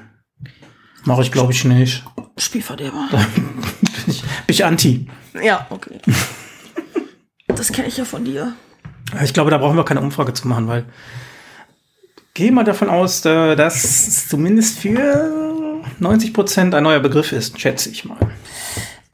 Mache 1.04 1.22
ich, 1.24 1.32
glaube 1.32 1.52
ich, 1.52 1.65
nicht. 1.65 2.06
Spielverderber. 2.38 3.08
bin, 3.12 3.43
ich, 4.08 4.22
bin 4.22 4.30
ich 4.48 4.65
anti. 4.65 5.08
ja, 5.41 5.67
okay. 5.70 6.00
Das 7.48 7.72
kenne 7.72 7.88
ich 7.88 7.98
ja 7.98 8.06
von 8.06 8.24
dir. 8.24 8.54
Ich 9.24 9.34
glaube, 9.34 9.52
da 9.52 9.58
brauchen 9.58 9.78
wir 9.78 9.86
keine 9.86 10.02
Umfrage 10.02 10.34
zu 10.34 10.48
machen, 10.48 10.67
weil 10.67 10.86
gehe 12.34 12.52
mal 12.52 12.63
davon 12.63 12.89
aus, 12.89 13.22
dass 13.22 13.84
es 13.84 14.30
zumindest 14.30 14.80
für 14.80 15.82
90 16.00 16.34
Prozent 16.34 16.76
ein 16.76 16.84
neuer 16.84 17.00
Begriff 17.00 17.32
ist, 17.32 17.60
schätze 17.60 17.89
ich 17.89 18.06
mal. 18.06 18.17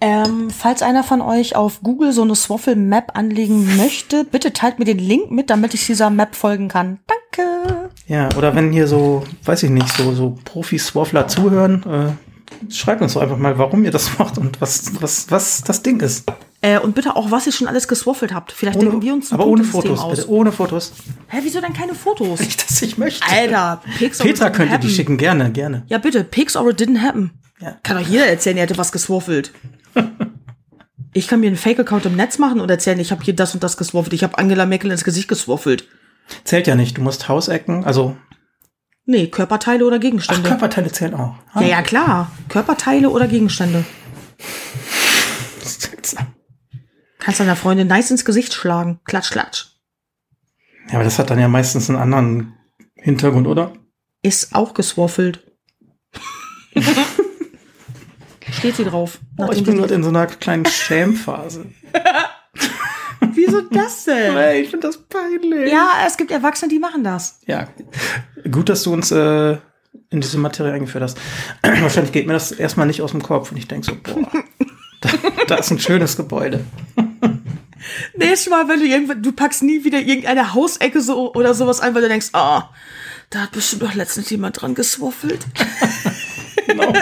Ähm, 0.06 0.50
falls 0.50 0.82
einer 0.82 1.02
von 1.02 1.22
euch 1.22 1.56
auf 1.56 1.80
Google 1.82 2.12
so 2.12 2.24
eine 2.24 2.36
Swaffle-Map 2.36 3.12
anlegen 3.18 3.78
möchte, 3.78 4.26
bitte 4.26 4.52
teilt 4.52 4.78
mir 4.78 4.84
den 4.84 5.00
Link 5.00 5.32
mit, 5.32 5.50
damit 5.50 5.74
ich 5.74 5.86
dieser 5.86 6.10
Map 6.10 6.36
folgen 6.36 6.68
kann. 6.68 7.00
Danke. 7.08 7.90
Ja, 8.08 8.28
oder 8.36 8.54
wenn 8.54 8.74
hier 8.74 8.88
so, 8.88 9.24
weiß 9.46 9.64
ich 9.64 9.70
nicht, 9.70 9.88
so, 9.96 10.12
so 10.12 10.38
Profi-Swaffler 10.44 11.30
zuhören, 11.30 12.18
äh, 12.70 12.70
schreibt 12.70 13.02
uns 13.02 13.14
doch 13.14 13.22
einfach 13.22 13.38
mal, 13.38 13.58
warum 13.58 13.86
ihr 13.86 13.92
das 13.92 14.20
macht 14.20 14.38
und 14.38 14.60
was, 14.60 14.92
was, 15.02 15.32
was 15.32 15.64
das 15.64 15.84
Ding 15.84 16.02
ist. 16.02 16.26
Äh, 16.60 16.80
und 16.80 16.96
bitte 16.96 17.16
auch, 17.16 17.32
was 17.32 17.48
ihr 17.48 17.54
schon 17.54 17.70
alles 17.70 17.88
geswaffelt 17.88 18.34
habt. 18.34 18.52
Vielleicht 18.52 18.82
denken 18.82 19.02
wir 19.02 19.14
uns 19.14 19.32
ein 19.32 19.36
aber 19.36 19.48
ohne 19.48 19.64
Fotos, 19.64 20.02
aus. 20.02 20.18
bitte, 20.18 20.30
ohne 20.30 20.52
Fotos. 20.52 20.92
Hä, 21.30 21.38
wieso 21.44 21.62
denn 21.62 21.72
keine 21.72 21.96
Fotos? 21.96 22.42
Nicht, 22.42 22.62
dass 22.70 22.82
ich 22.82 22.98
möchte. 22.98 23.26
Alter, 23.26 23.82
Pics 23.98 24.20
or 24.20 24.26
it 24.26 24.34
Petra 24.34 24.48
didn't 24.48 24.52
könnte 24.52 24.70
die 24.72 24.76
happen. 24.80 24.90
schicken, 24.90 25.18
gerne, 25.18 25.50
gerne. 25.52 25.84
Ja, 25.88 25.98
bitte, 25.98 26.26
Pics 26.26 26.58
or 26.58 26.70
it 26.72 26.82
didn't 26.82 27.02
happen. 27.02 27.32
Ja. 27.62 27.78
Kann 27.84 27.98
doch 27.98 28.06
jeder 28.06 28.26
erzählen, 28.26 28.58
er 28.58 28.64
hätte 28.64 28.78
was 28.78 28.92
geswaffelt. 28.92 29.54
ich 31.14 31.28
kann 31.28 31.40
mir 31.40 31.48
einen 31.48 31.56
Fake-Account 31.56 32.06
im 32.06 32.16
Netz 32.16 32.40
machen 32.40 32.60
und 32.60 32.70
erzählen, 32.70 33.00
ich 33.00 33.12
habe 33.12 33.24
hier 33.24 33.36
das 33.36 33.54
und 33.54 33.64
das 33.64 33.78
geswaffelt. 33.78 34.14
Ich 34.14 34.24
habe 34.24 34.38
Angela 34.38 34.66
Merkel 34.66 34.92
ins 34.92 35.04
Gesicht 35.04 35.28
geswaffelt. 35.28 35.88
Zählt 36.44 36.68
ja 36.68 36.76
nicht, 36.76 36.98
du 36.98 37.02
musst 37.02 37.28
Hausecken, 37.28 37.84
also 37.84 38.16
Nee, 39.06 39.28
Körperteile 39.28 39.86
oder 39.86 39.98
ach, 39.98 40.02
Gegenstände. 40.02 40.48
Körperteile 40.48 40.92
zählen 40.92 41.14
auch. 41.14 41.36
Ah, 41.54 41.62
ja, 41.62 41.68
ja, 41.68 41.82
klar. 41.82 42.32
Körperteile 42.48 43.10
oder 43.10 43.28
Gegenstände. 43.28 43.84
Kannst 47.20 47.40
deiner 47.40 47.56
Freundin 47.56 47.88
nice 47.88 48.12
ins 48.12 48.26
Gesicht 48.26 48.54
schlagen. 48.54 49.00
Klatsch, 49.06 49.32
klatsch. 49.32 49.68
Ja, 50.88 50.96
aber 50.96 51.04
das 51.04 51.20
hat 51.20 51.30
dann 51.30 51.40
ja 51.40 51.48
meistens 51.48 51.90
einen 51.90 52.00
anderen 52.00 52.54
Hintergrund, 52.96 53.48
oder? 53.48 53.74
Ist 54.22 54.56
auch 54.56 54.74
geswaffelt. 54.74 55.46
Steht 58.58 58.76
sie 58.76 58.86
drauf. 58.86 59.20
Oh, 59.38 59.50
ich 59.52 59.64
bin 59.64 59.78
gerade 59.78 59.94
in 59.94 60.04
so 60.04 60.10
einer 60.10 60.28
kleinen 60.28 60.66
Schämphase. 60.68 61.66
Wieso 63.34 63.62
das 63.62 64.06
denn? 64.06 64.34
Hey, 64.34 64.62
ich 64.62 64.70
finde 64.70 64.88
das 64.88 64.98
peinlich. 64.98 65.72
Ja, 65.72 66.04
es 66.06 66.18
gibt 66.18 66.32
Erwachsene, 66.32 66.70
die 66.70 66.80
machen 66.80 67.04
das. 67.04 67.40
Ja, 67.46 67.68
gut, 68.50 68.70
dass 68.70 68.84
du 68.84 68.94
uns 68.94 69.12
äh, 69.12 69.58
in 70.10 70.22
diese 70.22 70.38
Materie 70.38 70.74
eingeführt 70.74 71.04
hast. 71.04 71.18
Wahrscheinlich 71.62 72.12
geht 72.12 72.28
mir 72.28 72.34
das 72.34 72.52
erstmal 72.52 72.88
nicht 72.88 73.02
aus 73.02 73.12
dem 73.12 73.24
Kopf 73.24 73.52
und 73.52 73.58
ich 73.58 73.68
denke 73.68 73.86
so, 73.86 73.96
boah, 73.96 74.30
da, 75.02 75.10
da 75.48 75.56
ist 75.56 75.72
ein 75.72 75.80
schönes 75.80 76.16
Gebäude. 76.16 76.64
Nächstes 78.16 78.50
Mal, 78.50 78.68
wenn 78.68 78.80
du 78.80 78.86
irgendwann, 78.86 79.22
du 79.22 79.32
packst 79.32 79.64
nie 79.64 79.84
wieder 79.84 80.00
irgendeine 80.00 80.54
Hausecke 80.54 81.02
so 81.02 81.34
oder 81.34 81.54
sowas 81.54 81.80
ein, 81.80 81.96
weil 81.96 82.04
du 82.04 82.08
denkst, 82.08 82.30
ah, 82.34 82.70
da 83.30 83.40
hat 83.42 83.52
bestimmt 83.52 83.82
doch 83.82 83.94
letztens 83.94 84.30
jemand 84.30 84.62
dran 84.62 84.76
geswaffelt. 84.76 85.46
Genau. 86.68 86.94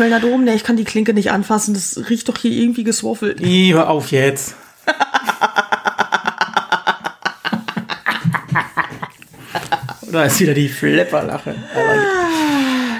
Kölner 0.00 0.18
Dom, 0.18 0.44
ne, 0.44 0.54
ich 0.54 0.64
kann 0.64 0.76
die 0.76 0.84
Klinke 0.84 1.12
nicht 1.12 1.30
anfassen, 1.30 1.74
das 1.74 2.08
riecht 2.08 2.26
doch 2.30 2.38
hier 2.38 2.52
irgendwie 2.52 2.84
geswaffelt. 2.84 3.38
Ih, 3.42 3.74
hör 3.74 3.90
auf 3.90 4.12
jetzt. 4.12 4.54
da 10.10 10.24
ist 10.24 10.40
wieder 10.40 10.54
die 10.54 10.70
Flepperlache. 10.70 11.54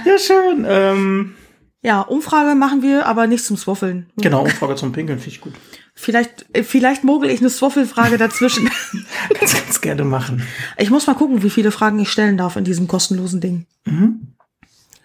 Ja, 0.05 0.19
schön. 0.19 0.67
Ähm, 0.69 1.37
Ja, 1.81 2.03
Umfrage 2.03 2.55
machen 2.55 2.83
wir, 2.83 3.07
aber 3.07 3.27
nicht 3.27 3.47
zum 3.47 3.57
Swaffeln. 3.57 4.11
genau, 4.19 4.43
Umfrage 4.43 4.75
zum 4.75 4.93
Pinkeln 4.93 5.21
finde 5.21 5.37
ich 5.37 5.41
gut. 5.41 5.55
Vielleicht, 5.95 6.45
äh, 6.53 6.65
vielleicht 6.65 7.03
mogel 7.03 7.31
ich 7.31 7.41
eine 7.41 7.49
Swaffelfrage 7.49 8.19
dazwischen. 8.19 8.69
Kannst 9.39 9.55
ganz 9.55 9.81
gerne 9.81 10.05
machen. 10.05 10.47
ich 10.77 10.91
muss 10.91 11.07
mal 11.07 11.15
gucken, 11.15 11.43
wie 11.43 11.49
viele 11.49 11.71
Fragen 11.71 11.99
ich 11.99 12.11
stellen 12.11 12.37
darf 12.37 12.57
in 12.57 12.65
diesem 12.65 12.89
kostenlosen 12.89 13.41
Ding. 13.41 13.65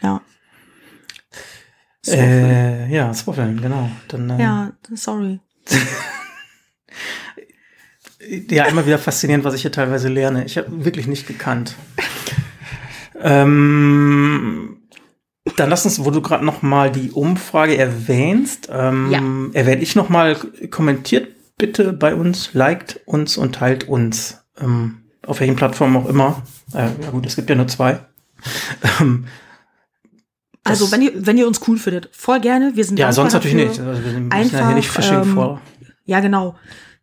Ja. 0.01 0.19
Äh, 2.07 2.87
ja, 2.89 3.13
Swaffeln, 3.13 3.61
genau. 3.61 3.89
Dann, 4.07 4.29
äh, 4.29 4.41
Ja, 4.41 4.71
sorry. 4.93 5.39
ja, 8.49 8.65
immer 8.65 8.85
wieder 8.85 8.99
faszinierend, 8.99 9.45
was 9.45 9.55
ich 9.55 9.61
hier 9.61 9.71
teilweise 9.71 10.09
lerne. 10.09 10.45
Ich 10.45 10.57
habe 10.57 10.85
wirklich 10.85 11.07
nicht 11.07 11.27
gekannt. 11.27 11.75
ähm, 13.21 14.77
dann 15.57 15.69
lass 15.69 15.85
uns, 15.85 16.03
wo 16.03 16.11
du 16.11 16.21
gerade 16.21 16.45
noch 16.45 16.61
mal 16.61 16.91
die 16.91 17.11
Umfrage 17.11 17.77
erwähnst, 17.77 18.69
ähm, 18.71 19.51
erwähne 19.53 19.81
ich 19.81 19.95
noch 19.95 20.09
mal, 20.09 20.35
kommentiert 20.69 21.29
bitte 21.57 21.93
bei 21.93 22.15
uns, 22.15 22.53
liked 22.53 22.99
uns 23.05 23.37
und 23.37 23.55
teilt 23.55 23.87
uns. 23.87 24.43
Ähm, 24.59 25.01
auf 25.25 25.39
welchen 25.39 25.55
Plattformen 25.55 25.95
auch 25.97 26.07
immer. 26.07 26.43
Äh, 26.73 26.89
ja 27.01 27.09
gut, 27.11 27.25
es 27.25 27.35
gibt 27.35 27.49
ja 27.49 27.55
nur 27.55 27.67
zwei. 27.67 27.99
Ähm, 29.01 29.25
Also, 30.67 30.91
wenn 30.91 31.01
ihr, 31.01 31.11
wenn 31.15 31.37
ihr 31.37 31.47
uns 31.47 31.61
cool 31.67 31.77
findet, 31.77 32.09
voll 32.11 32.39
gerne. 32.39 32.75
Wir 32.75 32.83
sind 32.83 32.97
ja, 32.97 33.13
sonst 33.13 33.33
natürlich 33.33 33.55
nicht. 33.55 33.79
Also 33.79 34.03
wir 34.03 34.11
müssen 34.13 34.31
ja 34.31 34.37
Einfach, 34.37 34.67
hier 34.67 34.75
nicht 34.75 34.89
Phishing 34.89 35.21
ähm, 35.21 35.33
vor. 35.35 35.61
Ja, 36.05 36.19
genau. 36.19 36.55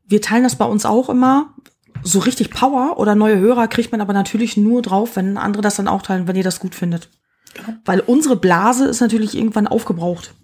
Wir 0.07 0.21
teilen 0.21 0.43
das 0.43 0.57
bei 0.57 0.65
uns 0.65 0.85
auch 0.85 1.09
immer. 1.09 1.55
So 2.03 2.19
richtig 2.19 2.51
Power 2.51 2.99
oder 2.99 3.15
neue 3.15 3.39
Hörer 3.39 3.69
kriegt 3.69 3.93
man 3.93 4.01
aber 4.01 4.13
natürlich 4.13 4.57
nur 4.57 4.83
drauf, 4.83 5.15
wenn 5.15 5.37
andere 5.37 5.63
das 5.63 5.77
dann 5.77 5.87
auch 5.87 6.03
teilen, 6.03 6.27
wenn 6.27 6.35
ihr 6.35 6.43
das 6.43 6.59
gut 6.59 6.75
findet. 6.75 7.09
Weil 7.85 8.01
unsere 8.01 8.35
Blase 8.35 8.87
ist 8.87 9.01
natürlich 9.01 9.37
irgendwann 9.37 9.69
aufgebraucht. 9.69 10.35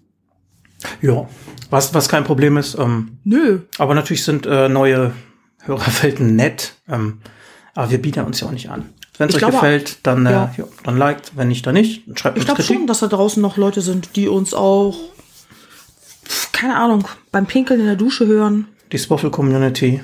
Ja, 1.01 1.27
was, 1.69 1.93
was 1.93 2.07
kein 2.07 2.23
Problem 2.23 2.55
ist. 2.55 2.77
Ähm, 2.79 3.17
Nö. 3.25 3.59
Aber 3.77 3.95
natürlich 3.95 4.23
sind 4.23 4.45
äh, 4.45 4.69
neue 4.69 5.11
Hörerwelten 5.63 6.37
nett. 6.37 6.75
Ähm, 6.87 7.19
aber 7.75 7.91
wir 7.91 8.01
bieten 8.01 8.23
uns 8.23 8.39
ja 8.39 8.47
auch 8.47 8.51
nicht 8.51 8.69
an. 8.69 8.93
Wenn 9.19 9.29
es 9.29 9.35
euch 9.35 9.39
glaube- 9.39 9.53
gefällt, 9.53 9.99
dann, 10.07 10.25
äh, 10.25 10.31
ja. 10.31 10.53
ja. 10.57 10.63
dann 10.83 10.97
liked. 10.97 11.33
Wenn 11.35 11.49
nicht, 11.49 11.65
dann 11.67 11.75
nicht. 11.75 12.07
Dann 12.07 12.17
schreibt 12.17 12.37
Ich 12.39 12.45
glaube 12.45 12.63
schon, 12.63 12.87
dass 12.87 12.99
da 12.99 13.07
draußen 13.07 13.41
noch 13.41 13.57
Leute 13.57 13.81
sind, 13.81 14.15
die 14.15 14.27
uns 14.27 14.53
auch, 14.55 14.97
keine 16.51 16.75
Ahnung, 16.77 17.07
beim 17.31 17.45
Pinkeln 17.45 17.79
in 17.79 17.85
der 17.85 17.95
Dusche 17.95 18.25
hören. 18.25 18.67
Die 18.91 18.97
Spoffel 18.97 19.29
Community. 19.29 20.01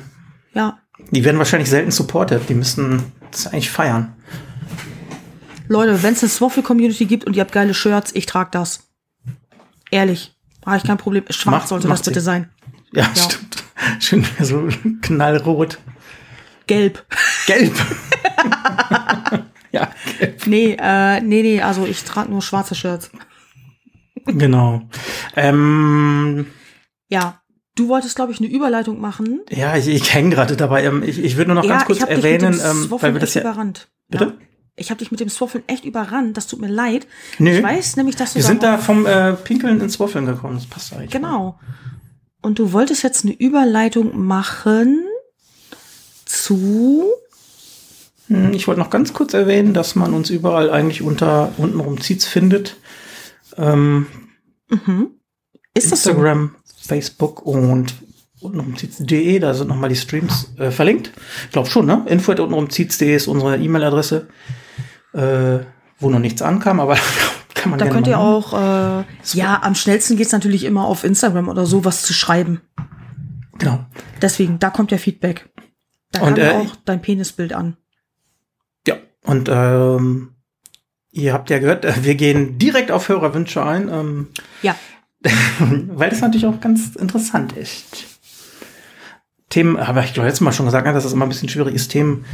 Ja. 0.53 0.77
Die 1.11 1.23
werden 1.23 1.37
wahrscheinlich 1.37 1.69
selten 1.69 1.91
supported. 1.91 2.47
Die 2.49 2.53
müssten 2.53 3.03
das 3.31 3.47
eigentlich 3.47 3.71
feiern. 3.71 4.13
Leute, 5.67 6.03
wenn 6.03 6.13
es 6.13 6.21
eine 6.21 6.29
Swaffle-Community 6.29 7.05
gibt 7.05 7.23
und 7.25 7.35
ihr 7.35 7.41
habt 7.41 7.51
geile 7.51 7.73
Shirts, 7.73 8.11
ich 8.13 8.25
trage 8.27 8.49
das. 8.51 8.81
Ehrlich. 9.91 10.35
Habe 10.65 10.77
ich 10.77 10.83
kein 10.83 10.97
Problem. 10.97 11.23
Schwarz 11.29 11.45
Macht- 11.45 11.67
sollte 11.69 11.87
macht 11.87 11.99
das 12.01 12.05
bitte 12.07 12.19
sie. 12.19 12.25
sein. 12.25 12.49
Ja, 12.93 13.09
Ja. 13.15 13.23
stimmt. 13.29 13.63
Schön 13.99 14.25
so 14.41 14.67
knallrot. 15.01 15.79
Gelb. 16.67 17.05
Gelb. 17.45 17.73
ja, 19.71 19.89
gelb. 20.19 20.47
Nee, 20.47 20.77
äh, 20.79 21.21
nee, 21.21 21.41
nee, 21.41 21.61
also 21.61 21.85
ich 21.85 22.03
trage 22.03 22.31
nur 22.31 22.41
schwarze 22.41 22.75
Shirts. 22.75 23.11
Genau. 24.25 24.81
Ähm, 25.35 26.47
Ja. 27.09 27.41
Du 27.77 27.89
wolltest, 27.89 28.15
glaube 28.15 28.31
ich, 28.31 28.39
eine 28.39 28.47
Überleitung 28.47 29.01
machen. 29.01 29.41
ja, 29.49 29.75
ich, 29.75 29.89
ich 29.89 30.13
hänge 30.13 30.29
gerade 30.29 30.55
dabei. 30.55 30.85
Ähm, 30.85 31.03
ich, 31.03 31.21
ich 31.21 31.35
würde 31.35 31.53
nur 31.53 31.61
noch 31.61 31.69
ja, 31.69 31.75
ganz 31.75 31.85
kurz 31.85 31.99
erwähnen, 32.03 32.53
dich 32.53 32.61
mit 32.63 32.71
dem 32.71 32.71
ähm, 32.71 32.83
Swaffeln 32.83 33.01
weil 33.01 33.13
wir 33.15 33.19
das 33.19 33.33
ja. 33.33 33.41
überrannt. 33.41 33.89
Bitte? 34.07 34.23
Ja. 34.25 34.33
Ich 34.77 34.89
habe 34.91 34.99
dich 34.99 35.11
mit 35.11 35.19
dem 35.19 35.27
Swaffeln 35.27 35.63
echt 35.67 35.83
überrannt. 35.83 36.37
Das 36.37 36.47
tut 36.47 36.61
mir 36.61 36.69
leid. 36.69 37.05
Nö. 37.37 37.57
Ich 37.57 37.63
weiß 37.63 37.97
nämlich, 37.97 38.15
dass 38.15 38.31
du 38.31 38.37
Wir 38.37 38.43
sind 38.43 38.63
da 38.63 38.73
da 38.73 38.77
vom 38.77 39.05
äh, 39.05 39.33
Pinkeln 39.33 39.81
ins 39.81 39.99
Waffeln 39.99 40.25
gekommen. 40.25 40.55
Das 40.55 40.67
passt 40.67 40.93
eigentlich. 40.93 41.11
Genau. 41.11 41.59
Und 42.41 42.59
du 42.59 42.71
wolltest 42.71 43.03
jetzt 43.03 43.25
eine 43.25 43.33
Überleitung 43.33 44.17
machen 44.25 45.03
zu. 46.25 47.05
Hm, 48.27 48.53
Ich 48.53 48.67
wollte 48.67 48.79
noch 48.81 48.89
ganz 48.89 49.13
kurz 49.13 49.33
erwähnen, 49.33 49.73
dass 49.73 49.95
man 49.95 50.13
uns 50.13 50.29
überall 50.29 50.69
eigentlich 50.69 51.01
unter 51.01 51.51
untenrum 51.57 52.01
Ziets 52.01 52.25
findet. 52.25 52.77
Ähm, 53.57 54.07
Mhm. 54.69 55.11
Ist 55.75 55.91
das 55.91 56.03
so? 56.03 56.09
Instagram, 56.09 56.55
Facebook 56.81 57.45
und 57.45 57.93
untenrum 58.41 58.75
Ziets.de, 58.75 59.37
da 59.39 59.53
sind 59.53 59.67
nochmal 59.67 59.89
die 59.89 59.95
Streams 59.95 60.51
äh, 60.57 60.71
verlinkt. 60.71 61.11
Ich 61.45 61.51
glaube 61.51 61.69
schon, 61.69 61.85
ne? 61.85 62.03
Info 62.07 62.31
at 62.31 62.39
untenrum 62.39 62.69
Ziets.de 62.69 63.15
ist 63.15 63.27
unsere 63.27 63.57
E-Mail-Adresse, 63.57 64.27
äh, 65.13 65.59
wo 65.99 66.09
noch 66.09 66.19
nichts 66.19 66.41
ankam, 66.41 66.79
aber 66.79 66.97
kann 67.53 67.69
man 67.69 67.79
Da 67.79 67.87
könnt 67.87 68.07
ihr 68.07 68.17
auch, 68.19 68.53
äh, 68.53 69.03
ja, 69.33 69.61
am 69.61 69.75
schnellsten 69.75 70.17
geht's 70.17 70.31
natürlich 70.31 70.63
immer 70.63 70.85
auf 70.85 71.03
Instagram 71.03 71.47
oder 71.49 71.65
so, 71.67 71.85
was 71.85 72.01
zu 72.03 72.13
schreiben. 72.13 72.61
Genau. 73.59 73.85
Deswegen, 74.21 74.57
da 74.59 74.69
kommt 74.71 74.91
ja 74.91 74.97
Feedback. 74.97 75.49
Da 76.11 76.21
Und, 76.21 76.37
äh, 76.37 76.51
auch 76.51 76.75
dein 76.85 77.01
Penisbild 77.01 77.53
an. 77.53 77.77
Ja, 78.87 78.97
und 79.23 79.49
ähm, 79.51 80.35
ihr 81.11 81.33
habt 81.33 81.49
ja 81.49 81.59
gehört, 81.59 81.85
äh, 81.85 82.03
wir 82.03 82.15
gehen 82.15 82.57
direkt 82.57 82.91
auf 82.91 83.09
Hörerwünsche 83.09 83.63
ein. 83.63 83.89
Ähm, 83.89 84.27
Ja. 84.61 84.75
weil 85.59 86.09
das 86.11 86.21
natürlich 86.21 86.45
auch 86.45 86.61
ganz 86.61 86.95
interessant 86.95 87.53
ist. 87.53 88.05
Themen, 89.49 89.77
aber 89.77 90.03
ich 90.03 90.13
glaube, 90.13 90.27
letztes 90.27 90.41
Mal 90.41 90.51
schon 90.51 90.65
gesagt, 90.65 90.85
ne, 90.85 90.93
dass 90.93 91.05
es 91.05 91.13
immer 91.13 91.25
ein 91.25 91.29
bisschen 91.29 91.49
schwierig 91.49 91.73
ist, 91.73 91.89
Themen 91.89 92.25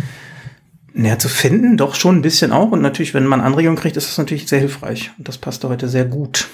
näher 0.94 1.20
zu 1.20 1.30
finden. 1.30 1.78
Doch 1.78 1.96
schon 1.96 2.18
ein 2.18 2.22
bisschen 2.22 2.52
auch. 2.52 2.72
Und 2.72 2.82
natürlich, 2.82 3.14
wenn 3.14 3.26
man 3.26 3.42
Anregungen 3.42 3.78
kriegt, 3.78 3.98
ist 3.98 4.10
das 4.10 4.18
natürlich 4.18 4.48
sehr 4.48 4.60
hilfreich. 4.60 5.12
Und 5.18 5.28
das 5.28 5.38
passt 5.38 5.64
heute 5.64 5.88
sehr 5.88 6.06
gut. 6.06 6.50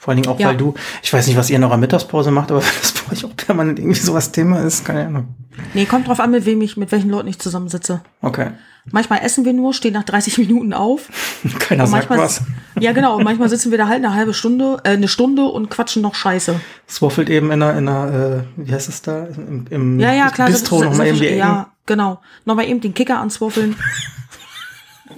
Vor 0.00 0.12
allen 0.12 0.22
Dingen 0.22 0.34
auch, 0.34 0.40
Ja. 0.40 0.48
weil 0.48 0.56
du, 0.56 0.72
ich 1.02 1.12
weiß 1.12 1.26
nicht, 1.26 1.36
was 1.36 1.50
ihr 1.50 1.56
in 1.56 1.64
eurer 1.64 1.76
Mittagspause 1.76 2.30
macht, 2.30 2.50
aber 2.50 2.62
das 2.80 2.92
bei 2.92 3.12
euch 3.12 3.22
auch 3.26 3.36
permanent 3.36 3.78
irgendwie 3.78 4.00
sowas 4.00 4.32
Thema 4.32 4.60
ist, 4.60 4.82
keine 4.82 5.06
Ahnung. 5.06 5.34
Nee, 5.74 5.84
kommt 5.84 6.08
drauf 6.08 6.20
an, 6.20 6.30
mit 6.30 6.46
wem 6.46 6.62
ich, 6.62 6.78
mit 6.78 6.90
welchen 6.90 7.10
Leuten 7.10 7.28
ich 7.28 7.38
zusammensitze. 7.38 8.00
Okay. 8.22 8.52
Manchmal 8.90 9.20
essen 9.22 9.44
wir 9.44 9.52
nur, 9.52 9.74
stehen 9.74 9.92
nach 9.92 10.04
30 10.04 10.38
Minuten 10.38 10.72
auf. 10.72 11.10
Keiner 11.58 11.86
sagt 11.86 12.08
was. 12.08 12.40
Ja, 12.78 12.92
genau. 12.92 13.16
Und 13.18 13.24
manchmal 13.24 13.50
sitzen 13.50 13.70
wir 13.70 13.76
da 13.76 13.88
halt 13.88 14.02
eine 14.02 14.14
halbe 14.14 14.32
Stunde, 14.32 14.78
äh, 14.84 14.92
eine 14.92 15.06
Stunde 15.06 15.44
und 15.44 15.68
quatschen 15.68 16.00
noch 16.00 16.14
Scheiße. 16.14 16.58
Es 16.88 17.02
waffelt 17.02 17.28
eben 17.28 17.50
in 17.50 17.62
einer, 17.62 17.76
in 17.76 17.86
einer 17.86 18.38
äh, 18.38 18.42
wie 18.56 18.72
heißt 18.72 18.88
es 18.88 19.02
da? 19.02 19.26
Im, 19.26 19.66
im 19.68 20.00
Ja, 20.00 20.14
ja, 20.14 20.30
klar. 20.30 20.48
Bistro 20.48 20.82
nochmal 20.82 21.08
eben 21.08 21.18
die 21.18 21.26
Ecken. 21.26 21.38
Ja, 21.40 21.72
genau. 21.84 22.22
Nochmal 22.46 22.64
eben 22.68 22.80
den 22.80 22.94
Kicker 22.94 23.20
answaffeln. 23.20 23.76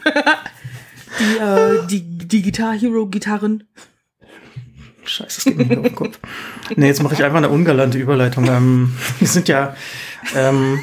die, 1.21 1.39
äh, 1.39 1.87
die, 1.87 2.03
die 2.03 2.43
Guitar 2.43 2.73
Hero 2.75 3.07
Gitarren. 3.07 3.63
Scheiße, 5.05 5.37
das 5.37 5.45
geht 5.45 5.69
mir 5.69 5.79
auf 5.79 5.85
den 5.87 5.95
Kopf. 5.95 6.19
Nee, 6.77 6.87
jetzt 6.87 7.03
mache 7.03 7.15
ich 7.15 7.23
einfach 7.25 7.39
eine 7.39 7.49
ungalante 7.49 7.99
Überleitung. 7.99 8.47
Ähm, 8.47 8.93
wir 9.19 9.29
sind 9.29 9.49
ja 9.49 9.75
ähm, 10.35 10.79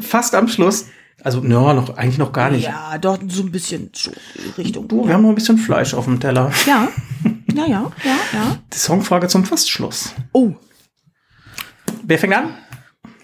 fast 0.00 0.34
am 0.34 0.48
Schluss. 0.48 0.86
Also, 1.22 1.42
ja, 1.44 1.74
noch, 1.74 1.96
eigentlich 1.96 2.18
noch 2.18 2.32
gar 2.32 2.50
nicht. 2.50 2.64
Ja, 2.64 2.96
dort 2.98 3.20
so 3.30 3.42
ein 3.42 3.50
bisschen 3.50 3.90
so 3.92 4.12
Richtung. 4.56 4.86
Du, 4.88 5.06
wir 5.06 5.14
haben 5.14 5.22
noch 5.22 5.30
ein 5.30 5.34
bisschen 5.34 5.58
Fleisch 5.58 5.92
auf 5.94 6.04
dem 6.04 6.20
Teller. 6.20 6.52
ja, 6.66 6.88
ja, 7.54 7.66
ja, 7.66 7.92
ja, 8.04 8.16
ja. 8.32 8.58
Die 8.72 8.78
Songfrage 8.78 9.26
zum 9.28 9.44
Fastschluss. 9.44 10.14
Oh, 10.32 10.52
Wer 12.04 12.18
fängt 12.18 12.34
an? 12.34 12.54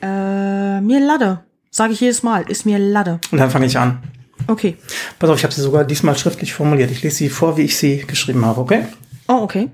äh, 0.03 0.81
mir 0.81 1.01
Lade. 1.01 1.45
Sage 1.71 1.93
ich 1.93 2.01
jedes 2.01 2.23
Mal. 2.23 2.43
Ist 2.51 2.67
mir 2.67 2.79
Lade. 2.79 3.21
Und 3.31 3.39
dann 3.39 3.51
fange 3.51 3.67
ich 3.67 3.79
an. 3.79 4.03
Okay. 4.47 4.77
Pass 5.19 5.31
auf, 5.31 5.39
ich 5.39 5.45
habe 5.45 5.55
sie 5.55 5.63
sogar 5.63 5.85
diesmal 5.85 6.17
schriftlich 6.19 6.53
formuliert. 6.53 6.91
Ich 6.91 7.03
lese 7.03 7.17
sie 7.17 7.29
vor, 7.31 7.57
wie 7.57 7.63
ich 7.63 7.77
sie 7.79 7.99
geschrieben 8.07 8.45
habe, 8.45 8.61
okay? 8.61 8.85
Oh, 9.29 9.39
okay. 9.43 9.71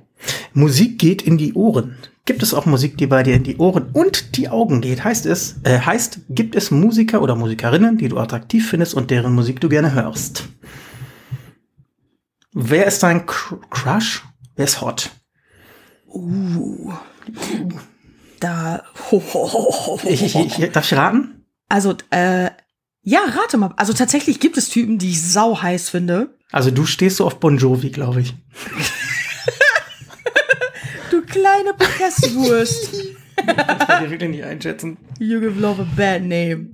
Musik 0.54 0.98
geht 0.98 1.22
in 1.22 1.38
die 1.38 1.54
Ohren. 1.54 1.96
Gibt 2.26 2.42
es 2.42 2.54
auch 2.54 2.66
Musik, 2.66 2.98
die 2.98 3.06
bei 3.06 3.22
dir 3.22 3.34
in 3.34 3.42
die 3.42 3.56
Ohren 3.56 3.90
und 3.92 4.36
die 4.36 4.48
Augen 4.48 4.80
geht? 4.80 5.02
Heißt 5.02 5.26
es, 5.26 5.56
äh, 5.64 5.80
heißt, 5.80 6.20
gibt 6.28 6.54
es 6.54 6.70
Musiker 6.70 7.22
oder 7.22 7.34
Musikerinnen, 7.34 7.98
die 7.98 8.08
du 8.08 8.18
attraktiv 8.18 8.68
findest 8.68 8.94
und 8.94 9.10
deren 9.10 9.34
Musik 9.34 9.60
du 9.60 9.68
gerne 9.68 9.94
hörst? 9.94 10.48
Wer 12.52 12.86
ist 12.86 13.02
dein 13.02 13.26
Cr 13.26 13.60
Crush? 13.70 14.24
Wer 14.56 14.64
ist 14.64 14.80
hot? 14.80 15.10
Uh. 16.06 16.92
Da. 18.40 18.82
Ho, 19.10 19.22
ho, 19.32 19.52
ho, 19.52 19.86
ho, 19.86 20.00
Ich, 20.08 20.22
ich, 20.22 20.36
ich, 20.36 20.72
darf 20.72 20.90
ich 20.90 20.98
raten? 20.98 21.44
Also, 21.68 21.94
äh, 22.10 22.50
ja, 23.02 23.20
rate 23.20 23.56
mal. 23.56 23.72
Also 23.76 23.92
tatsächlich 23.92 24.40
gibt 24.40 24.56
es 24.56 24.68
Typen, 24.68 24.98
die 24.98 25.10
ich 25.10 25.22
sau 25.22 25.62
heiß 25.62 25.88
finde. 25.88 26.36
Also 26.52 26.70
du 26.70 26.84
stehst 26.84 27.16
so 27.16 27.26
auf 27.26 27.40
Bon 27.40 27.56
Jovi, 27.56 27.90
glaube 27.90 28.20
ich. 28.22 28.34
Kleine 31.30 31.74
Presswurst. 31.78 32.94
Ich 33.40 33.46
kann 33.86 34.04
dir 34.04 34.10
wirklich 34.10 34.30
nicht 34.30 34.44
einschätzen. 34.44 34.98
You 35.18 35.40
give 35.40 35.58
love 35.58 35.80
a 35.80 35.86
bad 35.96 36.20
name. 36.20 36.66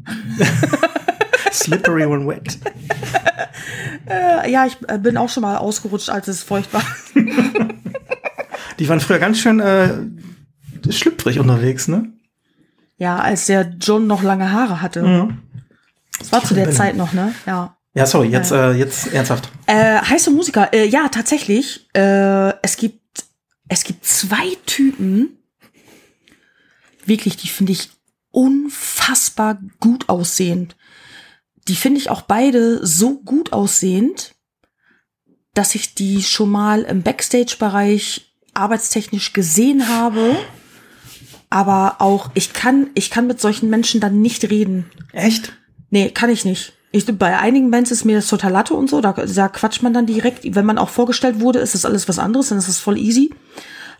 Slippery 1.52 2.10
when 2.10 2.26
wet. 2.26 2.58
Äh, 4.08 4.50
ja, 4.50 4.66
ich 4.66 4.76
äh, 4.88 4.98
bin 4.98 5.16
auch 5.16 5.28
schon 5.28 5.42
mal 5.42 5.58
ausgerutscht, 5.58 6.10
als 6.10 6.26
es 6.26 6.42
feucht 6.42 6.72
war. 6.74 6.82
Die 8.80 8.88
waren 8.88 8.98
früher 8.98 9.20
ganz 9.20 9.38
schön 9.38 9.60
äh, 9.60 9.94
schlüpfrig 10.90 11.38
unterwegs, 11.38 11.86
ne? 11.86 12.12
Ja, 12.98 13.18
als 13.18 13.46
der 13.46 13.74
John 13.80 14.06
noch 14.06 14.22
lange 14.22 14.50
Haare 14.50 14.82
hatte. 14.82 15.02
Mhm. 15.02 15.38
Das 16.18 16.32
war 16.32 16.42
zu 16.42 16.54
der 16.54 16.70
Zeit 16.70 16.96
noch, 16.96 17.12
ne? 17.12 17.32
Ja. 17.46 17.76
Ja, 17.94 18.04
sorry, 18.04 18.28
jetzt, 18.28 18.52
äh, 18.52 18.72
jetzt 18.72 19.12
ernsthaft. 19.12 19.50
Äh, 19.66 20.00
heiße 20.00 20.30
Musiker. 20.30 20.72
Äh, 20.72 20.86
ja, 20.86 21.08
tatsächlich. 21.08 21.88
Äh, 21.94 22.52
es 22.62 22.76
gibt 22.76 23.00
es 23.68 23.84
gibt 23.84 24.04
zwei 24.04 24.56
Typen, 24.66 25.38
wirklich, 27.04 27.36
die 27.36 27.48
finde 27.48 27.72
ich 27.72 27.90
unfassbar 28.30 29.60
gut 29.80 30.08
aussehend. 30.08 30.76
Die 31.68 31.76
finde 31.76 31.98
ich 31.98 32.10
auch 32.10 32.22
beide 32.22 32.86
so 32.86 33.18
gut 33.18 33.52
aussehend, 33.52 34.34
dass 35.54 35.74
ich 35.74 35.94
die 35.94 36.22
schon 36.22 36.50
mal 36.50 36.82
im 36.82 37.02
Backstage-Bereich 37.02 38.34
arbeitstechnisch 38.54 39.32
gesehen 39.32 39.88
habe. 39.88 40.36
Aber 41.48 41.96
auch, 42.00 42.30
ich 42.34 42.52
kann, 42.52 42.90
ich 42.94 43.10
kann 43.10 43.26
mit 43.26 43.40
solchen 43.40 43.70
Menschen 43.70 44.00
dann 44.00 44.20
nicht 44.20 44.50
reden. 44.50 44.90
Echt? 45.12 45.56
Nee, 45.90 46.10
kann 46.10 46.30
ich 46.30 46.44
nicht. 46.44 46.75
Ich, 46.92 47.06
bei 47.18 47.38
einigen 47.38 47.70
Bands 47.70 47.90
ist 47.90 48.04
mir 48.04 48.16
das 48.16 48.28
total 48.28 48.52
Latte 48.52 48.74
und 48.74 48.88
so, 48.88 49.00
da, 49.00 49.12
da 49.12 49.48
quatscht 49.48 49.82
man 49.82 49.92
dann 49.92 50.06
direkt. 50.06 50.54
Wenn 50.54 50.64
man 50.64 50.78
auch 50.78 50.88
vorgestellt 50.88 51.40
wurde, 51.40 51.58
ist 51.58 51.74
das 51.74 51.84
alles 51.84 52.08
was 52.08 52.18
anderes, 52.18 52.48
dann 52.48 52.58
ist 52.58 52.68
das 52.68 52.78
voll 52.78 52.96
easy. 52.96 53.30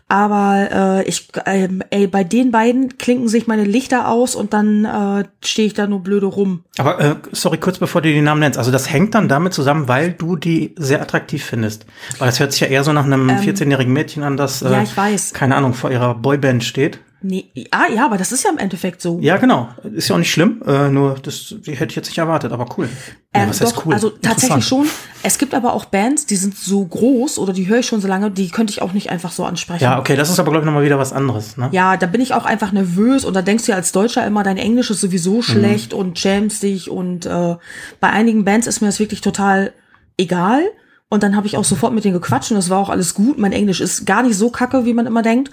Aber 0.09 0.69
äh, 0.71 1.03
ich, 1.03 1.27
ähm, 1.45 1.83
ey, 1.89 2.07
bei 2.07 2.23
den 2.23 2.49
beiden 2.49 2.97
klinken 2.97 3.27
sich 3.27 3.45
meine 3.45 3.65
Lichter 3.65 4.07
aus 4.07 4.35
und 4.35 4.53
dann 4.53 4.85
äh, 4.85 5.25
stehe 5.43 5.67
ich 5.67 5.73
da 5.73 5.85
nur 5.85 6.01
blöde 6.01 6.27
rum. 6.27 6.63
Aber 6.77 6.99
äh, 6.99 7.15
sorry, 7.33 7.57
kurz 7.57 7.77
bevor 7.77 8.01
du 8.01 8.09
die 8.09 8.21
Namen 8.21 8.39
nennst. 8.39 8.57
Also 8.57 8.71
das 8.71 8.89
hängt 8.89 9.15
dann 9.15 9.27
damit 9.27 9.53
zusammen, 9.53 9.89
weil 9.89 10.13
du 10.13 10.37
die 10.37 10.73
sehr 10.77 11.01
attraktiv 11.01 11.43
findest. 11.43 11.85
Weil 12.19 12.27
das 12.27 12.39
hört 12.39 12.53
sich 12.53 12.61
ja 12.61 12.67
eher 12.67 12.85
so 12.85 12.93
nach 12.93 13.03
einem 13.03 13.29
14-jährigen 13.29 13.91
Mädchen 13.91 14.23
an, 14.23 14.37
das, 14.37 14.61
äh, 14.61 14.71
ja, 14.71 14.81
ich 14.81 14.95
weiß. 14.95 15.33
keine 15.33 15.57
Ahnung, 15.57 15.73
vor 15.73 15.91
ihrer 15.91 16.15
Boyband 16.15 16.63
steht. 16.63 16.99
Nee, 17.21 17.49
ah, 17.71 17.85
ja, 17.93 18.05
aber 18.05 18.17
das 18.17 18.31
ist 18.31 18.43
ja 18.43 18.51
im 18.51 18.59
Endeffekt 18.59 19.01
so. 19.01 19.17
Ja, 19.21 19.37
genau. 19.37 19.69
Ist 19.93 20.07
ja 20.07 20.15
auch 20.15 20.19
nicht 20.19 20.31
schlimm. 20.31 20.61
Äh, 20.65 20.89
nur 20.89 21.15
das 21.21 21.55
hätte 21.65 21.85
ich 21.85 21.95
jetzt 21.95 22.07
nicht 22.09 22.17
erwartet, 22.19 22.51
aber 22.51 22.67
cool. 22.77 22.87
Ja, 23.35 23.41
Ähm, 23.43 23.49
was 23.49 23.57
doch, 23.59 23.65
heißt 23.75 23.85
cool? 23.85 23.93
Also 23.93 24.09
tatsächlich 24.11 24.65
schon. 24.65 24.85
Es 25.23 25.39
gibt 25.39 25.55
aber 25.55 25.73
auch 25.73 25.85
Bands, 25.85 26.27
die 26.27 26.35
sind 26.35 26.55
so 26.55 26.85
groß 26.85 27.39
oder 27.39 27.53
die 27.53 27.67
höre 27.67 27.79
ich 27.79 27.87
schon 27.87 28.01
so 28.01 28.07
lange, 28.07 28.29
die 28.29 28.49
könnte 28.49 28.71
ich 28.71 28.81
auch 28.83 28.93
nicht 28.93 29.09
einfach 29.09 29.31
so 29.31 29.45
ansprechen. 29.45 29.83
Ja, 29.83 29.99
okay, 29.99 30.15
das 30.15 30.29
ist 30.29 30.39
aber, 30.39 30.51
glaube 30.51 30.63
ich, 30.63 30.65
nochmal 30.67 30.83
wieder 30.85 30.99
was 30.99 31.11
anderes. 31.11 31.57
Ne? 31.57 31.69
Ja, 31.71 31.97
da 31.97 32.05
bin 32.05 32.21
ich 32.21 32.33
auch 32.35 32.45
einfach 32.45 32.71
nervös 32.71 33.25
und 33.25 33.33
da 33.35 33.41
denkst 33.41 33.65
du 33.65 33.71
ja 33.71 33.77
als 33.77 33.91
Deutscher 33.91 34.25
immer, 34.25 34.43
dein 34.43 34.57
Englisch 34.57 34.91
ist 34.91 35.01
Mhm. 35.03 35.07
sowieso 35.07 35.41
schlecht 35.41 35.93
und 35.95 36.19
schämst 36.19 36.61
dich 36.61 36.89
und 36.91 37.25
äh, 37.25 37.55
bei 37.99 38.09
einigen 38.09 38.45
Bands 38.45 38.67
ist 38.67 38.81
mir 38.81 38.87
das 38.87 38.99
wirklich 38.99 39.21
total 39.21 39.73
egal 40.17 40.61
und 41.09 41.23
dann 41.23 41.35
habe 41.35 41.47
ich 41.47 41.57
auch 41.57 41.63
sofort 41.63 41.93
mit 41.93 42.03
denen 42.03 42.13
gequatscht 42.15 42.51
und 42.51 42.55
das 42.57 42.69
war 42.69 42.79
auch 42.79 42.89
alles 42.89 43.13
gut. 43.13 43.37
Mein 43.37 43.51
Englisch 43.53 43.79
ist 43.81 44.05
gar 44.05 44.23
nicht 44.23 44.35
so 44.35 44.49
kacke, 44.49 44.85
wie 44.85 44.93
man 44.93 45.05
immer 45.07 45.21
denkt, 45.21 45.51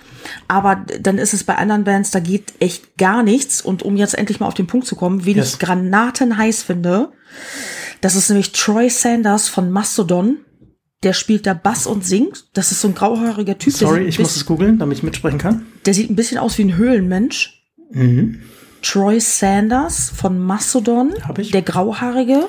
aber 0.48 0.84
dann 1.00 1.18
ist 1.18 1.32
es 1.34 1.44
bei 1.44 1.56
anderen 1.56 1.84
Bands, 1.84 2.10
da 2.10 2.20
geht 2.20 2.54
echt 2.60 2.96
gar 2.98 3.22
nichts 3.22 3.60
und 3.60 3.82
um 3.82 3.96
jetzt 3.96 4.16
endlich 4.18 4.40
mal 4.40 4.46
auf 4.46 4.54
den 4.54 4.66
Punkt 4.66 4.86
zu 4.86 4.96
kommen, 4.96 5.24
wen 5.24 5.36
Yes. 5.36 5.52
ich 5.54 5.58
granatenheiß 5.60 6.62
finde, 6.62 7.12
das 8.00 8.16
ist 8.16 8.28
nämlich 8.28 8.52
Troy 8.52 8.90
Sanders 8.90 9.48
von 9.48 9.70
Mastodon. 9.70 10.38
Der 11.02 11.12
spielt 11.12 11.46
da 11.46 11.52
Bass 11.52 11.86
und 11.86 12.02
singt. 12.04 12.46
Das 12.54 12.72
ist 12.72 12.80
so 12.80 12.88
ein 12.88 12.94
grauhaariger 12.94 13.58
Typ. 13.58 13.74
Sorry, 13.74 14.04
ich 14.04 14.18
muss 14.18 14.36
es 14.36 14.46
googeln, 14.46 14.78
damit 14.78 14.96
ich 14.98 15.02
mitsprechen 15.04 15.38
kann. 15.38 15.66
der 15.84 15.92
sieht 15.92 16.08
ein 16.10 16.16
bisschen 16.16 16.38
aus 16.38 16.56
wie 16.56 16.62
ein 16.64 16.76
Höhlenmensch. 16.76 17.62
Mhm. 17.92 18.40
Troy 18.80 19.20
Sanders 19.20 20.10
von 20.10 20.38
Mastodon, 20.38 21.12
Hab 21.26 21.38
ich. 21.38 21.50
der 21.50 21.60
Grauhaarige. 21.62 22.48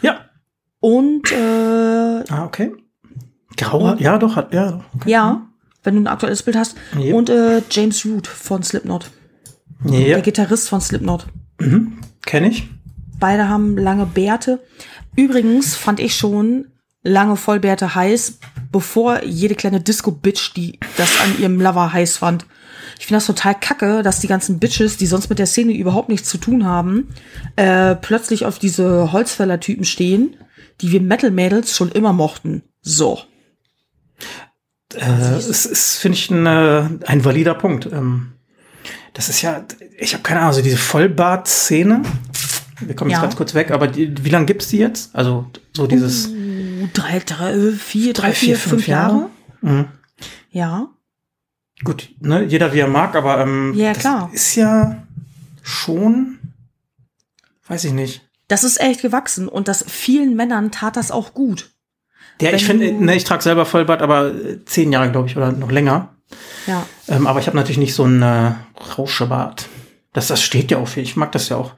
Ja. 0.00 0.27
Und 0.80 1.32
äh, 1.32 2.24
Ah, 2.30 2.44
okay. 2.44 2.72
Grauer, 3.56 3.96
ja, 3.98 4.18
doch, 4.18 4.36
hat, 4.36 4.54
ja. 4.54 4.84
Okay. 4.94 5.10
ja, 5.10 5.46
wenn 5.82 5.94
du 5.96 6.02
ein 6.02 6.06
aktuelles 6.06 6.42
Bild 6.42 6.56
hast. 6.56 6.76
Yep. 6.96 7.14
Und 7.14 7.30
äh, 7.30 7.62
James 7.70 8.04
Root 8.06 8.26
von 8.26 8.62
Slipknot, 8.62 9.10
Ja, 9.84 9.90
der 9.90 10.20
Gitarrist 10.22 10.68
von 10.68 10.80
Slipknot. 10.80 11.26
kenne 12.24 12.48
ich. 12.48 12.68
Beide 13.18 13.48
haben 13.48 13.76
lange 13.76 14.06
Bärte. 14.06 14.60
Übrigens 15.16 15.74
fand 15.74 15.98
ich 15.98 16.14
schon 16.14 16.68
lange 17.02 17.36
Vollbärte 17.36 17.94
heiß, 17.96 18.38
bevor 18.70 19.24
jede 19.24 19.56
kleine 19.56 19.80
Disco-Bitch, 19.80 20.52
die 20.54 20.78
das 20.96 21.20
an 21.20 21.40
ihrem 21.40 21.60
Lover 21.60 21.92
heiß 21.92 22.18
fand. 22.18 22.46
Ich 23.00 23.06
finde 23.06 23.16
das 23.18 23.26
total 23.26 23.54
kacke, 23.58 24.02
dass 24.02 24.20
die 24.20 24.26
ganzen 24.28 24.58
Bitches, 24.60 24.96
die 24.96 25.06
sonst 25.06 25.30
mit 25.30 25.38
der 25.40 25.46
Szene 25.46 25.72
überhaupt 25.72 26.08
nichts 26.08 26.28
zu 26.28 26.38
tun 26.38 26.64
haben, 26.64 27.08
äh, 27.56 27.94
plötzlich 27.96 28.46
auf 28.46 28.58
diese 28.60 29.10
Holzfäller-Typen 29.12 29.84
stehen, 29.84 30.36
die 30.80 30.92
wir 30.92 31.00
Metal-Mädels 31.00 31.76
schon 31.76 31.90
immer 31.90 32.12
mochten. 32.12 32.62
So. 32.82 33.20
Äh, 34.94 35.10
es 35.36 35.66
ist, 35.66 35.96
finde 35.98 36.16
ich, 36.18 36.30
ein, 36.30 36.46
äh, 36.46 36.88
ein 37.06 37.24
valider 37.24 37.54
Punkt. 37.54 37.86
Ähm, 37.86 38.32
das 39.14 39.28
ist 39.28 39.42
ja, 39.42 39.64
ich 39.98 40.14
habe 40.14 40.22
keine 40.22 40.40
Ahnung, 40.40 40.50
also 40.50 40.62
diese 40.62 40.76
Vollbart-Szene. 40.76 42.02
Wir 42.80 42.94
kommen 42.94 43.10
jetzt 43.10 43.18
Ja. 43.18 43.22
ganz 43.22 43.36
kurz 43.36 43.54
weg, 43.54 43.70
aber 43.72 43.88
die, 43.88 44.24
wie 44.24 44.30
lange 44.30 44.46
gibt's 44.46 44.68
die 44.68 44.78
jetzt? 44.78 45.14
Also 45.14 45.50
so 45.76 45.86
dieses 45.86 46.28
Uh, 46.28 46.88
drei, 46.92 47.18
drei, 47.18 47.72
vier, 47.72 48.12
drei, 48.12 48.32
vier, 48.32 48.56
fünf 48.56 48.86
Jahre. 48.86 49.30
Mhm. 49.62 49.86
Ja. 50.52 50.88
Gut, 51.82 52.10
ne, 52.20 52.44
jeder 52.44 52.72
wie 52.72 52.78
er 52.78 52.86
mag, 52.88 53.16
aber 53.16 53.40
ähm, 53.40 53.74
Ja, 53.74 53.92
das 53.92 53.98
klar. 54.02 54.30
ist 54.32 54.54
ja 54.54 55.02
schon, 55.62 56.38
weiß 57.66 57.84
ich 57.84 57.92
nicht. 57.92 58.27
Das 58.48 58.64
ist 58.64 58.80
echt 58.80 59.02
gewachsen 59.02 59.48
und 59.48 59.68
das 59.68 59.84
vielen 59.86 60.34
Männern 60.34 60.70
tat 60.70 60.96
das 60.96 61.10
auch 61.10 61.34
gut. 61.34 61.70
Ja, 62.40 62.50
ich 62.52 62.68
Wenn 62.68 62.78
finde, 62.80 62.92
du- 62.98 63.04
ne, 63.04 63.14
ich 63.16 63.24
trage 63.24 63.42
selber 63.42 63.66
Vollbart, 63.66 64.00
aber 64.02 64.34
äh, 64.34 64.64
zehn 64.64 64.92
Jahre, 64.92 65.10
glaube 65.10 65.28
ich, 65.28 65.36
oder 65.36 65.52
noch 65.52 65.70
länger. 65.70 66.14
Ja. 66.66 66.86
Ähm, 67.08 67.26
aber 67.26 67.40
ich 67.40 67.46
habe 67.46 67.56
natürlich 67.56 67.78
nicht 67.78 67.94
so 67.94 68.04
einen 68.04 68.22
äh, 68.22 68.52
Rauschebart. 68.96 69.68
Das, 70.12 70.28
das 70.28 70.42
steht 70.42 70.70
ja 70.70 70.78
auch 70.78 70.88
viel. 70.88 71.02
Ich 71.02 71.16
mag 71.16 71.32
das 71.32 71.48
ja 71.48 71.56
auch. 71.56 71.74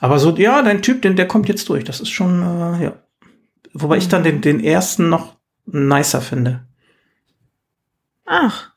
Aber 0.00 0.18
so, 0.18 0.34
ja, 0.36 0.62
dein 0.62 0.80
Typ, 0.82 1.02
den, 1.02 1.16
der 1.16 1.28
kommt 1.28 1.48
jetzt 1.48 1.68
durch. 1.68 1.84
Das 1.84 2.00
ist 2.00 2.10
schon, 2.10 2.40
äh, 2.42 2.84
ja. 2.84 2.92
Wobei 3.74 3.96
ich 3.98 4.08
dann 4.08 4.22
den, 4.24 4.40
den 4.40 4.60
ersten 4.62 5.08
noch 5.08 5.36
nicer 5.66 6.20
finde. 6.20 6.64
Ach, 8.24 8.70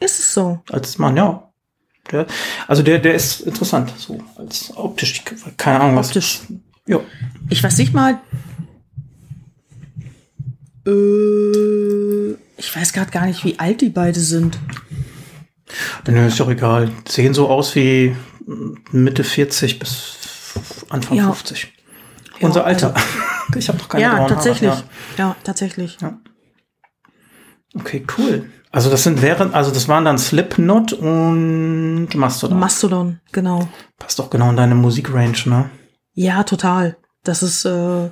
ist 0.00 0.18
es 0.20 0.34
so? 0.34 0.60
Als 0.70 0.98
Mann, 0.98 1.16
ja. 1.16 1.52
Der, 2.12 2.26
also 2.68 2.82
der, 2.82 2.98
der 2.98 3.14
ist 3.14 3.40
interessant, 3.40 3.92
so 3.96 4.22
als 4.36 4.72
optisch. 4.76 5.22
Keine 5.56 5.80
Ahnung, 5.80 5.96
was. 5.96 6.08
Optisch. 6.08 6.40
Ja. 6.86 7.00
Ich 7.48 7.62
weiß 7.62 7.78
nicht 7.78 7.94
mal. 7.94 8.20
Äh, 10.86 12.32
ich 12.56 12.74
weiß 12.76 12.92
gerade 12.92 13.10
gar 13.10 13.26
nicht, 13.26 13.44
wie 13.44 13.58
alt 13.58 13.80
die 13.80 13.88
beide 13.88 14.20
sind. 14.20 14.58
Nö, 16.06 16.26
ist 16.26 16.38
doch 16.38 16.50
egal. 16.50 16.90
Sehen 17.08 17.34
so 17.34 17.48
aus 17.48 17.74
wie 17.74 18.14
Mitte 18.92 19.24
40 19.24 19.78
bis 19.78 20.16
Anfang 20.90 21.16
Ja. 21.16 21.24
50. 21.32 21.72
Ja, 22.40 22.46
Unser 22.46 22.64
Alter. 22.64 22.94
ich 23.56 23.68
habe 23.68 23.78
doch 23.78 23.88
keine 23.88 24.02
ja, 24.02 24.26
tatsächlich. 24.26 24.70
ja. 24.70 24.84
Ja, 25.16 25.36
tatsächlich. 25.42 25.96
Okay, 27.74 28.04
cool. 28.18 28.50
Also 28.74 28.90
das 28.90 29.04
sind 29.04 29.22
wären, 29.22 29.54
also 29.54 29.70
das 29.70 29.86
waren 29.86 30.04
dann 30.04 30.18
Slipknot 30.18 30.92
und 30.94 32.08
Mastodon. 32.16 32.58
Mastodon, 32.58 33.20
genau. 33.30 33.68
Passt 34.00 34.18
doch 34.18 34.30
genau 34.30 34.50
in 34.50 34.56
deine 34.56 34.74
Musikrange, 34.74 35.36
ne? 35.46 35.70
Ja, 36.14 36.42
total. 36.42 36.96
Das 37.22 37.44
ist. 37.44 37.64
Äh, 37.64 38.10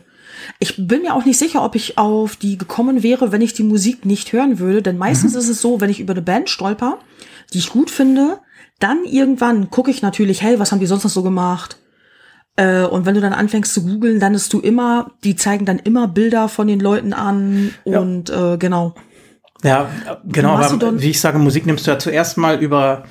ich 0.60 0.76
bin 0.86 1.02
mir 1.02 1.14
auch 1.16 1.24
nicht 1.24 1.40
sicher, 1.40 1.64
ob 1.64 1.74
ich 1.74 1.98
auf 1.98 2.36
die 2.36 2.58
gekommen 2.58 3.02
wäre, 3.02 3.32
wenn 3.32 3.40
ich 3.42 3.54
die 3.54 3.64
Musik 3.64 4.06
nicht 4.06 4.32
hören 4.32 4.60
würde. 4.60 4.82
Denn 4.82 4.98
meistens 4.98 5.34
ist 5.34 5.48
es 5.48 5.60
so, 5.60 5.80
wenn 5.80 5.90
ich 5.90 5.98
über 5.98 6.12
eine 6.12 6.22
Band 6.22 6.48
stolper, 6.48 6.98
die 7.52 7.58
ich 7.58 7.70
gut 7.70 7.90
finde, 7.90 8.38
dann 8.78 9.04
irgendwann 9.04 9.68
gucke 9.68 9.90
ich 9.90 10.00
natürlich, 10.00 10.42
hey, 10.42 10.60
was 10.60 10.70
haben 10.70 10.78
die 10.78 10.86
sonst 10.86 11.02
noch 11.02 11.10
so 11.10 11.24
gemacht? 11.24 11.78
Äh, 12.54 12.84
und 12.84 13.04
wenn 13.04 13.14
du 13.16 13.20
dann 13.20 13.32
anfängst 13.32 13.74
zu 13.74 13.82
googeln, 13.84 14.20
dann 14.20 14.34
ist 14.34 14.52
du 14.52 14.60
immer, 14.60 15.10
die 15.24 15.34
zeigen 15.34 15.64
dann 15.64 15.80
immer 15.80 16.06
Bilder 16.06 16.48
von 16.48 16.68
den 16.68 16.78
Leuten 16.78 17.12
an 17.14 17.74
Ja. 17.84 17.98
und 17.98 18.30
äh, 18.30 18.58
genau. 18.58 18.94
Ja, 19.64 19.88
genau, 20.24 20.56
aber 20.56 21.00
wie 21.00 21.10
ich 21.10 21.20
sage, 21.20 21.38
Musik 21.38 21.66
nimmst 21.66 21.86
du 21.86 21.90
ja 21.92 21.98
zuerst 21.98 22.36
mal 22.36 22.60
über 22.60 23.04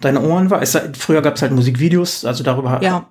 deine 0.00 0.20
Ohren 0.20 0.50
wahr. 0.50 0.60
Es, 0.60 0.78
früher 0.98 1.22
gab 1.22 1.36
es 1.36 1.42
halt 1.42 1.52
Musikvideos, 1.52 2.24
also 2.26 2.44
darüber 2.44 2.80
Ja. 2.82 3.06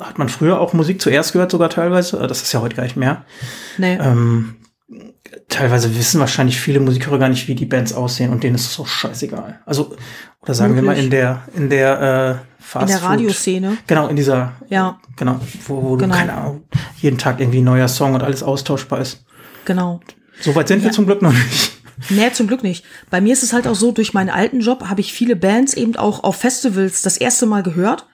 hat 0.00 0.18
man 0.18 0.28
früher 0.28 0.60
auch 0.60 0.72
Musik 0.72 1.02
zuerst 1.02 1.32
gehört, 1.32 1.50
sogar 1.50 1.70
teilweise. 1.70 2.16
Das 2.28 2.42
ist 2.42 2.52
ja 2.52 2.60
heute 2.60 2.76
gar 2.76 2.84
nicht 2.84 2.96
mehr. 2.96 3.24
Nee. 3.78 3.98
Ähm, 4.00 4.54
teilweise 5.48 5.96
wissen 5.96 6.20
wahrscheinlich 6.20 6.60
viele 6.60 6.78
Musikhörer 6.80 7.18
gar 7.18 7.28
nicht, 7.28 7.48
wie 7.48 7.54
die 7.56 7.66
Bands 7.66 7.92
aussehen 7.92 8.30
und 8.32 8.42
denen 8.44 8.54
ist 8.54 8.66
es 8.66 8.74
so 8.74 8.84
scheißegal. 8.84 9.58
Also, 9.66 9.96
oder 10.42 10.54
sagen 10.54 10.76
wir 10.76 10.82
mal 10.82 10.96
in 10.96 11.10
der, 11.10 11.42
in 11.56 11.68
der 11.68 12.40
äh, 12.40 12.62
Fast 12.62 12.82
In 12.90 12.96
der 12.96 13.02
Radioszene. 13.02 13.76
Genau, 13.88 14.06
in 14.06 14.14
dieser, 14.16 14.52
Ja, 14.68 15.00
genau, 15.16 15.40
wo, 15.66 15.82
wo 15.82 15.96
Genau. 15.96 16.14
du, 16.14 16.20
keine 16.20 16.32
Ahnung, 16.34 16.62
jeden 17.00 17.18
Tag 17.18 17.40
irgendwie 17.40 17.60
ein 17.60 17.64
neuer 17.64 17.88
Song 17.88 18.14
und 18.14 18.22
alles 18.22 18.42
austauschbar 18.44 19.00
ist. 19.00 19.24
genau. 19.64 20.00
Soweit 20.42 20.68
sind 20.68 20.80
wir 20.80 20.86
Ja. 20.88 20.92
zum 20.94 21.04
Glück 21.04 21.20
noch 21.20 21.32
nicht. 21.34 21.69
Nee, 22.08 22.32
zum 22.32 22.46
Glück 22.46 22.62
nicht. 22.62 22.84
Bei 23.10 23.20
mir 23.20 23.32
ist 23.32 23.42
es 23.42 23.52
halt 23.52 23.66
auch 23.66 23.74
so, 23.74 23.92
durch 23.92 24.14
meinen 24.14 24.30
alten 24.30 24.60
Job 24.60 24.84
habe 24.88 25.00
ich 25.00 25.12
viele 25.12 25.36
Bands 25.36 25.74
eben 25.74 25.96
auch 25.96 26.24
auf 26.24 26.36
Festivals 26.36 27.02
das 27.02 27.16
erste 27.16 27.46
Mal 27.46 27.62
gehört. 27.62 28.06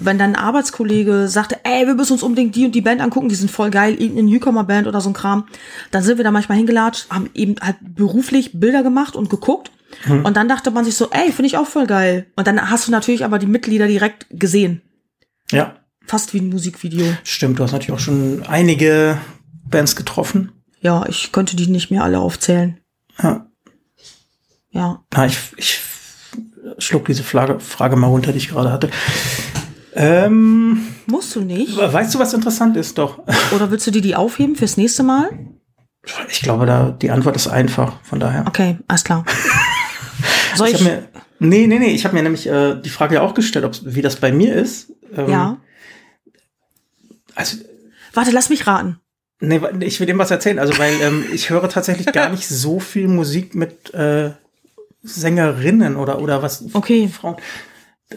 Wenn 0.00 0.18
dann 0.18 0.34
ein 0.34 0.42
Arbeitskollege 0.42 1.28
sagte, 1.28 1.58
ey, 1.64 1.86
wir 1.86 1.94
müssen 1.94 2.12
uns 2.14 2.22
unbedingt 2.22 2.54
die 2.56 2.66
und 2.66 2.74
die 2.74 2.80
Band 2.80 3.00
angucken, 3.00 3.28
die 3.28 3.34
sind 3.34 3.50
voll 3.50 3.70
geil, 3.70 3.94
irgendeine 3.94 4.28
Newcomer-Band 4.28 4.86
oder 4.86 5.00
so 5.00 5.10
ein 5.10 5.14
Kram, 5.14 5.46
dann 5.90 6.02
sind 6.02 6.18
wir 6.18 6.24
da 6.24 6.30
manchmal 6.30 6.58
hingelatscht, 6.58 7.10
haben 7.10 7.30
eben 7.34 7.56
halt 7.60 7.76
beruflich 7.80 8.58
Bilder 8.58 8.82
gemacht 8.82 9.16
und 9.16 9.30
geguckt. 9.30 9.70
Und 10.08 10.36
dann 10.36 10.48
dachte 10.48 10.70
man 10.70 10.84
sich 10.84 10.94
so, 10.94 11.10
ey, 11.10 11.32
finde 11.32 11.46
ich 11.46 11.56
auch 11.56 11.66
voll 11.66 11.86
geil. 11.86 12.26
Und 12.36 12.46
dann 12.46 12.70
hast 12.70 12.86
du 12.86 12.92
natürlich 12.92 13.24
aber 13.24 13.38
die 13.38 13.46
Mitglieder 13.46 13.86
direkt 13.88 14.26
gesehen. 14.30 14.82
Ja, 15.50 15.76
Fast 16.08 16.32
wie 16.32 16.40
ein 16.40 16.48
Musikvideo. 16.48 17.04
stimmt. 17.22 17.58
Du 17.58 17.64
hast 17.64 17.72
natürlich 17.72 17.92
auch 17.92 17.98
schon 17.98 18.42
einige 18.46 19.18
Bands 19.68 19.94
getroffen. 19.94 20.52
Ja, 20.80 21.04
ich 21.06 21.32
könnte 21.32 21.54
die 21.54 21.66
nicht 21.66 21.90
mehr 21.90 22.02
alle 22.02 22.18
aufzählen. 22.20 22.78
Ja. 23.22 23.46
Ja. 24.70 25.04
Na, 25.14 25.26
ich, 25.26 25.38
ich 25.56 25.80
schluck 26.78 27.06
diese 27.06 27.22
Frage, 27.24 27.58
Frage 27.60 27.96
mal 27.96 28.06
runter, 28.08 28.32
die 28.32 28.38
ich 28.38 28.48
gerade 28.48 28.70
hatte. 28.70 28.90
Ähm, 29.94 30.86
Musst 31.06 31.34
du 31.34 31.40
nicht? 31.40 31.76
weißt 31.76 32.14
du, 32.14 32.18
was 32.18 32.32
interessant 32.34 32.76
ist? 32.76 32.98
Doch. 32.98 33.18
Oder 33.54 33.70
willst 33.70 33.86
du 33.86 33.90
dir 33.90 34.02
die 34.02 34.14
aufheben 34.14 34.54
fürs 34.56 34.76
nächste 34.76 35.02
Mal? 35.02 35.30
Ich 36.30 36.40
glaube, 36.40 36.66
da 36.66 36.90
die 36.90 37.10
Antwort 37.10 37.36
ist 37.36 37.48
einfach. 37.48 38.00
Von 38.02 38.20
daher. 38.20 38.46
Okay, 38.46 38.78
alles 38.86 39.04
klar. 39.04 39.24
Soll 40.54 40.68
Ich 40.68 40.74
ich? 40.74 40.80
mir, 40.82 41.08
nee, 41.38 41.66
nee, 41.66 41.78
nee, 41.78 41.90
ich 41.90 42.04
habe 42.04 42.14
mir 42.14 42.22
nämlich 42.22 42.46
äh, 42.46 42.80
die 42.80 42.88
Frage 42.90 43.16
ja 43.16 43.22
auch 43.22 43.34
gestellt, 43.34 43.64
ob, 43.64 43.72
wie 43.84 44.02
das 44.02 44.16
bei 44.16 44.30
mir 44.32 44.54
ist. 44.54 44.92
Ähm, 45.16 45.28
ja. 45.30 45.56
Also, 47.34 47.56
Warte, 48.14 48.30
lass 48.30 48.48
mich 48.50 48.66
raten. 48.66 49.00
Nee, 49.40 49.60
ich 49.80 50.00
will 50.00 50.06
dem 50.06 50.18
was 50.18 50.30
erzählen. 50.30 50.58
Also, 50.58 50.78
weil 50.78 50.92
ähm, 51.00 51.24
ich 51.32 51.50
höre 51.50 51.68
tatsächlich 51.68 52.12
gar 52.12 52.28
nicht 52.28 52.46
so 52.48 52.80
viel 52.80 53.08
Musik 53.08 53.54
mit 53.54 53.92
äh, 53.94 54.30
Sängerinnen 55.02 55.96
oder 55.96 56.20
oder 56.20 56.42
was 56.42 56.64
Okay. 56.74 57.08
Frauen. 57.08 57.36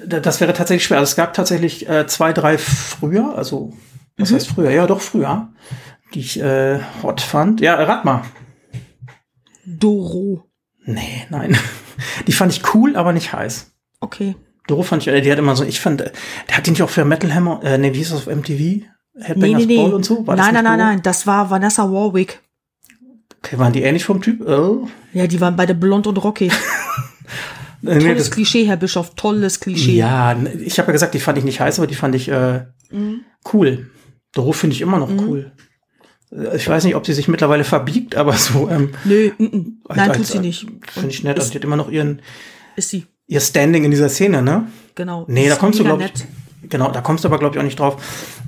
Das 0.05 0.39
wäre 0.39 0.53
tatsächlich 0.53 0.86
schwer. 0.86 0.99
Also 0.99 1.11
es 1.11 1.15
gab 1.17 1.34
tatsächlich 1.34 1.88
äh, 1.89 2.07
zwei, 2.07 2.32
drei 2.34 2.57
früher, 2.57 3.36
also 3.38 3.74
was 4.17 4.30
Mhm. 4.32 4.36
heißt 4.36 4.47
früher? 4.47 4.72
Ja, 4.72 4.88
doch 4.88 5.01
früher, 5.01 5.49
die 6.13 6.19
ich 6.22 6.39
äh, 6.41 6.80
hot 7.03 7.22
fand. 7.22 7.59
Ja, 7.61 7.76
rat 7.76 8.05
mal. 8.05 8.24
Doro. 9.65 10.45
Nee, 10.86 11.28
nein. 11.30 11.57
Die 12.28 12.32
fand 12.32 12.51
ich 12.51 12.74
cool, 12.74 12.95
aber 12.95 13.13
nicht 13.13 13.32
heiß. 13.34 13.72
Okay. 13.99 14.36
Doro 14.67 14.82
fand 14.84 15.03
ich, 15.03 15.07
äh, 15.07 15.22
die 15.22 15.32
hat 15.32 15.38
immer 15.38 15.55
so, 15.55 15.63
ich 15.63 15.80
fand, 15.80 16.01
äh, 16.01 16.11
der 16.49 16.57
hat 16.57 16.65
die 16.65 16.72
nicht 16.72 16.82
auch 16.82 16.89
für 16.89 17.05
Metal 17.05 17.34
Hammer, 17.34 17.61
äh, 17.63 17.78
nee, 17.78 17.93
wie 17.93 17.97
hieß 17.99 18.09
das 18.09 18.28
auf 18.28 18.34
MTV? 18.36 18.84
Nee, 19.14 19.24
Headbangers 19.26 19.59
nee, 19.59 19.66
nee. 19.66 19.78
Ball 19.78 19.93
und 19.93 20.05
so? 20.05 20.26
War 20.26 20.36
nein, 20.36 20.53
nein, 20.53 20.64
nein, 20.64 20.78
nein. 20.80 21.01
Das 21.03 21.28
war 21.28 21.49
Vanessa 21.49 21.84
Warwick. 21.91 22.39
Okay, 23.43 23.57
waren 23.57 23.74
die 23.74 23.82
ähnlich 23.82 24.05
vom 24.05 24.22
Typ? 24.22 24.41
Oh. 24.47 24.88
Ja, 25.14 25.28
die 25.28 25.41
waren 25.41 25.55
beide 25.55 25.74
blond 25.76 26.07
und 26.07 26.18
rockig. 26.24 26.51
Äh, 27.84 27.95
nee, 27.95 27.99
Tolles 28.01 28.18
das, 28.28 28.32
Klischee, 28.32 28.66
Herr 28.66 28.78
Bischof. 28.78 29.16
Tolles 29.16 29.59
Klischee. 29.59 29.95
ja, 29.95 30.34
n- 30.34 30.62
ich 30.64 30.78
habe 30.78 30.89
ja 30.89 30.91
gesagt, 30.91 31.16
die 31.16 31.20
fand 31.20 31.39
ich 31.39 31.43
nicht 31.43 31.59
heiß, 31.59 31.80
aber 31.80 31.88
die 31.88 31.95
fand 31.95 32.14
ich 32.14 32.28
äh, 32.30 32.66
Mhm. 32.91 33.22
cool. 33.51 33.89
Doro 34.34 34.51
finde 34.51 34.76
ich 34.76 34.82
immer 34.82 34.99
noch 34.99 35.09
cool. 35.09 35.51
Äh, 36.32 36.57
Ich 36.57 36.68
weiß 36.70 36.84
nicht, 36.84 36.95
ob 36.95 37.07
sie 37.07 37.14
sich 37.14 37.28
mittlerweile 37.28 37.64
verbiegt, 37.64 38.16
aber 38.16 38.34
so, 38.34 38.70
ähm, 38.70 38.91
Nö, 39.03 39.32
mm, 39.36 39.43
mm. 39.45 39.82
als- 39.88 39.97
nein, 39.97 40.09
als- 40.09 40.18
tut 40.20 40.28
sie 40.28 40.39
nicht. 40.39 40.68
Finde 40.91 41.09
ich 41.09 41.24
nett. 41.24 41.39
Also 41.39 41.49
die 41.51 41.57
hat 41.57 41.64
immer 41.64 41.76
noch 41.76 41.89
ihren, 41.89 42.22
Ist 42.76 42.89
sie. 42.91 43.07
ihr 43.26 43.41
Standing 43.41 43.84
in 43.84 43.89
dieser 43.89 44.09
Szene, 44.09 44.43
ne? 44.43 44.68
Genau. 44.93 45.26
Nee, 45.28 45.47
da 45.47 45.53
Ist 45.53 45.59
kommst 45.59 45.80
du, 45.80 45.84
glaube 45.84 46.03
ich. 46.03 46.12
Genau, 46.72 46.89
da 46.89 47.01
kommst 47.01 47.24
du 47.24 47.28
aber, 47.28 47.38
glaube 47.38 47.55
ich, 47.55 47.59
auch 47.59 47.65
nicht 47.65 47.80
drauf. 47.80 48.01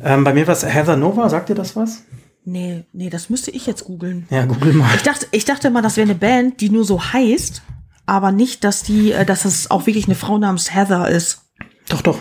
Ähm, 0.04 0.24
bei 0.24 0.34
mir 0.34 0.48
war 0.48 0.54
es 0.54 0.66
Heather 0.66 0.96
Nova, 0.96 1.30
sagt 1.30 1.50
dir 1.50 1.56
das 1.56 1.76
was? 1.76 2.04
Nee, 2.46 2.86
nee, 2.92 3.10
das 3.10 3.30
müsste 3.30 3.52
ich 3.52 3.68
jetzt 3.68 3.86
googeln. 3.86 4.26
Ja, 4.30 4.46
google 4.46 4.74
mal. 4.74 4.90
Ich 4.96 5.04
dachte, 5.04 5.28
ich 5.32 5.46
dachte 5.46 5.70
mal, 5.70 5.82
das 5.82 5.98
wäre 5.98 6.10
eine 6.10 6.16
Band, 6.18 6.60
die 6.62 6.70
nur 6.70 6.84
so 6.84 7.02
heißt, 7.14 7.62
aber 8.06 8.32
nicht, 8.32 8.64
dass 8.64 8.82
die, 8.84 9.12
äh, 9.12 9.26
dass 9.26 9.46
es 9.46 9.70
auch 9.70 9.86
wirklich 9.86 10.06
eine 10.06 10.16
Frau 10.16 10.38
namens 10.38 10.74
Heather 10.74 11.10
ist. 11.10 11.42
Doch, 11.90 12.02
doch. 12.02 12.20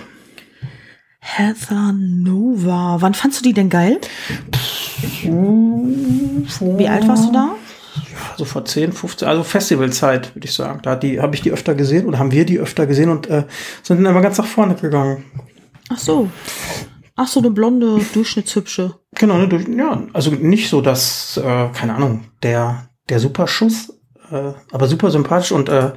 Heather 1.20 1.92
Nova. 1.92 2.96
Wann 3.00 3.14
fandst 3.14 3.40
du 3.40 3.44
die 3.44 3.52
denn 3.52 3.70
geil? 3.70 4.00
Wie 5.22 6.88
alt 6.88 7.08
warst 7.08 7.28
du 7.28 7.32
da? 7.32 7.54
Also 8.32 8.44
vor 8.44 8.64
10, 8.64 8.92
15, 8.92 9.28
also 9.28 9.44
Festivalzeit, 9.44 10.34
würde 10.34 10.46
ich 10.46 10.54
sagen. 10.54 10.80
Da 10.82 10.92
habe 10.92 11.34
ich 11.34 11.42
die 11.42 11.52
öfter 11.52 11.74
gesehen 11.74 12.06
oder 12.06 12.18
haben 12.18 12.32
wir 12.32 12.44
die 12.44 12.58
öfter 12.58 12.86
gesehen 12.86 13.10
und 13.10 13.28
äh, 13.28 13.44
sind 13.82 14.02
dann 14.02 14.06
immer 14.06 14.20
ganz 14.20 14.38
nach 14.38 14.46
vorne 14.46 14.74
gegangen. 14.74 15.24
Ach 15.92 15.98
so. 15.98 16.30
Ach 17.16 17.28
so, 17.28 17.40
eine 17.40 17.50
blonde, 17.50 18.00
durchschnittshübsche. 18.14 18.94
Genau, 19.16 19.36
ne, 19.36 19.46
durch, 19.48 19.66
ja, 19.68 20.02
also 20.12 20.30
nicht 20.30 20.68
so, 20.70 20.80
dass, 20.80 21.36
äh, 21.36 21.68
keine 21.74 21.94
Ahnung, 21.94 22.24
der, 22.42 22.88
der 23.08 23.20
Superschuss, 23.20 23.90
äh, 24.30 24.52
aber 24.72 24.88
super 24.88 25.10
sympathisch 25.10 25.52
und 25.52 25.68
äh, 25.68 25.92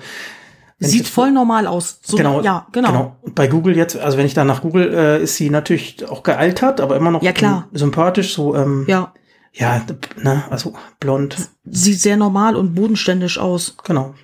Sieht 0.78 1.08
voll 1.08 1.32
normal 1.32 1.68
aus. 1.68 2.02
So, 2.04 2.18
genau, 2.18 2.42
Ja, 2.42 2.68
genau. 2.74 3.16
Und 3.22 3.34
bei 3.34 3.48
Google 3.48 3.78
jetzt, 3.78 3.96
also 3.96 4.18
wenn 4.18 4.26
ich 4.26 4.34
da 4.34 4.44
nach 4.44 4.62
Google, 4.62 4.94
äh, 4.94 5.24
ist 5.24 5.38
sie 5.38 5.50
natürlich 5.50 6.06
auch 6.10 6.22
gealtert, 6.22 6.82
aber 6.82 6.98
immer 6.98 7.12
noch 7.12 7.24
Ja, 7.24 7.32
klar. 7.32 7.70
sympathisch, 7.72 8.34
so, 8.36 8.54
ähm, 8.56 8.84
Ja. 8.90 9.14
ja, 9.54 9.82
ne, 10.22 10.44
also 10.50 10.74
blond, 11.00 11.38
Sieht 11.64 12.02
sehr 12.02 12.18
normal 12.18 12.58
und 12.58 12.76
bodenständisch 12.76 13.38
aus. 13.40 13.78
genau. 13.86 14.16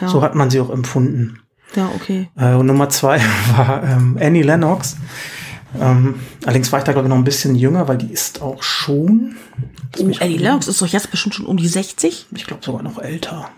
Ja, 0.00 0.08
So 0.08 0.22
hat 0.22 0.34
man 0.34 0.50
sie 0.50 0.58
auch 0.58 0.70
empfunden. 0.70 1.38
Ja 1.76 1.90
okay. 1.94 2.28
Äh, 2.36 2.54
und 2.54 2.66
Nummer 2.66 2.88
zwei 2.88 3.20
war 3.56 3.82
ähm, 3.84 4.18
Annie 4.20 4.42
Lennox. 4.42 4.96
Ähm, 5.78 6.14
allerdings 6.44 6.72
war 6.72 6.78
ich 6.78 6.84
da, 6.84 6.92
glaube 6.92 7.06
ich, 7.06 7.10
noch 7.10 7.18
ein 7.18 7.24
bisschen 7.24 7.54
jünger, 7.54 7.86
weil 7.88 7.98
die 7.98 8.10
ist 8.10 8.40
auch 8.40 8.62
schon, 8.62 9.36
Oh, 9.98 10.10
Annie. 10.20 10.38
Lennox 10.38 10.68
ist 10.68 10.80
doch 10.82 10.86
jetzt 10.86 11.10
bestimmt 11.10 11.34
schon 11.34 11.46
um 11.46 11.56
die 11.56 11.68
60. 11.68 12.26
ich 12.34 12.46
glaube 12.46 12.64
sogar 12.64 12.82
noch 12.82 12.98
älter. 12.98 13.48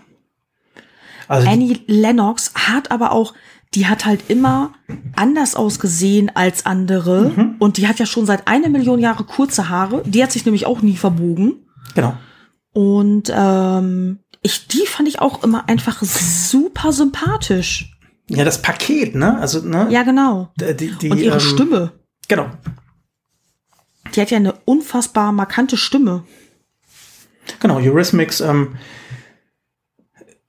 Also 1.27 1.47
Annie 1.49 1.79
Lennox 1.87 2.51
hat 2.55 2.91
aber 2.91 3.11
auch, 3.11 3.33
die 3.75 3.87
hat 3.87 4.05
halt 4.05 4.29
immer 4.29 4.73
anders 5.15 5.55
ausgesehen 5.55 6.31
als 6.35 6.65
andere. 6.65 7.31
Mhm. 7.35 7.55
Und 7.59 7.77
die 7.77 7.87
hat 7.87 7.99
ja 7.99 8.05
schon 8.05 8.25
seit 8.25 8.47
einer 8.47 8.69
Million 8.69 8.99
Jahre 8.99 9.23
kurze 9.23 9.69
Haare. 9.69 10.01
Die 10.05 10.23
hat 10.23 10.31
sich 10.31 10.45
nämlich 10.45 10.65
auch 10.65 10.81
nie 10.81 10.97
verbogen. 10.97 11.65
genau. 11.93 12.15
Und 12.73 13.31
ähm, 13.35 14.19
ich, 14.41 14.67
die 14.67 14.85
fand 14.85 15.07
ich 15.07 15.19
auch 15.19 15.43
immer 15.43 15.67
einfach 15.67 16.01
super 16.03 16.91
sympathisch. 16.93 17.88
Ja, 18.29 18.43
das 18.43 18.61
Paket, 18.61 19.15
ne? 19.15 19.37
Also, 19.39 19.61
ne? 19.61 19.87
Ja, 19.89 20.03
genau. 20.03 20.51
Die, 20.55 20.91
die, 20.91 21.09
Und 21.09 21.17
ihre 21.19 21.35
ähm, 21.35 21.39
Stimme. 21.39 21.91
Genau. 22.27 22.49
Die 24.15 24.21
hat 24.21 24.31
ja 24.31 24.37
eine 24.37 24.53
unfassbar 24.65 25.31
markante 25.31 25.77
Stimme. 25.77 26.23
Genau, 27.59 27.77
Eurythmics, 27.77 28.41
ähm, 28.41 28.75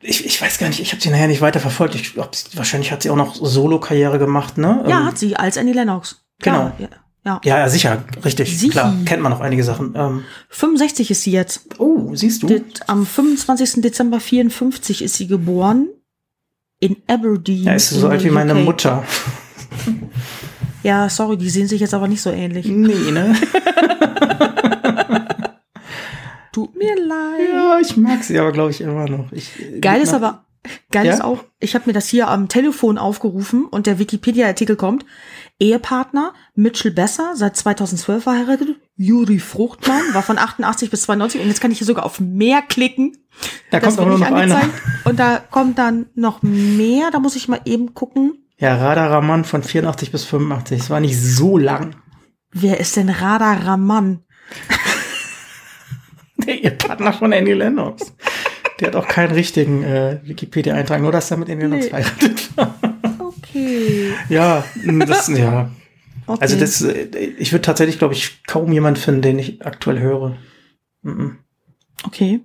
ich, 0.03 0.25
ich 0.25 0.41
weiß 0.41 0.59
gar 0.59 0.69
nicht, 0.69 0.81
ich 0.81 0.93
habe 0.93 1.03
sie 1.03 1.11
nachher 1.11 1.29
nicht 1.29 1.43
weiter 1.43 1.61
verfolgt. 1.61 1.95
Ich 1.95 2.17
wahrscheinlich 2.17 2.91
hat 2.91 3.03
sie 3.03 3.11
auch 3.11 3.17
noch 3.17 3.35
Solo-Karriere 3.35 4.19
gemacht, 4.19 4.57
ne? 4.57 4.85
Ja, 4.89 5.01
Ähm, 5.01 5.07
hat 5.07 5.19
sie 5.19 5.37
als 5.37 5.59
Annie 5.59 5.75
Lennox. 5.75 6.23
Klar, 6.41 6.73
Genau. 6.79 6.91
Ja, 6.91 7.41
ja. 7.45 7.59
ja, 7.59 7.69
sicher, 7.69 8.03
richtig, 8.25 8.59
Sie. 8.59 8.71
klar, 8.71 8.95
kennt 9.05 9.23
man 9.23 9.31
noch 9.31 9.41
einige 9.41 9.63
Sachen. 9.63 9.93
Ähm, 9.95 10.25
65 10.49 11.11
ist 11.11 11.23
sie 11.23 11.33
jetzt. 11.33 11.67
oh, 11.79 12.15
siehst 12.15 12.43
du? 12.43 12.65
Am 12.87 13.05
25. 13.05 13.83
Dezember 13.83 14.21
54 14.21 15.03
ist 15.03 15.17
sie 15.17 15.27
geboren. 15.27 15.89
In 16.81 16.97
Aberdeen. 17.07 17.65
Ja, 17.65 17.75
ist 17.75 17.91
so 17.91 18.09
alt 18.09 18.25
wie 18.25 18.31
meine 18.31 18.55
UK. 18.55 18.65
Mutter. 18.65 19.05
Ja, 20.83 21.11
sorry, 21.11 21.37
die 21.37 21.51
sehen 21.51 21.69
sich 21.69 21.79
jetzt 21.83 21.93
aber 21.93 22.09
nicht 22.09 22.23
so 22.23 22.31
ähnlich. 22.31 22.65
Nee, 22.65 23.11
ne? 23.11 23.37
Tut 26.53 26.75
mir 26.75 26.97
leid. 26.97 27.49
ja, 27.53 27.79
ich 27.81 27.97
mag 27.99 28.25
sie 28.25 28.39
aber, 28.39 28.51
glaube 28.51 28.71
ich, 28.71 28.81
immer 28.81 29.07
noch. 29.07 29.31
Ich, 29.31 29.51
Geil 29.81 30.01
ist 30.01 30.15
aber, 30.15 30.45
geil 30.91 31.07
Ja? 31.07 31.13
ist 31.13 31.23
auch, 31.23 31.45
ich 31.61 31.75
habe 31.75 31.85
mir 31.87 31.93
das 31.93 32.09
hier 32.09 32.29
am 32.29 32.49
Telefon 32.49 32.97
aufgerufen 32.99 33.67
und 33.67 33.87
der 33.87 33.99
Wikipedia-Artikel 33.99 34.77
kommt. 34.77 35.05
Ehepartner 35.61 36.33
Mitchell 36.55 36.91
Besser, 36.91 37.33
seit 37.37 37.57
2012 37.57 38.25
verheiratet. 38.25 38.69
Juri 38.97 39.39
Fruchtmann 39.39 40.03
war 40.13 40.23
von 40.23 40.39
88 40.39 40.91
bis 40.91 41.03
92 41.03 41.41
und 41.41 41.49
jetzt 41.49 41.61
kann 41.61 41.71
ich 41.71 41.79
hier 41.79 41.87
sogar 41.87 42.05
auf 42.05 42.19
mehr 42.21 42.63
klicken. 42.63 43.17
Da 43.71 43.79
kommt 43.81 43.97
wird 43.99 44.09
nur 44.09 44.19
noch 44.19 44.31
einer. 44.33 44.61
Und 45.05 45.19
da 45.21 45.39
kommt 45.39 45.79
dann 45.79 46.07
noch 46.15 46.43
mehr. 46.43 47.11
Da 47.11 47.21
muss 47.21 47.37
ich 47.37 47.47
mal 47.49 47.61
eben 47.65 47.95
gucken. 47.95 48.47
Ja, 48.59 48.75
Radaraman 48.77 49.45
von 49.45 49.63
84 49.63 50.11
bis 50.13 50.25
85. 50.25 50.79
Das 50.79 50.91
war 50.91 51.01
nicht 51.01 51.19
so 51.19 51.57
lang. 51.57 51.97
Wer 52.53 52.81
ist 52.81 52.97
denn 52.97 53.09
Radha 53.09 53.53
Raman? 53.55 54.25
Der 56.47 56.63
ihr 56.63 56.71
Partner 56.71 57.13
von 57.13 57.33
Annie 57.33 57.55
Lennox. 57.55 58.15
Der 58.81 58.89
hat 58.89 58.97
auch 58.97 59.07
keinen 59.09 59.33
richtigen 59.33 59.83
äh, 59.85 60.21
Wikipedia-Eintrag, 60.25 61.01
nur 61.03 61.13
dass 61.13 61.31
er 61.31 61.37
mit 61.37 61.49
Annie 61.51 61.67
Lennox 61.69 61.85
Nee. 61.85 61.91
verheiratet 61.91 62.57
war. 62.57 62.75
Ja, 64.29 64.65
das, 64.85 65.29
ja. 65.29 65.71
okay. 66.27 66.41
Also 66.41 66.59
das, 66.59 66.83
äh, 66.83 67.05
ich 67.39 67.53
würde 67.53 67.63
tatsächlich, 67.63 67.99
glaube 67.99 68.15
ich, 68.15 68.45
kaum 68.45 68.73
jemand 68.73 68.99
finden, 68.99 69.23
den 69.23 69.39
ich 69.39 69.65
aktuell 69.65 69.99
höre. 69.99 70.37
Mhm. 71.03 71.39
Okay. 72.05 72.41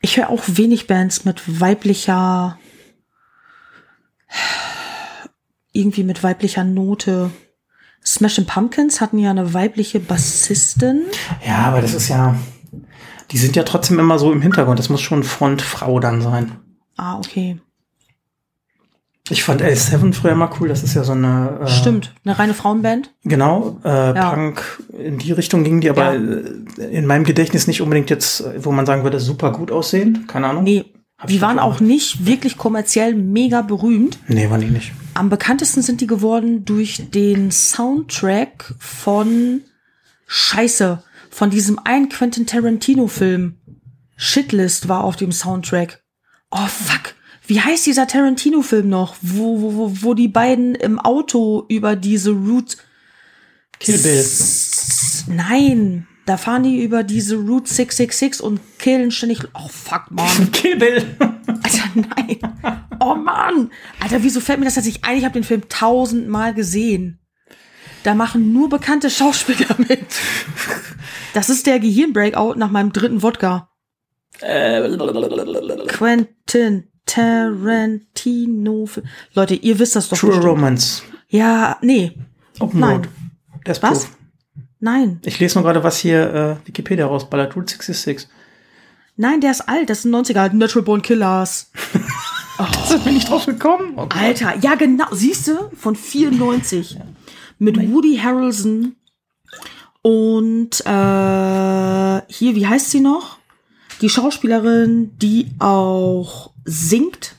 Ich 0.00 0.16
höre 0.16 0.30
auch 0.30 0.44
wenig 0.46 0.86
Bands 0.86 1.24
mit 1.24 1.60
weiblicher, 1.60 2.58
irgendwie 5.72 6.04
mit 6.04 6.22
weiblicher 6.22 6.64
Note. 6.64 7.30
Smashing 8.04 8.46
Pumpkins 8.46 9.00
hatten 9.00 9.18
ja 9.18 9.30
eine 9.30 9.52
weibliche 9.54 10.00
Bassistin. 10.00 11.02
Ja, 11.46 11.58
aber 11.58 11.82
das 11.82 11.94
ist 11.94 12.08
ja, 12.08 12.36
die 13.30 13.38
sind 13.38 13.56
ja 13.56 13.64
trotzdem 13.64 13.98
immer 13.98 14.18
so 14.18 14.32
im 14.32 14.40
Hintergrund. 14.40 14.78
Das 14.78 14.88
muss 14.88 15.00
schon 15.00 15.24
Frontfrau 15.24 16.00
dann 16.00 16.22
sein. 16.22 16.56
Ah, 16.96 17.18
okay. 17.18 17.60
Ich 19.30 19.42
fand 19.42 19.62
L7 19.62 20.12
früher 20.14 20.34
mal 20.34 20.50
cool. 20.60 20.68
Das 20.68 20.82
ist 20.82 20.94
ja 20.94 21.04
so 21.04 21.12
eine. 21.12 21.60
Äh, 21.62 21.68
Stimmt, 21.68 22.14
eine 22.24 22.38
reine 22.38 22.54
Frauenband. 22.54 23.12
Genau, 23.24 23.78
äh, 23.84 23.88
ja. 23.88 24.30
Punk 24.30 24.82
in 24.98 25.18
die 25.18 25.32
Richtung 25.32 25.64
ging 25.64 25.80
die, 25.80 25.90
aber 25.90 26.14
ja. 26.14 26.20
Äh, 26.20 26.84
in 26.90 27.06
meinem 27.06 27.24
Gedächtnis 27.24 27.66
nicht 27.66 27.82
unbedingt 27.82 28.10
jetzt, 28.10 28.44
wo 28.58 28.72
man 28.72 28.86
sagen 28.86 29.04
würde, 29.04 29.20
super 29.20 29.52
gut 29.52 29.70
aussehen. 29.70 30.26
Keine 30.26 30.48
Ahnung. 30.48 30.64
Nee, 30.64 30.84
Hab 31.18 31.28
die 31.28 31.40
waren 31.40 31.58
auch 31.58 31.80
nicht 31.80 32.26
wirklich 32.26 32.56
kommerziell 32.56 33.14
mega 33.14 33.62
berühmt. 33.62 34.18
Nee, 34.28 34.48
waren 34.50 34.60
die 34.60 34.68
nicht. 34.68 34.92
Am 35.14 35.28
bekanntesten 35.28 35.82
sind 35.82 36.00
die 36.00 36.06
geworden 36.06 36.64
durch 36.64 37.10
den 37.10 37.50
Soundtrack 37.50 38.74
von 38.78 39.62
Scheiße, 40.26 41.02
von 41.30 41.50
diesem 41.50 41.78
einen 41.84 42.08
Quentin 42.08 42.46
Tarantino-Film. 42.46 43.56
Shitlist 44.16 44.88
war 44.88 45.04
auf 45.04 45.16
dem 45.16 45.32
Soundtrack. 45.32 46.02
Oh 46.50 46.66
fuck. 46.66 47.14
Wie 47.48 47.62
heißt 47.62 47.86
dieser 47.86 48.06
Tarantino-Film 48.06 48.90
noch, 48.90 49.16
wo, 49.22 49.62
wo, 49.62 49.90
wo 50.02 50.12
die 50.12 50.28
beiden 50.28 50.74
im 50.74 50.98
Auto 50.98 51.64
über 51.70 51.96
diese 51.96 52.32
Route. 52.32 52.76
Kill 53.80 53.96
Bill. 53.96 54.24
Nein, 55.28 56.06
da 56.26 56.36
fahren 56.36 56.64
die 56.64 56.82
über 56.82 57.04
diese 57.04 57.36
Route 57.36 57.72
666 57.72 58.42
und 58.42 58.60
killen 58.78 59.10
ständig. 59.10 59.44
Oh 59.54 59.68
fuck, 59.68 60.10
man. 60.10 60.50
Kill 60.52 60.76
Bill. 60.76 61.16
Alter, 61.18 61.88
nein. 61.94 62.38
Oh 63.00 63.14
Mann. 63.14 63.70
Alter, 63.98 64.22
wieso 64.22 64.40
fällt 64.40 64.58
mir 64.58 64.66
das, 64.66 64.74
dass 64.74 64.84
ich 64.84 65.04
eigentlich 65.04 65.24
habe 65.24 65.32
den 65.32 65.44
Film 65.44 65.70
tausendmal 65.70 66.52
gesehen? 66.52 67.18
Da 68.02 68.14
machen 68.14 68.52
nur 68.52 68.68
bekannte 68.68 69.08
Schauspieler 69.08 69.74
mit. 69.88 70.06
Das 71.32 71.48
ist 71.48 71.66
der 71.66 71.80
Gehirnbreakout 71.80 72.56
nach 72.58 72.70
meinem 72.70 72.92
dritten 72.92 73.22
Wodka. 73.22 73.70
Äh, 74.40 74.98
Quentin 75.86 76.88
Tarantino. 77.08 78.88
Leute, 79.34 79.54
ihr 79.54 79.78
wisst 79.78 79.96
das 79.96 80.08
doch. 80.08 80.16
True 80.16 80.30
bestimmt. 80.30 80.46
Romance. 80.46 81.02
Ja, 81.28 81.78
nee. 81.82 82.12
Open 82.60 82.80
Nein. 82.80 82.96
Road. 82.96 83.08
was? 83.66 83.80
Proof. 83.80 84.16
Nein. 84.80 85.20
Ich 85.24 85.40
lese 85.40 85.58
nur 85.58 85.64
gerade, 85.64 85.82
was 85.82 85.98
hier 85.98 86.60
äh, 86.62 86.68
Wikipedia 86.68 87.06
rausballert. 87.06 87.56
Route 87.56 87.72
66. 87.72 88.28
Nein, 89.16 89.40
der 89.40 89.50
ist 89.50 89.62
alt. 89.62 89.90
Das 89.90 90.04
ein 90.04 90.14
90er. 90.14 90.52
Natural 90.52 90.84
Born 90.84 91.02
Killers. 91.02 91.72
oh. 92.58 92.64
Da 92.88 92.96
bin 92.98 93.16
ich 93.16 93.24
drauf 93.24 93.46
gekommen. 93.46 93.94
Oh 93.96 94.06
Alter, 94.10 94.56
ja 94.60 94.76
genau. 94.76 95.06
Siehst 95.10 95.48
du? 95.48 95.70
Von 95.76 95.96
94. 95.96 96.92
Ja. 96.92 97.00
Mit. 97.58 97.76
Woody 97.90 98.18
Harrelson. 98.18 98.94
Und 100.02 100.80
äh, 100.86 102.22
hier, 102.28 102.54
wie 102.54 102.66
heißt 102.66 102.90
sie 102.90 103.00
noch? 103.00 103.37
Die 104.00 104.08
Schauspielerin, 104.08 105.16
die 105.18 105.50
auch 105.58 106.50
singt. 106.64 107.34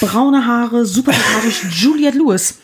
Braune 0.00 0.46
Haare, 0.46 0.84
super 0.84 1.12
sympathisch. 1.12 1.64
Juliette 1.82 2.18
Lewis. 2.18 2.60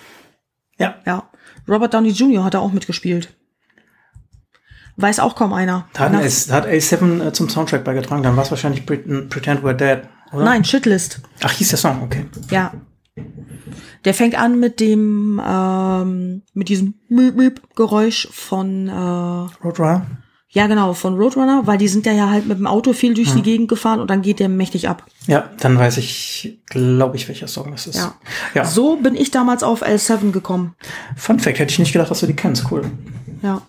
Ja. 0.78 0.96
Ja. 1.06 1.30
Robert 1.68 1.94
Downey 1.94 2.10
Jr. 2.10 2.44
hat 2.44 2.54
da 2.54 2.60
auch 2.60 2.72
mitgespielt. 2.72 3.34
Weiß 4.96 5.20
auch 5.20 5.36
kaum 5.36 5.52
einer. 5.52 5.86
Da 5.92 6.10
hat, 6.10 6.24
es, 6.24 6.50
hat 6.50 6.66
A7 6.66 7.24
äh, 7.24 7.32
zum 7.32 7.48
Soundtrack 7.48 7.84
beigetragen, 7.84 8.24
dann 8.24 8.36
war 8.36 8.42
es 8.42 8.50
wahrscheinlich 8.50 8.84
Pretend 8.84 9.62
We're 9.62 9.74
Dead, 9.74 10.00
oder? 10.32 10.44
Nein, 10.44 10.64
Shitlist. 10.64 11.20
Ach, 11.42 11.52
hieß 11.52 11.68
der 11.68 11.78
Song, 11.78 12.02
okay. 12.02 12.26
Ja. 12.50 12.72
Der 14.04 14.14
fängt 14.14 14.36
an 14.36 14.58
mit 14.58 14.80
dem, 14.80 15.40
ähm, 15.44 16.42
mit 16.52 16.68
diesem 16.68 16.94
Geräusch 17.76 18.28
von 18.32 18.88
äh, 18.88 18.92
Roadrunner. 19.64 20.06
Ja, 20.50 20.66
genau, 20.66 20.94
von 20.94 21.18
Roadrunner, 21.18 21.66
weil 21.66 21.76
die 21.76 21.88
sind 21.88 22.06
ja 22.06 22.30
halt 22.30 22.46
mit 22.46 22.58
dem 22.58 22.66
Auto 22.66 22.94
viel 22.94 23.12
durch 23.12 23.28
hm. 23.28 23.36
die 23.36 23.42
Gegend 23.42 23.68
gefahren 23.68 24.00
und 24.00 24.08
dann 24.08 24.22
geht 24.22 24.40
der 24.40 24.48
mächtig 24.48 24.88
ab. 24.88 25.04
Ja, 25.26 25.50
dann 25.60 25.78
weiß 25.78 25.98
ich, 25.98 26.58
glaube 26.66 27.16
ich, 27.16 27.28
welcher 27.28 27.48
Song 27.48 27.70
das 27.70 27.86
ist. 27.86 27.96
Ja. 27.96 28.14
ja. 28.54 28.64
So 28.64 28.96
bin 28.96 29.14
ich 29.14 29.30
damals 29.30 29.62
auf 29.62 29.82
L7 29.82 30.32
gekommen. 30.32 30.74
Fun 31.16 31.38
Fact, 31.38 31.58
hätte 31.58 31.70
ich 31.70 31.78
nicht 31.78 31.92
gedacht, 31.92 32.10
dass 32.10 32.20
du 32.20 32.26
die 32.26 32.34
kennst. 32.36 32.70
Cool. 32.70 32.90
Ja. 33.42 33.60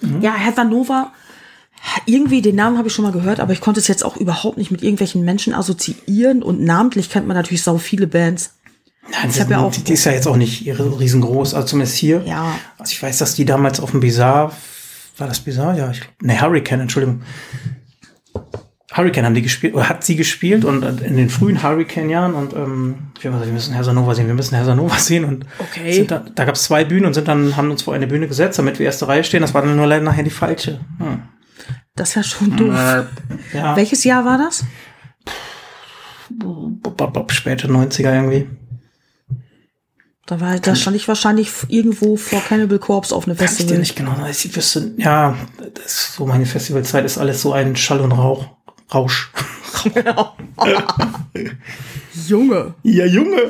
Mhm. 0.00 0.22
Ja, 0.22 0.34
Heather 0.34 0.64
Nova, 0.64 1.12
irgendwie 2.06 2.40
den 2.40 2.56
Namen 2.56 2.78
habe 2.78 2.88
ich 2.88 2.94
schon 2.94 3.04
mal 3.04 3.12
gehört, 3.12 3.38
aber 3.38 3.52
ich 3.52 3.60
konnte 3.60 3.80
es 3.80 3.88
jetzt 3.88 4.04
auch 4.04 4.16
überhaupt 4.16 4.56
nicht 4.56 4.70
mit 4.70 4.82
irgendwelchen 4.82 5.22
Menschen 5.22 5.52
assoziieren 5.52 6.42
und 6.42 6.60
namentlich 6.60 7.10
kennt 7.10 7.26
man 7.26 7.36
natürlich 7.36 7.62
sau 7.62 7.76
viele 7.76 8.06
Bands. 8.06 8.54
Nein, 9.10 9.30
ich 9.30 9.36
ja 9.36 9.58
auch 9.58 9.72
die 9.72 9.92
ist 9.92 10.04
ja 10.04 10.12
jetzt 10.12 10.28
auch 10.28 10.36
nicht 10.36 10.64
riesengroß, 10.66 11.54
also 11.54 11.66
zumindest 11.66 11.96
hier. 11.96 12.22
Ja. 12.24 12.54
Also 12.78 12.92
ich 12.92 13.02
weiß, 13.02 13.18
dass 13.18 13.34
die 13.34 13.44
damals 13.44 13.80
auf 13.80 13.90
dem 13.90 14.00
Bizarre 14.00 14.52
war 15.22 15.28
das 15.28 15.40
Bizarre? 15.40 15.78
Ja, 15.78 15.90
ich, 15.90 16.02
ne, 16.20 16.40
Hurricane, 16.40 16.80
Entschuldigung. 16.80 17.22
Hurricane 18.92 19.24
haben 19.24 19.34
die 19.34 19.42
gespielt, 19.42 19.74
oder 19.74 19.88
hat 19.88 20.02
sie 20.04 20.16
gespielt 20.16 20.64
und 20.64 20.82
in 20.82 21.16
den 21.16 21.30
frühen 21.30 21.62
Hurricane-Jahren 21.62 22.34
und 22.34 22.52
ähm, 22.54 22.94
wir, 23.20 23.32
wir 23.32 23.52
müssen 23.52 23.72
Hersanova 23.72 24.14
sehen, 24.14 24.26
wir 24.26 24.34
müssen 24.34 24.56
Hersanova 24.56 24.96
sehen 24.98 25.24
und 25.24 25.46
okay. 25.60 26.04
da, 26.06 26.24
da 26.34 26.44
gab 26.44 26.56
es 26.56 26.64
zwei 26.64 26.84
Bühnen 26.84 27.06
und 27.06 27.14
sind 27.14 27.28
dann, 27.28 27.56
haben 27.56 27.70
uns 27.70 27.82
vor 27.82 27.94
eine 27.94 28.08
Bühne 28.08 28.26
gesetzt, 28.26 28.58
damit 28.58 28.80
wir 28.80 28.86
erste 28.86 29.06
Reihe 29.06 29.22
stehen. 29.22 29.42
Das 29.42 29.54
war 29.54 29.62
dann 29.62 29.76
nur 29.76 29.86
leider 29.86 30.04
nachher 30.04 30.24
die 30.24 30.30
falsche. 30.30 30.80
Hm. 30.98 31.22
Das 31.94 32.10
ist 32.10 32.14
ja 32.16 32.22
schon 32.24 32.56
doof. 32.56 32.74
Äh, 32.74 33.56
ja. 33.56 33.76
Welches 33.76 34.02
Jahr 34.02 34.24
war 34.24 34.38
das? 34.38 34.64
Späte 37.32 37.68
90er 37.68 38.12
irgendwie. 38.12 38.48
Da, 40.32 40.40
war, 40.40 40.58
da 40.58 40.74
stand 40.74 40.96
ich 40.96 41.08
wahrscheinlich 41.08 41.50
irgendwo 41.68 42.16
vor 42.16 42.40
Cannibal 42.40 42.78
Corpse 42.78 43.14
auf 43.14 43.26
eine 43.26 43.36
Festival. 43.36 43.74
Kann 43.74 43.82
ich 43.82 43.94
dir 43.94 44.04
nicht 44.04 44.16
genau. 44.16 44.26
Ich 44.30 44.56
wüsste, 44.56 44.92
ja, 44.96 45.36
das 45.74 45.84
ist 45.84 46.14
so 46.14 46.24
meine 46.24 46.46
Festivalzeit 46.46 47.04
ist 47.04 47.18
alles 47.18 47.42
so 47.42 47.52
ein 47.52 47.76
Schall 47.76 48.00
und 48.00 48.12
Rauch. 48.12 48.46
Rausch. 48.94 49.30
Junge. 52.26 52.74
Ja, 52.82 53.04
Junge. 53.04 53.42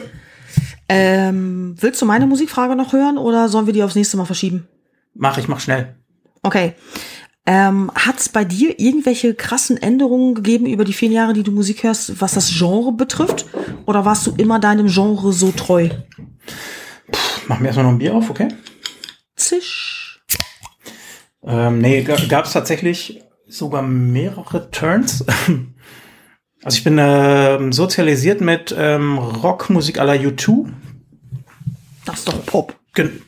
Ähm, 0.88 1.76
willst 1.78 2.02
du 2.02 2.06
meine 2.06 2.26
Musikfrage 2.26 2.74
noch 2.74 2.92
hören 2.92 3.16
oder 3.16 3.48
sollen 3.48 3.66
wir 3.66 3.72
die 3.72 3.84
aufs 3.84 3.94
nächste 3.94 4.16
Mal 4.16 4.24
verschieben? 4.24 4.66
Mach, 5.14 5.38
ich 5.38 5.46
mach 5.46 5.60
schnell. 5.60 5.94
Okay. 6.42 6.74
Ähm, 7.46 7.90
Hat 7.94 8.18
es 8.18 8.28
bei 8.28 8.44
dir 8.44 8.78
irgendwelche 8.78 9.34
krassen 9.34 9.76
Änderungen 9.76 10.34
gegeben 10.34 10.66
über 10.66 10.84
die 10.84 10.92
vielen 10.92 11.12
Jahre, 11.12 11.32
die 11.32 11.42
du 11.42 11.52
Musik 11.52 11.82
hörst, 11.82 12.20
was 12.20 12.34
das 12.34 12.50
Genre 12.56 12.92
betrifft? 12.92 13.46
Oder 13.86 14.04
warst 14.04 14.26
du 14.26 14.34
immer 14.36 14.60
deinem 14.60 14.86
Genre 14.86 15.32
so 15.32 15.50
treu? 15.50 15.88
Puh, 17.10 17.18
mach 17.48 17.58
mir 17.58 17.66
erstmal 17.66 17.86
noch 17.86 17.92
ein 17.92 17.98
Bier 17.98 18.14
auf, 18.14 18.30
okay? 18.30 18.48
Zisch. 19.36 20.22
Ähm, 21.44 21.80
nee, 21.80 22.02
gab 22.02 22.44
es 22.44 22.52
tatsächlich 22.52 23.22
sogar 23.48 23.82
mehrere 23.82 24.70
Turns. 24.70 25.24
also 26.62 26.76
ich 26.76 26.84
bin 26.84 26.98
äh, 26.98 27.72
sozialisiert 27.72 28.40
mit 28.40 28.74
ähm, 28.76 29.18
Rockmusik 29.18 29.96
la 29.96 30.12
U2. 30.12 30.68
Das 32.04 32.20
ist 32.20 32.28
doch 32.28 32.44
Pop. 32.46 32.76
Gen 32.94 33.22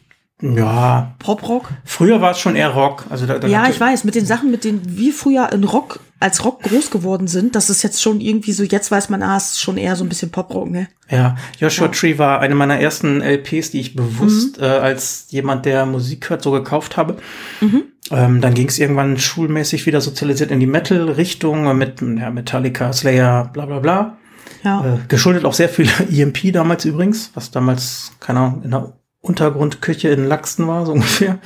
ja. 0.52 1.14
Pop-Rock? 1.18 1.70
Früher 1.84 2.20
war 2.20 2.32
es 2.32 2.38
schon 2.38 2.56
eher 2.56 2.70
Rock. 2.70 3.06
Also 3.08 3.26
da, 3.26 3.38
da 3.38 3.48
ja, 3.48 3.68
ich 3.68 3.80
weiß, 3.80 4.04
mit 4.04 4.14
den 4.14 4.26
Sachen, 4.26 4.50
mit 4.50 4.64
denen 4.64 4.82
wir 4.84 5.12
früher 5.12 5.50
in 5.52 5.64
Rock, 5.64 6.00
als 6.20 6.44
Rock 6.44 6.62
groß 6.62 6.90
geworden 6.90 7.26
sind, 7.26 7.54
das 7.54 7.70
ist 7.70 7.82
jetzt 7.82 8.02
schon 8.02 8.20
irgendwie 8.20 8.52
so, 8.52 8.62
jetzt 8.62 8.90
weiß 8.90 9.08
man, 9.08 9.22
ah, 9.22 9.36
es 9.36 9.52
ist 9.52 9.60
schon 9.60 9.76
eher 9.76 9.96
so 9.96 10.04
ein 10.04 10.08
bisschen 10.08 10.30
Pop-Rock, 10.30 10.70
ne? 10.70 10.88
Ja, 11.10 11.36
Joshua 11.58 11.86
ja. 11.86 11.92
Tree 11.92 12.18
war 12.18 12.40
eine 12.40 12.54
meiner 12.54 12.78
ersten 12.78 13.20
LPs, 13.20 13.70
die 13.70 13.80
ich 13.80 13.94
bewusst 13.94 14.58
mhm. 14.58 14.64
äh, 14.64 14.68
als 14.68 15.26
jemand, 15.30 15.66
der 15.66 15.86
Musik 15.86 16.28
hört, 16.30 16.42
so 16.42 16.50
gekauft 16.50 16.96
habe. 16.96 17.16
Mhm. 17.60 17.84
Ähm, 18.10 18.40
dann 18.40 18.54
ging 18.54 18.68
es 18.68 18.78
irgendwann 18.78 19.18
schulmäßig 19.18 19.86
wieder 19.86 20.00
sozialisiert 20.00 20.50
in 20.50 20.60
die 20.60 20.66
Metal-Richtung 20.66 21.76
mit 21.76 22.02
ja, 22.02 22.30
Metallica, 22.30 22.92
Slayer, 22.92 23.50
bla 23.52 23.66
bla 23.66 23.78
bla. 23.78 24.18
Ja. 24.62 24.94
Äh, 24.94 24.98
geschuldet 25.08 25.44
auch 25.44 25.54
sehr 25.54 25.68
viel 25.68 25.88
EMP 26.10 26.52
damals 26.52 26.84
übrigens, 26.84 27.30
was 27.34 27.50
damals, 27.50 28.12
keine 28.20 28.40
Ahnung, 28.40 28.62
in 28.62 28.70
der 28.70 28.94
Untergrundküche 29.24 30.10
in 30.10 30.26
Laxten 30.26 30.68
war, 30.68 30.84
so 30.86 30.92
ungefähr. 30.92 31.38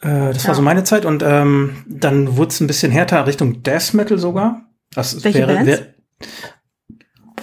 äh, 0.00 0.32
das 0.32 0.42
ja. 0.42 0.48
war 0.48 0.54
so 0.54 0.62
meine 0.62 0.84
Zeit. 0.84 1.04
Und 1.04 1.22
ähm, 1.24 1.84
dann 1.86 2.36
wurde 2.36 2.50
es 2.50 2.60
ein 2.60 2.66
bisschen 2.66 2.92
härter 2.92 3.26
Richtung 3.26 3.62
Death 3.62 3.94
Metal 3.94 4.18
sogar. 4.18 4.62
Das 4.92 5.24
Welche 5.24 5.46
wäre, 5.46 5.66
wär, 5.66 5.94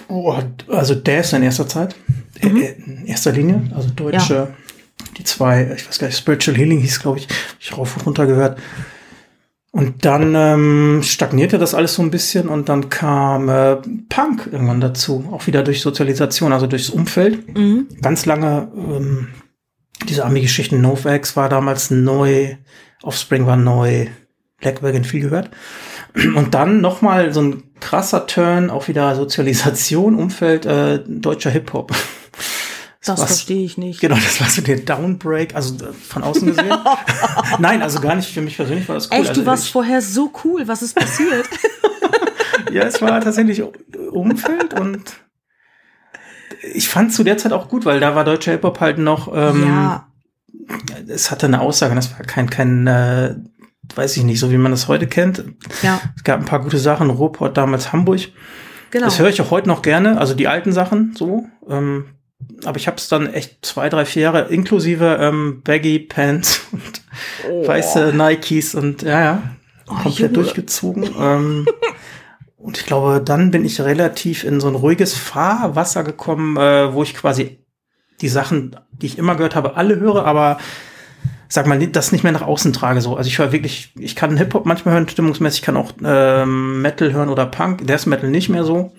oh, 0.08 0.34
also 0.68 0.94
Death 0.94 1.32
in 1.32 1.42
erster 1.42 1.66
Zeit. 1.66 1.96
Mhm. 2.42 2.56
Äh, 2.56 2.72
in 2.72 3.06
erster 3.06 3.32
Linie. 3.32 3.62
Also 3.74 3.88
deutsche, 3.90 4.34
ja. 4.34 4.48
die 5.16 5.24
zwei, 5.24 5.72
ich 5.76 5.88
weiß 5.88 5.98
gar 5.98 6.06
nicht, 6.08 6.18
Spiritual 6.18 6.56
Healing 6.56 6.80
hieß, 6.80 7.00
glaube 7.00 7.18
ich, 7.18 7.28
ich 7.58 7.76
rauf 7.76 7.96
und 7.96 8.06
runter 8.06 8.26
gehört. 8.26 8.58
Und 9.72 10.04
dann 10.04 10.34
ähm, 10.36 11.00
stagnierte 11.02 11.58
das 11.58 11.74
alles 11.74 11.94
so 11.94 12.02
ein 12.02 12.10
bisschen 12.10 12.48
und 12.48 12.68
dann 12.68 12.90
kam 12.90 13.48
äh, 13.48 13.76
Punk 14.10 14.48
irgendwann 14.52 14.82
dazu, 14.82 15.30
auch 15.32 15.46
wieder 15.46 15.62
durch 15.62 15.80
Sozialisation, 15.80 16.52
also 16.52 16.66
durchs 16.66 16.90
Umfeld. 16.90 17.56
Mhm. 17.56 17.88
Ganz 18.02 18.26
lange 18.26 18.70
ähm, 18.74 19.28
diese 20.08 20.26
Army-Geschichten, 20.26 20.82
NoFX 20.82 21.36
war 21.36 21.48
damals 21.48 21.90
neu, 21.90 22.56
Offspring 23.02 23.46
war 23.46 23.56
neu, 23.56 24.08
Black 24.60 24.82
Wagon 24.82 25.04
viel 25.04 25.22
gehört. 25.22 25.50
Und 26.14 26.52
dann 26.52 26.82
nochmal 26.82 27.32
so 27.32 27.40
ein 27.40 27.62
krasser 27.80 28.26
Turn, 28.26 28.68
auch 28.68 28.88
wieder 28.88 29.14
Sozialisation, 29.16 30.16
Umfeld 30.16 30.66
äh, 30.66 31.00
deutscher 31.06 31.50
Hip-Hop. 31.50 31.92
Das 33.04 33.22
verstehe 33.24 33.64
ich 33.64 33.78
nicht. 33.78 34.00
Genau, 34.00 34.14
das 34.14 34.40
war 34.40 34.48
so 34.48 34.62
der 34.62 34.76
Downbreak, 34.78 35.54
also 35.56 35.74
äh, 35.84 35.92
von 35.92 36.22
außen 36.22 36.46
gesehen. 36.46 36.72
Nein, 37.58 37.82
also 37.82 38.00
gar 38.00 38.14
nicht 38.14 38.32
für 38.32 38.40
mich 38.42 38.56
persönlich 38.56 38.88
war 38.88 38.94
das 38.94 39.10
cool. 39.10 39.18
Echt, 39.18 39.28
also 39.30 39.40
du 39.40 39.46
warst 39.46 39.64
ich, 39.64 39.72
vorher 39.72 40.00
so 40.00 40.32
cool. 40.44 40.68
Was 40.68 40.82
ist 40.82 40.94
passiert? 40.94 41.46
Ja, 42.70 42.84
es 42.84 43.02
war 43.02 43.20
tatsächlich 43.20 43.62
Umfeld 44.12 44.78
und 44.80 45.02
ich 46.72 46.88
fand 46.88 47.12
zu 47.12 47.22
der 47.22 47.36
Zeit 47.36 47.52
auch 47.52 47.68
gut, 47.68 47.84
weil 47.84 48.00
da 48.00 48.14
war 48.14 48.24
deutscher 48.24 48.52
Hip-Hop 48.52 48.80
halt 48.80 48.96
noch, 48.98 49.30
ähm, 49.34 49.66
ja, 49.66 50.06
es 51.06 51.30
hatte 51.30 51.46
eine 51.46 51.60
Aussage, 51.60 51.94
das 51.94 52.12
war 52.12 52.20
kein, 52.20 52.48
kein, 52.48 52.86
äh, 52.86 53.34
weiß 53.94 54.16
ich 54.16 54.22
nicht, 54.22 54.40
so 54.40 54.50
wie 54.50 54.56
man 54.56 54.70
das 54.72 54.88
heute 54.88 55.06
kennt. 55.06 55.44
ja, 55.82 56.00
Es 56.16 56.24
gab 56.24 56.40
ein 56.40 56.46
paar 56.46 56.60
gute 56.60 56.78
Sachen, 56.78 57.10
Ruhrpott 57.10 57.56
damals 57.56 57.92
Hamburg. 57.92 58.20
genau. 58.90 59.06
Das 59.06 59.18
höre 59.18 59.28
ich 59.28 59.40
auch 59.42 59.50
heute 59.50 59.68
noch 59.68 59.82
gerne, 59.82 60.18
also 60.18 60.32
die 60.34 60.48
alten 60.48 60.72
Sachen 60.72 61.14
so. 61.16 61.46
Ähm, 61.68 62.06
aber 62.64 62.76
ich 62.76 62.86
habe 62.86 62.96
es 62.96 63.08
dann 63.08 63.32
echt 63.32 63.64
zwei, 63.64 63.88
drei, 63.88 64.04
vier 64.04 64.22
Jahre 64.22 64.48
inklusive 64.48 65.18
ähm, 65.20 65.62
Baggy 65.64 65.98
Pants 65.98 66.60
und 66.72 67.02
Oh. 67.48 67.66
weiße 67.66 68.12
Nikes 68.16 68.74
und 68.74 69.02
ja, 69.02 69.20
ja, 69.20 69.42
Oh, 69.88 69.94
komplett 69.94 70.18
Junge. 70.18 70.32
durchgezogen. 70.32 71.10
ähm, 71.18 71.66
und 72.56 72.78
ich 72.78 72.86
glaube, 72.86 73.20
dann 73.24 73.50
bin 73.50 73.64
ich 73.64 73.80
relativ 73.80 74.44
in 74.44 74.60
so 74.60 74.68
ein 74.68 74.74
ruhiges 74.74 75.14
Fahrwasser 75.14 76.04
gekommen, 76.04 76.56
äh, 76.56 76.92
wo 76.94 77.02
ich 77.02 77.14
quasi 77.14 77.58
die 78.20 78.28
Sachen, 78.28 78.76
die 78.92 79.06
ich 79.06 79.18
immer 79.18 79.34
gehört 79.34 79.56
habe, 79.56 79.76
alle 79.76 79.98
höre, 79.98 80.24
aber 80.24 80.58
sag 81.48 81.66
mal, 81.66 81.78
das 81.88 82.12
nicht 82.12 82.22
mehr 82.22 82.32
nach 82.32 82.40
außen 82.42 82.72
trage 82.72 83.00
so. 83.02 83.16
Also 83.16 83.28
ich 83.28 83.38
höre 83.38 83.52
wirklich, 83.52 83.92
ich 83.98 84.16
kann 84.16 84.36
Hip-Hop 84.38 84.64
manchmal 84.64 84.94
hören, 84.94 85.08
stimmungsmäßig, 85.08 85.60
ich 85.60 85.66
kann 85.66 85.76
auch 85.76 85.92
ähm, 86.02 86.80
Metal 86.80 87.12
hören 87.12 87.28
oder 87.28 87.44
Punk, 87.46 87.86
Death 87.86 88.06
Metal 88.06 88.30
nicht 88.30 88.48
mehr 88.48 88.64
so. 88.64 88.92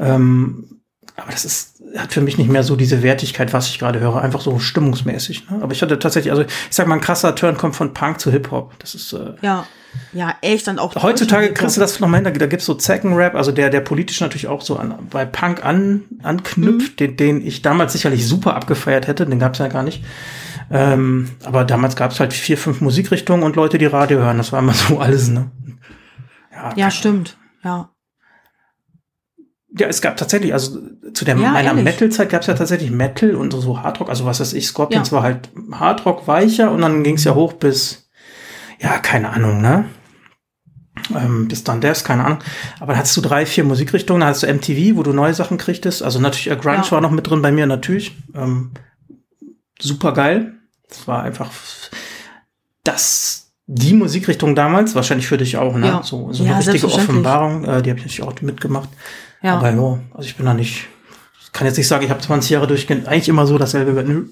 Ähm, 0.00 0.80
aber 1.16 1.30
das 1.30 1.44
ist, 1.44 1.82
hat 1.96 2.12
für 2.12 2.20
mich 2.20 2.38
nicht 2.38 2.50
mehr 2.50 2.62
so 2.62 2.76
diese 2.76 3.02
Wertigkeit, 3.02 3.52
was 3.52 3.68
ich 3.68 3.78
gerade 3.78 4.00
höre, 4.00 4.16
einfach 4.20 4.40
so 4.40 4.58
stimmungsmäßig. 4.58 5.48
Ne? 5.48 5.60
Aber 5.62 5.72
ich 5.72 5.80
hatte 5.80 5.98
tatsächlich, 5.98 6.32
also 6.32 6.42
ich 6.42 6.48
sag 6.70 6.86
mal, 6.86 6.96
ein 6.96 7.00
krasser 7.00 7.34
Turn 7.34 7.56
kommt 7.56 7.76
von 7.76 7.94
Punk 7.94 8.20
zu 8.20 8.30
Hip-Hop. 8.30 8.78
Das 8.78 8.94
ist 8.94 9.12
äh, 9.12 9.34
Ja, 9.42 9.66
ja, 10.12 10.34
echt 10.40 10.66
dann 10.66 10.78
auch. 10.78 10.94
Heutzutage 10.96 11.52
kriegst 11.52 11.76
du 11.76 11.80
das 11.80 12.00
noch 12.00 12.08
mal 12.08 12.16
hin, 12.16 12.24
da, 12.24 12.30
da 12.30 12.46
gibt's 12.46 12.66
so 12.66 12.74
Zecken-Rap, 12.74 13.34
also 13.34 13.52
der, 13.52 13.70
der 13.70 13.80
politisch 13.80 14.20
natürlich 14.20 14.48
auch 14.48 14.60
so 14.60 14.76
an, 14.76 14.94
bei 15.10 15.24
Punk 15.24 15.64
an, 15.64 16.02
anknüpft, 16.22 16.98
den, 16.98 17.16
den 17.16 17.46
ich 17.46 17.62
damals 17.62 17.92
sicherlich 17.92 18.26
super 18.26 18.54
abgefeiert 18.54 19.06
hätte, 19.06 19.24
den 19.24 19.38
gab's 19.38 19.58
ja 19.58 19.68
gar 19.68 19.82
nicht. 19.84 20.04
Ähm, 20.70 21.30
aber 21.44 21.64
damals 21.64 21.94
gab's 21.94 22.18
halt 22.20 22.32
vier, 22.32 22.58
fünf 22.58 22.80
Musikrichtungen 22.80 23.44
und 23.44 23.54
Leute, 23.54 23.78
die 23.78 23.86
Radio 23.86 24.18
hören. 24.18 24.38
Das 24.38 24.50
war 24.50 24.60
immer 24.60 24.74
so 24.74 24.98
alles, 25.00 25.28
ne? 25.28 25.50
Ja, 26.76 26.90
stimmt. 26.90 27.36
Ja. 27.62 27.90
Ja, 29.76 29.88
es 29.88 30.00
gab 30.00 30.16
tatsächlich, 30.16 30.52
also 30.52 30.78
zu 31.14 31.24
der 31.24 31.36
Ja, 31.36 31.50
meiner. 31.50 31.74
Metal-Zeit 31.74 32.30
gab's 32.30 32.46
ja 32.46 32.54
tatsächlich 32.54 32.90
Metal 32.92 33.34
und 33.34 33.52
so 33.52 33.82
Hardrock, 33.82 34.08
also 34.08 34.24
was 34.24 34.38
weiß 34.38 34.52
ich, 34.52 34.68
Scorpions 34.68 35.10
Ja. 35.10 35.16
war 35.16 35.22
halt 35.24 35.48
Hardrock 35.72 36.28
weicher 36.28 36.70
und 36.70 36.80
dann 36.82 37.02
ging's 37.02 37.24
ja 37.24 37.34
hoch 37.34 37.54
bis, 37.54 38.08
ja, 38.78 38.98
keine 38.98 39.30
Ahnung, 39.30 39.60
ne? 39.60 39.86
Ähm, 41.14 41.48
bis 41.48 41.64
dann 41.64 41.80
Devs, 41.80 42.04
keine 42.04 42.24
Ahnung. 42.24 42.38
Aber 42.78 42.92
dann 42.92 42.98
hattest 42.98 43.16
du 43.16 43.20
drei, 43.20 43.46
vier 43.46 43.64
Musikrichtungen, 43.64 44.20
dann 44.20 44.28
hattest 44.28 44.44
du 44.44 44.46
MTV, 44.46 44.96
wo 44.96 45.02
du 45.02 45.12
neue 45.12 45.34
Sachen 45.34 45.58
kriegtest. 45.58 46.02
Also 46.04 46.20
natürlich, 46.20 46.50
äh, 46.50 46.56
Grunge 46.56 46.76
Ja. 46.76 46.90
war 46.92 47.00
noch 47.00 47.10
mit 47.10 47.28
drin 47.28 47.42
bei 47.42 47.50
mir, 47.50 47.66
natürlich. 47.66 48.16
Ähm, 48.34 48.70
super 49.80 50.12
geil. 50.12 50.54
Das 50.88 51.08
war 51.08 51.22
einfach 51.24 51.50
das, 52.84 53.50
die 53.66 53.94
Musikrichtung 53.94 54.54
damals, 54.54 54.94
wahrscheinlich 54.94 55.26
für 55.26 55.36
dich 55.38 55.56
auch, 55.56 55.74
ne? 55.76 55.86
Ja. 55.88 56.02
So, 56.02 56.32
so 56.32 56.44
eine 56.44 56.58
richtige. 56.58 56.86
Offenbarung, 56.86 57.64
äh, 57.64 57.82
die 57.82 57.90
habe 57.90 57.98
ich 57.98 58.06
natürlich 58.06 58.22
auch 58.22 58.40
mitgemacht. 58.42 58.88
Ja. 59.44 59.58
Aber 59.58 59.70
ja, 59.70 59.98
also 60.14 60.26
ich 60.26 60.36
bin 60.36 60.46
da 60.46 60.54
nicht, 60.54 60.86
ich 61.42 61.52
kann 61.52 61.66
jetzt 61.66 61.76
nicht 61.76 61.86
sagen, 61.86 62.02
ich 62.02 62.10
habe 62.10 62.20
20 62.20 62.50
Jahre 62.50 62.66
durchgehend 62.66 63.06
eigentlich 63.06 63.28
immer 63.28 63.46
so 63.46 63.58
dasselbe. 63.58 63.92
Nö. 64.02 64.28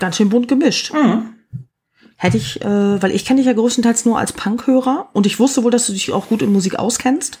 Ganz 0.00 0.16
schön 0.16 0.28
bunt 0.28 0.48
gemischt. 0.48 0.92
Mhm. 0.92 1.34
Hätte 2.16 2.36
ich, 2.36 2.60
äh, 2.62 3.02
weil 3.02 3.12
ich 3.12 3.24
kenne 3.24 3.38
dich 3.38 3.46
ja 3.46 3.52
größtenteils 3.52 4.06
nur 4.06 4.18
als 4.18 4.32
Punkhörer 4.32 5.08
und 5.12 5.24
ich 5.24 5.38
wusste 5.38 5.62
wohl, 5.62 5.70
dass 5.70 5.86
du 5.86 5.92
dich 5.92 6.12
auch 6.12 6.28
gut 6.28 6.42
in 6.42 6.52
Musik 6.52 6.80
auskennst. 6.80 7.38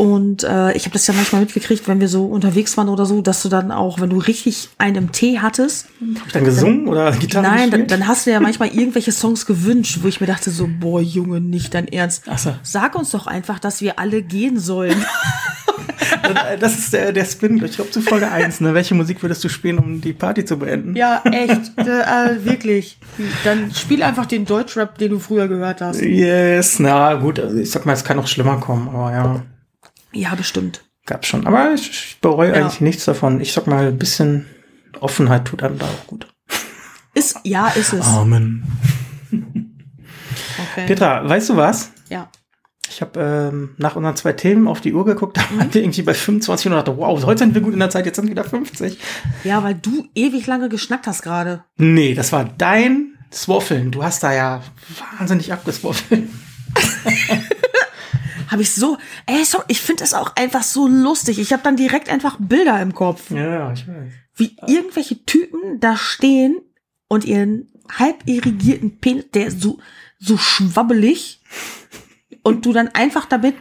Und 0.00 0.44
äh, 0.44 0.72
ich 0.72 0.86
habe 0.86 0.94
das 0.94 1.06
ja 1.08 1.12
manchmal 1.12 1.42
mitgekriegt, 1.42 1.86
wenn 1.86 2.00
wir 2.00 2.08
so 2.08 2.24
unterwegs 2.24 2.74
waren 2.78 2.88
oder 2.88 3.04
so, 3.04 3.20
dass 3.20 3.42
du 3.42 3.50
dann 3.50 3.70
auch, 3.70 4.00
wenn 4.00 4.08
du 4.08 4.16
richtig 4.16 4.70
einen 4.78 4.96
im 4.96 5.12
Tee 5.12 5.40
hattest, 5.40 5.88
Hab 6.18 6.26
ich 6.26 6.32
dann 6.32 6.44
gesungen 6.46 6.88
oder 6.88 7.12
Gitarre 7.12 7.46
nein, 7.46 7.70
dann, 7.70 7.86
dann 7.86 8.08
hast 8.08 8.24
du 8.24 8.30
ja 8.30 8.40
manchmal 8.40 8.68
irgendwelche 8.68 9.12
Songs 9.12 9.44
gewünscht, 9.44 9.98
wo 10.00 10.08
ich 10.08 10.18
mir 10.22 10.26
dachte 10.26 10.50
so, 10.50 10.66
boah, 10.80 11.02
Junge, 11.02 11.42
nicht 11.42 11.74
dein 11.74 11.86
Ernst. 11.86 12.22
Ach 12.30 12.38
so. 12.38 12.54
Sag 12.62 12.94
uns 12.94 13.10
doch 13.10 13.26
einfach, 13.26 13.58
dass 13.58 13.82
wir 13.82 13.98
alle 13.98 14.22
gehen 14.22 14.58
sollen. 14.58 14.96
Äh, 16.22 16.58
Das 16.58 16.76
ist 16.78 16.92
der, 16.92 17.12
der 17.12 17.24
Spin, 17.24 17.62
ich 17.64 17.76
glaube 17.76 17.90
zu 17.90 18.00
Folge 18.00 18.30
1. 18.30 18.60
Ne? 18.60 18.74
Welche 18.74 18.94
Musik 18.94 19.22
würdest 19.22 19.44
du 19.44 19.48
spielen, 19.48 19.78
um 19.78 20.00
die 20.00 20.12
Party 20.12 20.44
zu 20.44 20.58
beenden? 20.58 20.96
ja, 20.96 21.22
echt, 21.30 21.78
äh, 21.78 22.44
wirklich. 22.44 22.98
Dann 23.44 23.72
spiel 23.72 24.02
einfach 24.02 24.26
den 24.26 24.44
Deutschrap, 24.44 24.98
den 24.98 25.10
du 25.10 25.18
früher 25.18 25.46
gehört 25.46 25.80
hast. 25.80 26.00
Yes, 26.00 26.78
na 26.78 27.14
gut, 27.14 27.38
also 27.38 27.56
ich 27.56 27.70
sag 27.70 27.86
mal, 27.86 27.92
es 27.92 28.02
kann 28.02 28.16
noch 28.16 28.26
schlimmer 28.26 28.56
kommen, 28.58 28.88
aber 28.88 29.12
ja, 29.12 29.42
Ja, 30.12 30.34
bestimmt. 30.34 30.82
gab 31.06 31.24
schon. 31.26 31.46
Aber 31.46 31.72
ich, 31.74 31.90
ich 31.90 32.18
bereue 32.20 32.50
Ja. 32.50 32.54
eigentlich 32.56 32.80
nichts 32.80 33.04
davon. 33.04 33.40
Ich 33.40 33.52
sag 33.52 33.66
mal, 33.66 33.88
ein 33.88 33.98
bisschen 33.98 34.46
Offenheit 35.00 35.44
tut 35.46 35.62
einem 35.62 35.78
da 35.78 35.86
auch 35.86 36.06
gut. 36.06 36.26
Ist, 37.14 37.38
ja, 37.44 37.68
ist 37.68 37.92
es. 37.92 38.06
Amen. 38.06 38.64
Okay. 40.72 40.86
Petra, 40.86 41.26
weißt 41.28 41.50
du 41.50 41.56
was? 41.56 41.90
Ja. 42.10 42.28
Ich 42.88 43.00
habe 43.00 43.18
ähm, 43.52 43.70
nach 43.78 43.96
unseren 43.96 44.14
zwei 44.16 44.32
Themen 44.34 44.68
auf 44.68 44.80
die 44.80 44.92
Uhr 44.92 45.04
geguckt, 45.04 45.36
da 45.36 45.42
waren 45.56 45.72
wir 45.72 45.82
irgendwie 45.82 46.02
bei 46.02 46.12
25 46.14 46.66
und 46.66 46.72
dachte, 46.72 46.96
wow, 46.96 47.20
heute 47.24 47.38
sind 47.40 47.54
wir 47.54 47.60
gut 47.62 47.72
in 47.72 47.78
der 47.78 47.90
Zeit, 47.90 48.04
jetzt 48.06 48.16
sind 48.16 48.26
wir 48.26 48.32
wieder 48.32 48.44
50. 48.44 48.98
Ja, 49.44 49.62
weil 49.64 49.74
du 49.74 50.06
ewig 50.14 50.46
lange 50.46 50.68
geschnackt 50.68 51.06
hast 51.06 51.22
gerade. 51.22 51.64
Nee, 51.76 52.14
das 52.14 52.30
war 52.32 52.44
dein 52.44 53.16
Swaffeln. 53.32 53.90
Du 53.90 54.02
hast 54.04 54.22
da 54.22 54.32
ja 54.32 54.62
wahnsinnig 55.18 55.52
abgeswaffelt. 55.52 56.28
Habe 58.50 58.62
ich 58.62 58.74
so, 58.74 58.98
ey, 59.26 59.44
so, 59.44 59.58
ich 59.68 59.80
finde 59.80 60.04
es 60.04 60.12
auch 60.14 60.34
einfach 60.36 60.62
so 60.62 60.88
lustig. 60.88 61.38
Ich 61.38 61.52
habe 61.52 61.62
dann 61.62 61.76
direkt 61.76 62.08
einfach 62.08 62.36
Bilder 62.38 62.80
im 62.82 62.94
Kopf, 62.94 63.30
Ja, 63.30 63.72
ich 63.72 63.86
weiß. 63.86 64.12
wie 64.36 64.56
irgendwelche 64.66 65.24
Typen 65.24 65.80
da 65.80 65.96
stehen 65.96 66.60
und 67.08 67.24
ihren 67.24 67.68
halb 67.98 68.22
irrigierten 68.26 68.98
Penis, 68.98 69.26
der 69.32 69.50
so 69.50 69.78
so 70.18 70.36
schwabbelig 70.36 71.42
und 72.42 72.66
du 72.66 72.72
dann 72.72 72.88
einfach 72.88 73.24
damit 73.26 73.54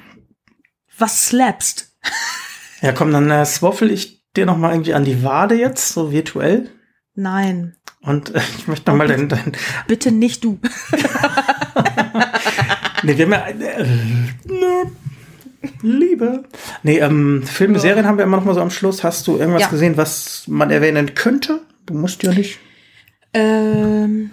was 0.97 1.27
slappst. 1.27 1.95
Ja, 2.81 2.93
komm, 2.93 3.11
dann 3.11 3.29
äh, 3.29 3.45
swaffel 3.45 3.91
ich 3.91 4.23
dir 4.37 4.45
noch 4.45 4.55
mal 4.57 4.71
irgendwie 4.71 4.93
an 4.93 5.03
die 5.03 5.21
Wade 5.21 5.55
jetzt, 5.55 5.89
so 5.89 6.13
virtuell. 6.13 6.69
Nein, 7.13 7.75
Und 7.99 8.33
äh, 8.33 8.41
ich 8.57 8.67
möchte 8.69 8.89
noch 8.89 8.97
mal 8.97 9.05
dein, 9.09 9.27
dein 9.27 9.51
bitte 9.85 10.13
nicht 10.13 10.45
du. 10.45 10.59
nee, 13.03 13.17
wir 13.17 13.25
haben 13.25 13.31
ja, 13.31 13.47
äh, 13.67 13.85
nö, 14.45 14.83
Liebe. 15.81 16.43
Nee, 16.83 16.99
ähm, 16.99 17.43
Filme, 17.43 17.79
Serien 17.79 18.05
haben 18.05 18.17
wir 18.17 18.23
immer 18.25 18.37
noch 18.37 18.45
mal 18.45 18.53
so 18.55 18.61
am 18.61 18.69
Schluss. 18.71 19.03
Hast 19.03 19.27
du 19.27 19.37
irgendwas 19.37 19.63
Ja. 19.63 19.67
gesehen, 19.69 19.97
was 19.97 20.43
man 20.47 20.71
erwähnen 20.71 21.15
könnte? 21.15 21.61
Du 21.85 21.93
musst 21.95 22.23
ja 22.23 22.31
nicht. 22.33 22.59
Ähm, 23.33 24.31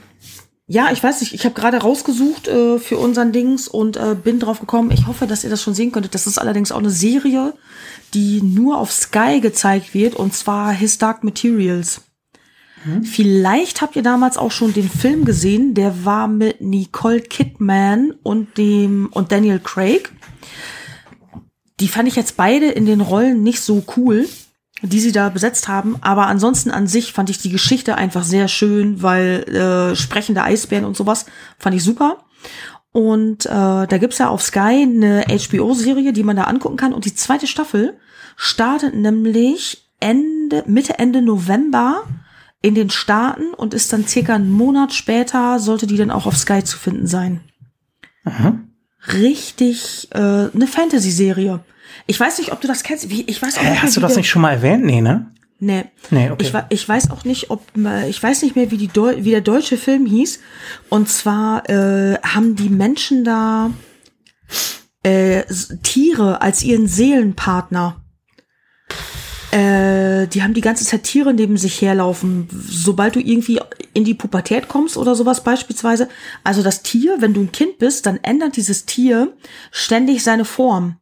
ja, 0.68 0.88
ich 0.92 1.02
weiß 1.02 1.20
nicht. 1.20 1.34
Ich 1.34 1.44
habe 1.44 1.54
gerade 1.54 1.78
rausgesucht 1.78 2.48
äh, 2.48 2.78
für 2.78 2.98
unseren 2.98 3.32
Dings 3.32 3.68
und 3.68 3.96
äh, 3.96 4.14
bin 4.14 4.38
drauf 4.40 4.60
gekommen. 4.60 4.90
Ich 4.92 5.06
hoffe, 5.06 5.26
dass 5.26 5.44
ihr 5.44 5.50
das 5.50 5.62
schon 5.62 5.74
sehen 5.74 5.92
könntet. 5.92 6.14
Das 6.14 6.26
ist 6.26 6.38
allerdings 6.38 6.72
auch 6.72 6.78
eine 6.78 6.90
Serie, 6.90 7.54
die 8.14 8.40
nur 8.42 8.78
auf 8.78 8.92
Sky 8.92 9.40
gezeigt 9.40 9.94
wird 9.94 10.14
und 10.14 10.34
zwar 10.34 10.72
His 10.72 10.98
Dark 10.98 11.24
Materials. 11.24 12.02
Vielleicht 13.05 13.82
habt 13.82 13.97
ihr 13.97 14.03
damals 14.03 14.37
auch 14.37 14.53
schon 14.53 14.72
den 14.72 14.89
Film 14.89 15.24
gesehen. 15.24 15.74
Der 15.74 16.05
war 16.05 16.28
mit 16.28 16.61
Nicole 16.61 17.20
Kidman 17.20 18.14
und 18.22 18.59
dem 18.59 19.09
und 19.12 19.32
Daniel 19.32 19.59
Craig. 19.59 20.12
Die 21.80 21.89
fand 21.89 22.09
ich 22.09 22.16
jetzt 22.16 22.37
beide 22.37 22.66
in 22.66 22.87
den 22.87 23.01
Rollen 23.01 23.43
nicht 23.43 23.61
so 23.61 23.84
cool, 23.97 24.26
die 24.82 25.01
sie 25.01 25.12
da 25.12 25.28
besetzt 25.28 25.68
haben. 25.68 25.97
Aber 26.01 26.26
ansonsten 26.26 26.70
an 26.70 26.87
sich 26.87 27.12
fand 27.12 27.28
ich 27.30 27.39
die 27.39 27.51
Geschichte 27.51 27.97
einfach 27.97 28.24
sehr 28.24 28.49
schön, 28.49 29.03
weil 29.03 29.43
äh, 29.49 29.97
sprechende 29.97 30.43
Eisbären 30.43 30.84
und 30.84 30.97
sowas 30.97 31.26
fand 31.59 31.76
ich 31.76 31.82
super. 31.82 32.24
Und 32.93 33.45
äh, 33.45 33.51
da 33.51 33.99
gibt's 33.99 34.18
ja 34.18 34.30
auf 34.30 34.43
Sky 34.43 34.82
eine 34.82 35.24
HBO-Serie, 35.28 36.14
die 36.14 36.22
man 36.22 36.37
da 36.37 36.45
angucken 36.45 36.78
kann. 36.78 36.95
Und 36.95 37.05
die 37.05 37.14
zweite 37.14 37.47
Staffel 37.47 37.99
startet 38.37 38.95
nämlich 38.95 39.91
Ende, 40.01 40.64
Mitte, 40.66 40.99
Ende 40.99 41.20
November 41.20 42.05
in 42.66 42.74
den 42.74 42.90
Staaten 42.90 43.54
und 43.56 43.74
ist 43.74 43.92
dann 43.92 44.08
circa 44.08 44.34
einen 44.34 44.50
Monat 44.50 44.92
später, 44.92 45.60
sollte 45.60 45.86
die 45.86 45.96
dann 45.96 46.10
auch 46.10 46.26
auf 46.26 46.36
Sky 46.36 46.64
zu 46.64 46.76
finden 46.76 47.06
sein. 47.06 47.40
Aha. 48.24 48.58
Richtig, 49.12 50.08
äh, 50.10 50.18
eine 50.18 50.66
Fantasy-Serie. 50.66 51.60
Ich 52.08 52.18
weiß 52.18 52.38
nicht, 52.38 52.50
ob 52.50 52.60
du 52.60 52.66
das 52.66 52.82
kennst. 52.82 53.08
Wie, 53.08 53.22
ich 53.22 53.40
weiß 53.40 53.58
auch 53.58 53.62
Hä, 53.62 53.70
nicht, 53.70 53.82
hast 53.82 53.96
du 53.96 54.00
das 54.00 54.16
nicht 54.16 54.28
schon 54.28 54.42
mal 54.42 54.50
erwähnt? 54.50 54.84
Nee, 54.84 55.00
ne? 55.00 55.30
Nee. 55.60 55.84
Nee, 56.10 56.30
okay. 56.32 56.44
Ich, 56.68 56.80
ich 56.80 56.88
weiß 56.88 57.12
auch 57.12 57.22
nicht, 57.24 57.50
ob 57.50 57.64
äh, 57.76 58.08
ich 58.08 58.20
weiß 58.20 58.42
nicht 58.42 58.56
mehr, 58.56 58.72
wie 58.72 58.78
die 58.78 58.88
Deu 58.88 59.14
wie 59.18 59.30
der 59.30 59.42
deutsche 59.42 59.76
Film 59.76 60.04
hieß. 60.04 60.40
Und 60.88 61.08
zwar 61.08 61.70
äh, 61.70 62.18
haben 62.20 62.56
die 62.56 62.68
Menschen 62.68 63.22
da 63.22 63.70
äh, 65.04 65.44
Tiere 65.84 66.42
als 66.42 66.64
ihren 66.64 66.88
Seelenpartner. 66.88 68.02
Äh, 69.53 70.26
die 70.26 70.42
haben 70.42 70.55
die 70.55 70.61
ganze 70.61 70.84
Zeit 70.84 71.05
Tiere 71.05 71.32
neben 71.32 71.57
sich 71.57 71.80
herlaufen. 71.80 72.49
Sobald 72.51 73.16
du 73.16 73.20
irgendwie 73.20 73.61
in 73.94 74.05
die 74.05 74.14
Pubertät 74.14 74.68
kommst 74.68 74.97
oder 74.97 75.14
sowas 75.14 75.42
beispielsweise. 75.42 76.09
Also 76.44 76.62
das 76.62 76.82
Tier, 76.82 77.16
wenn 77.20 77.34
du 77.34 77.42
ein 77.42 77.53
Kind 77.53 77.78
bist, 77.78 78.07
dann 78.07 78.18
ändert 78.22 78.57
dieses 78.57 78.86
Tier 78.86 79.32
ständig 79.70 80.22
seine 80.22 80.44
Form. 80.44 80.97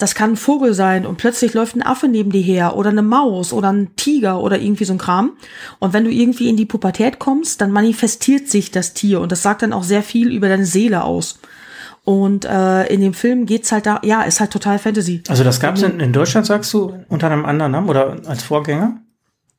Das 0.00 0.14
kann 0.14 0.30
ein 0.30 0.36
Vogel 0.36 0.72
sein 0.72 1.04
und 1.04 1.18
plötzlich 1.18 1.52
läuft 1.52 1.76
ein 1.76 1.82
Affe 1.82 2.08
neben 2.08 2.32
dir 2.32 2.40
her 2.40 2.74
oder 2.74 2.88
eine 2.88 3.02
Maus 3.02 3.52
oder 3.52 3.70
ein 3.70 3.94
Tiger 3.96 4.40
oder 4.40 4.58
irgendwie 4.58 4.86
so 4.86 4.94
ein 4.94 4.98
Kram. 4.98 5.32
Und 5.78 5.92
wenn 5.92 6.04
du 6.04 6.10
irgendwie 6.10 6.48
in 6.48 6.56
die 6.56 6.64
Pubertät 6.64 7.18
kommst, 7.18 7.60
dann 7.60 7.70
manifestiert 7.70 8.48
sich 8.48 8.70
das 8.70 8.94
Tier 8.94 9.20
und 9.20 9.30
das 9.30 9.42
sagt 9.42 9.60
dann 9.60 9.74
auch 9.74 9.82
sehr 9.82 10.02
viel 10.02 10.32
über 10.32 10.48
deine 10.48 10.64
Seele 10.64 11.04
aus. 11.04 11.38
Und 12.04 12.44
äh, 12.44 12.86
in 12.86 13.00
dem 13.00 13.14
Film 13.14 13.46
geht's 13.46 13.72
halt 13.72 13.86
da, 13.86 14.00
ja, 14.02 14.22
ist 14.22 14.40
halt 14.40 14.50
total 14.50 14.78
Fantasy. 14.78 15.22
Also 15.28 15.44
das 15.44 15.60
gab 15.60 15.76
es 15.76 15.82
in, 15.82 16.00
in 16.00 16.12
Deutschland, 16.12 16.46
sagst 16.46 16.72
du, 16.72 17.04
unter 17.08 17.30
einem 17.30 17.44
anderen 17.44 17.72
Namen 17.72 17.88
oder 17.88 18.16
als 18.26 18.42
Vorgänger? 18.42 19.00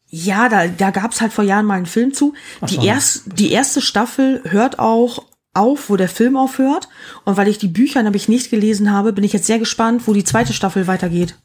Ja, 0.10 0.50
da, 0.50 0.68
da 0.68 0.90
gab's 0.90 1.22
halt 1.22 1.32
vor 1.32 1.46
Jahren 1.46 1.66
mal 1.66 1.76
einen 1.76 1.86
Film 1.86 2.14
zu. 2.14 2.34
Ach 2.60 2.68
Die, 2.68 2.76
so. 2.76 2.82
erst, 2.82 3.40
die 3.40 3.52
erste 3.52 3.80
Staffel 3.80 4.42
hört 4.44 4.80
auch 4.80 5.24
auf, 5.54 5.90
wo 5.90 5.96
der 5.96 6.10
Film 6.10 6.36
aufhört. 6.36 6.90
Und 7.24 7.38
weil 7.38 7.48
ich 7.48 7.58
die 7.58 7.68
Bücher 7.68 8.04
nämlich 8.04 8.28
nicht 8.28 8.50
gelesen 8.50 8.92
habe, 8.92 9.14
bin 9.14 9.24
ich 9.24 9.34
jetzt 9.34 9.48
sehr 9.48 9.60
gespannt, 9.60 10.04
wo 10.08 10.14
die 10.14 10.24
zweite 10.24 10.54
Staffel 10.54 10.88
weitergeht. 10.88 11.36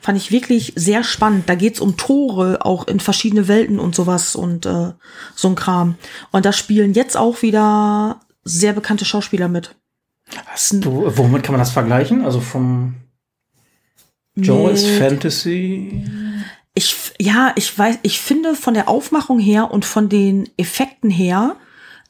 Fand 0.00 0.18
ich 0.18 0.30
wirklich 0.30 0.72
sehr 0.76 1.02
spannend. 1.02 1.48
Da 1.48 1.56
geht's 1.56 1.80
um 1.80 1.96
Tore, 1.96 2.64
auch 2.64 2.86
in 2.86 3.00
verschiedene 3.00 3.48
Welten 3.48 3.78
und 3.80 3.94
sowas 3.94 4.36
und 4.36 4.64
äh, 4.64 4.92
so 5.34 5.48
ein 5.48 5.56
Kram. 5.56 5.96
Und 6.30 6.46
da 6.46 6.52
spielen 6.52 6.94
jetzt 6.94 7.16
auch 7.16 7.42
wieder 7.42 8.20
sehr 8.48 8.72
bekannte 8.72 9.04
Schauspieler 9.04 9.48
mit. 9.48 9.74
Hast 10.46 10.72
du, 10.84 11.04
womit 11.16 11.42
kann 11.42 11.52
man 11.52 11.60
das 11.60 11.70
vergleichen? 11.70 12.24
Also 12.24 12.40
vom 12.40 12.94
ist 14.36 14.48
Mit- 14.48 14.78
Fantasy. 14.98 16.02
Ich, 16.74 17.12
ja, 17.18 17.52
ich 17.56 17.76
weiß, 17.78 17.98
ich 18.02 18.20
finde 18.20 18.54
von 18.54 18.74
der 18.74 18.88
Aufmachung 18.88 19.38
her 19.38 19.70
und 19.70 19.84
von 19.84 20.08
den 20.08 20.48
Effekten 20.58 21.08
her 21.10 21.56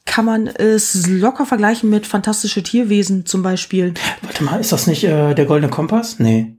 kann 0.05 0.25
man 0.25 0.47
es 0.47 1.07
locker 1.07 1.45
vergleichen 1.45 1.89
mit 1.89 2.05
fantastische 2.05 2.63
Tierwesen 2.63 3.25
zum 3.25 3.43
Beispiel. 3.43 3.93
Warte 4.21 4.43
mal, 4.43 4.59
ist 4.59 4.71
das 4.73 4.87
nicht 4.87 5.03
äh, 5.05 5.33
der 5.35 5.45
Goldene 5.45 5.69
Kompass? 5.71 6.19
Nee. 6.19 6.57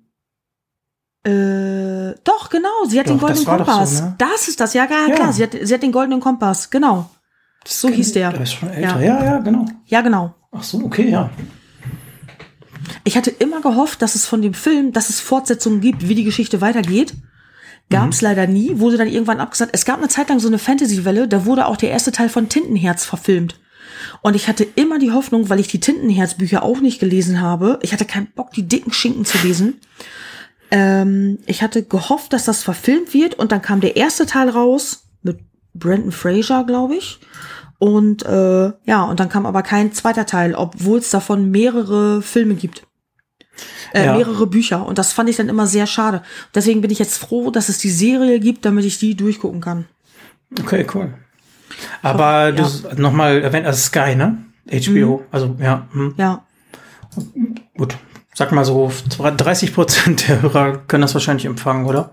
Äh, 1.24 2.14
doch, 2.24 2.48
genau, 2.48 2.68
sie 2.88 2.98
hat 2.98 3.06
Doch, 3.08 3.12
den 3.14 3.18
goldenen 3.20 3.44
das 3.44 3.56
Kompass. 3.56 3.98
so, 3.98 4.04
ne? 4.04 4.14
Das 4.18 4.48
ist 4.48 4.60
das, 4.60 4.72
ja, 4.74 4.86
ja, 4.90 5.08
Ja. 5.08 5.14
klar, 5.14 5.32
sie 5.32 5.42
hat, 5.42 5.50
sie 5.60 5.74
hat 5.74 5.82
den 5.82 5.92
goldenen 5.92 6.20
Kompass, 6.20 6.70
genau. 6.70 7.10
So 7.70 7.88
hieß 7.88 8.12
der. 8.12 8.32
Der 8.32 8.42
ist 8.42 8.54
schon 8.54 8.70
älter. 8.70 9.00
Ja, 9.00 9.22
ja, 9.24 9.38
genau. 9.38 9.66
Ja, 9.86 10.00
genau. 10.00 10.34
Ach 10.52 10.62
so, 10.62 10.78
okay, 10.78 11.10
ja. 11.10 11.30
Ich 13.04 13.16
hatte 13.16 13.30
immer 13.30 13.60
gehofft, 13.60 14.00
dass 14.00 14.14
es 14.14 14.26
von 14.26 14.40
dem 14.40 14.54
Film, 14.54 14.92
dass 14.92 15.10
es 15.10 15.20
Fortsetzungen 15.20 15.80
gibt, 15.80 16.08
wie 16.08 16.14
die 16.14 16.24
Geschichte 16.24 16.60
weitergeht. 16.60 17.14
Gab 17.90 18.10
es 18.10 18.20
leider 18.20 18.46
nie, 18.46 18.78
wurde 18.78 18.98
dann 18.98 19.08
irgendwann 19.08 19.40
abgesagt. 19.40 19.70
Es 19.74 19.86
gab 19.86 19.98
eine 19.98 20.08
Zeit 20.08 20.28
lang 20.28 20.40
so 20.40 20.48
eine 20.48 20.58
Fantasy-Welle, 20.58 21.26
da 21.26 21.46
wurde 21.46 21.66
auch 21.66 21.76
der 21.76 21.90
erste 21.90 22.12
Teil 22.12 22.28
von 22.28 22.48
Tintenherz 22.48 23.04
verfilmt. 23.04 23.58
Und 24.20 24.36
ich 24.36 24.46
hatte 24.46 24.66
immer 24.74 24.98
die 24.98 25.12
Hoffnung, 25.12 25.48
weil 25.48 25.60
ich 25.60 25.68
die 25.68 25.80
Tintenherz-Bücher 25.80 26.62
auch 26.62 26.80
nicht 26.80 27.00
gelesen 27.00 27.40
habe, 27.40 27.78
ich 27.82 27.92
hatte 27.92 28.04
keinen 28.04 28.30
Bock, 28.32 28.52
die 28.52 28.68
dicken 28.68 28.92
Schinken 28.92 29.24
zu 29.24 29.38
lesen. 29.38 29.80
Ähm, 30.70 31.38
ich 31.46 31.62
hatte 31.62 31.82
gehofft, 31.82 32.34
dass 32.34 32.44
das 32.44 32.62
verfilmt 32.62 33.14
wird 33.14 33.34
und 33.34 33.52
dann 33.52 33.62
kam 33.62 33.80
der 33.80 33.96
erste 33.96 34.26
Teil 34.26 34.50
raus 34.50 35.04
mit 35.22 35.38
Brandon 35.72 36.12
Fraser, 36.12 36.64
glaube 36.64 36.96
ich. 36.96 37.18
Und 37.78 38.24
äh, 38.24 38.72
ja, 38.84 39.04
und 39.04 39.20
dann 39.20 39.28
kam 39.28 39.46
aber 39.46 39.62
kein 39.62 39.92
zweiter 39.92 40.26
Teil, 40.26 40.54
obwohl 40.54 40.98
es 40.98 41.10
davon 41.10 41.50
mehrere 41.50 42.22
Filme 42.22 42.54
gibt. 42.54 42.82
Äh, 43.92 44.04
Ja. 44.06 44.16
mehrere 44.16 44.46
Bücher. 44.46 44.84
Und 44.86 44.98
das 44.98 45.12
fand 45.12 45.28
ich 45.30 45.36
dann 45.36 45.48
immer 45.48 45.66
sehr 45.66 45.86
schade. 45.86 46.22
Deswegen 46.54 46.80
bin 46.80 46.90
ich 46.90 46.98
jetzt 46.98 47.18
froh, 47.18 47.50
dass 47.50 47.68
es 47.68 47.78
die 47.78 47.90
Serie 47.90 48.40
gibt, 48.40 48.64
damit 48.64 48.84
ich 48.84 48.98
die 48.98 49.14
durchgucken 49.16 49.60
kann. 49.60 49.86
Okay, 50.60 50.86
cool. 50.94 51.14
Aber 52.02 52.52
du 52.52 52.64
nochmal 52.96 53.40
erwähnt, 53.42 53.66
also 53.66 53.78
Sky, 53.78 54.14
ne? 54.16 54.38
HBO. 54.70 55.22
Also, 55.30 55.56
ja. 55.60 55.86
Hm. 55.92 56.14
Ja. 56.16 56.44
Gut. 57.76 57.96
Sag 58.34 58.52
mal 58.52 58.64
so, 58.64 58.90
30 59.18 59.74
Prozent 59.74 60.28
der 60.28 60.42
Hörer 60.42 60.78
können 60.86 61.02
das 61.02 61.14
wahrscheinlich 61.14 61.46
empfangen, 61.46 61.86
oder? 61.86 62.10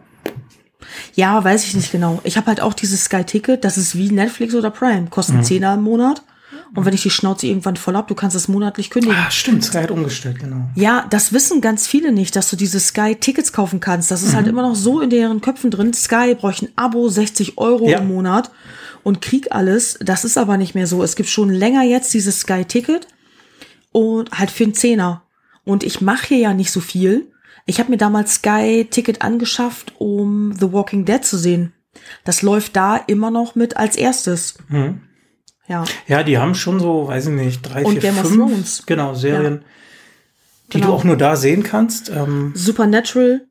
Ja, 1.16 1.44
weiß 1.44 1.64
ich 1.66 1.74
nicht 1.76 1.92
genau. 1.92 2.20
Ich 2.24 2.38
habe 2.38 2.48
halt 2.48 2.62
auch 2.62 2.74
dieses 2.74 3.06
Sky-Ticket, 3.06 3.64
das 3.64 3.78
ist 3.78 3.96
wie 3.98 4.12
Netflix 4.12 4.54
oder 4.54 4.70
Prime. 4.72 5.08
Kosten 5.10 5.44
Zehner 5.44 5.74
im 5.76 5.84
Monat. 5.84 6.22
Und 6.74 6.86
wenn 6.86 6.94
ich 6.94 7.04
die 7.04 7.10
Schnauze 7.10 7.48
irgendwann 7.48 7.76
voll 7.78 7.96
hab, 7.96 8.08
du 8.08 8.16
kannst 8.16 8.36
es 8.36 8.48
monatlich 8.48 8.90
kündigen. 8.90 9.16
Ah, 9.18 9.32
stimmt, 9.32 9.64
Sky 9.64 9.78
hat 9.80 9.92
umgestellt, 9.92 10.40
genau. 10.40 10.68
Ja, 10.76 11.06
das 11.10 11.32
wissen 11.32 11.62
ganz 11.62 11.88
viele 11.88 12.12
nicht, 12.12 12.36
dass 12.36 12.50
du 12.50 12.56
diese 12.56 12.80
Sky-Tickets 12.80 13.54
kaufen 13.54 13.80
kannst. 13.80 14.12
Das 14.12 14.24
ist 14.24 14.36
halt 14.36 14.48
immer 14.48 14.62
noch 14.62 14.76
so 14.76 15.00
in 15.00 15.10
deren 15.10 15.42
Köpfen 15.42 15.72
drin. 15.72 15.94
Sky 15.94 16.36
bräuchte 16.36 16.66
ein 16.66 16.72
Abo, 16.76 17.08
60 17.08 17.58
Euro 17.58 17.88
Ja. 17.88 18.00
im 18.00 18.08
Monat 18.08 18.52
und 19.04 19.22
krieg 19.22 19.52
alles. 19.52 19.98
Das 20.02 20.26
ist 20.26 20.38
aber 20.38 20.58
nicht 20.58 20.76
mehr 20.76 20.88
so. 20.88 21.02
Es 21.04 21.16
gibt 21.16 21.30
schon 21.30 21.50
länger 21.50 21.84
jetzt 21.84 22.14
dieses 22.14 22.42
Sky-Ticket 22.42 23.08
und 23.92 24.32
halt 24.32 24.52
für 24.52 24.66
einen 24.66 24.74
Zehner. 24.76 25.22
Und 25.64 25.84
ich 25.84 26.02
mache 26.02 26.28
hier 26.28 26.38
ja 26.40 26.54
nicht 26.54 26.72
so 26.72 26.80
viel. 26.82 27.28
Ich 27.66 27.80
habe 27.80 27.90
mir 27.92 27.98
damals 27.98 28.36
Sky-Ticket 28.36 29.22
angeschafft, 29.22 29.94
um 29.98 30.54
The 30.54 30.72
Walking 30.72 31.06
Dead 31.06 31.24
zu 31.26 31.38
sehen. 31.38 31.74
Das 32.24 32.42
läuft 32.42 32.76
da 32.76 32.98
immer 32.98 33.32
noch 33.32 33.56
mit 33.56 33.78
als 33.78 33.96
erstes. 33.96 34.56
Mhm. 34.70 35.02
Ja. 35.68 35.84
Ja, 36.08 36.22
die 36.24 36.38
haben 36.38 36.54
schon 36.54 36.80
so, 36.80 37.08
weiß 37.08 37.28
ich 37.28 37.32
nicht, 37.34 37.62
drei, 37.64 37.84
Und 37.84 37.94
vier, 37.94 38.02
Game 38.02 38.18
of 38.20 38.28
fünf, 38.28 38.36
Thrones. 38.52 38.84
genau, 38.86 39.16
Serien, 39.16 39.66
die 40.68 40.74
Genau. 40.78 40.88
du 40.88 40.94
auch 40.94 41.04
nur 41.04 41.18
da 41.18 41.36
sehen 41.36 41.64
kannst. 41.64 42.10
Ähm, 42.10 42.52
Supernatural. 42.56 43.48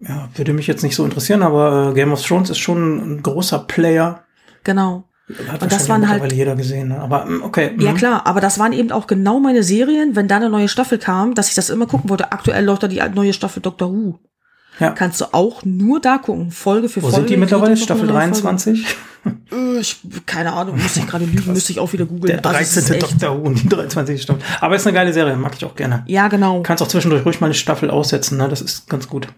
ja, 0.00 0.28
würde 0.34 0.52
mich 0.54 0.66
jetzt 0.66 0.82
nicht 0.82 0.96
so 0.96 1.04
interessieren, 1.04 1.42
aber 1.42 1.90
äh, 1.90 1.94
Game 1.94 2.12
of 2.12 2.20
Thrones 2.26 2.50
ist 2.50 2.58
schon 2.58 3.14
ein 3.18 3.22
großer 3.22 3.60
Player. 3.60 4.24
Genau. 4.64 5.04
Hat 5.48 5.62
Und 5.62 5.72
das 5.72 5.88
waren 5.88 6.08
halt- 6.08 6.32
jeder 6.32 6.56
gesehen. 6.56 6.88
Ne? 6.88 6.98
Aber 7.00 7.24
mm, 7.26 7.42
okay. 7.42 7.74
Ja 7.78 7.92
mhm. 7.92 7.96
klar, 7.96 8.26
aber 8.26 8.40
das 8.40 8.58
waren 8.58 8.72
eben 8.72 8.90
auch 8.92 9.06
genau 9.06 9.40
meine 9.40 9.62
Serien, 9.62 10.16
wenn 10.16 10.28
da 10.28 10.36
eine 10.36 10.50
neue 10.50 10.68
Staffel 10.68 10.98
kam, 10.98 11.34
dass 11.34 11.48
ich 11.48 11.54
das 11.54 11.70
immer 11.70 11.86
gucken 11.86 12.10
wollte. 12.10 12.32
Aktuell 12.32 12.64
läuft 12.64 12.82
da 12.82 12.88
die 12.88 13.02
neue 13.14 13.32
Staffel 13.32 13.60
Doctor 13.62 13.90
Who. 13.92 14.18
Ja. 14.80 14.90
Kannst 14.92 15.20
du 15.20 15.26
auch 15.32 15.62
nur 15.64 16.00
da 16.00 16.16
gucken, 16.18 16.50
Folge 16.50 16.88
für 16.88 17.02
Wo 17.02 17.08
Folge. 17.08 17.16
sind 17.16 17.30
die 17.30 17.36
mittlerweile? 17.36 17.76
Staffel 17.76 18.04
eine 18.04 18.12
neue 18.12 18.20
Folge. 18.34 18.42
23? 18.42 18.86
Äh, 19.52 19.78
Ich, 19.80 20.00
keine 20.24 20.52
Ahnung, 20.54 20.76
müsste 20.76 21.00
ich 21.00 21.06
gerade 21.06 21.26
lügen, 21.26 21.52
müsste 21.52 21.72
ich 21.72 21.78
auch 21.78 21.92
wieder 21.92 22.06
googeln. 22.06 22.40
Der 22.40 22.44
Also 22.46 22.58
es 22.60 22.72
13. 22.74 22.82
ist 22.82 22.90
echt- 22.90 23.02
Doktor 23.02 23.38
Who 23.38 23.46
und 23.48 23.62
die 23.62 23.68
23. 23.68 24.22
Staffel. 24.22 24.42
Aber 24.60 24.74
ist 24.74 24.86
eine 24.86 24.94
geile 24.94 25.12
Serie, 25.12 25.36
mag 25.36 25.52
ich 25.54 25.64
auch 25.66 25.76
gerne. 25.76 26.04
Ja, 26.06 26.28
genau. 26.28 26.62
Kannst 26.62 26.82
auch 26.82 26.88
zwischendurch 26.88 27.24
ruhig 27.26 27.40
mal 27.40 27.48
eine 27.48 27.54
Staffel 27.54 27.90
aussetzen, 27.90 28.38
ne? 28.38 28.48
Das 28.48 28.62
ist 28.62 28.88
ganz 28.88 29.08
gut. 29.08 29.28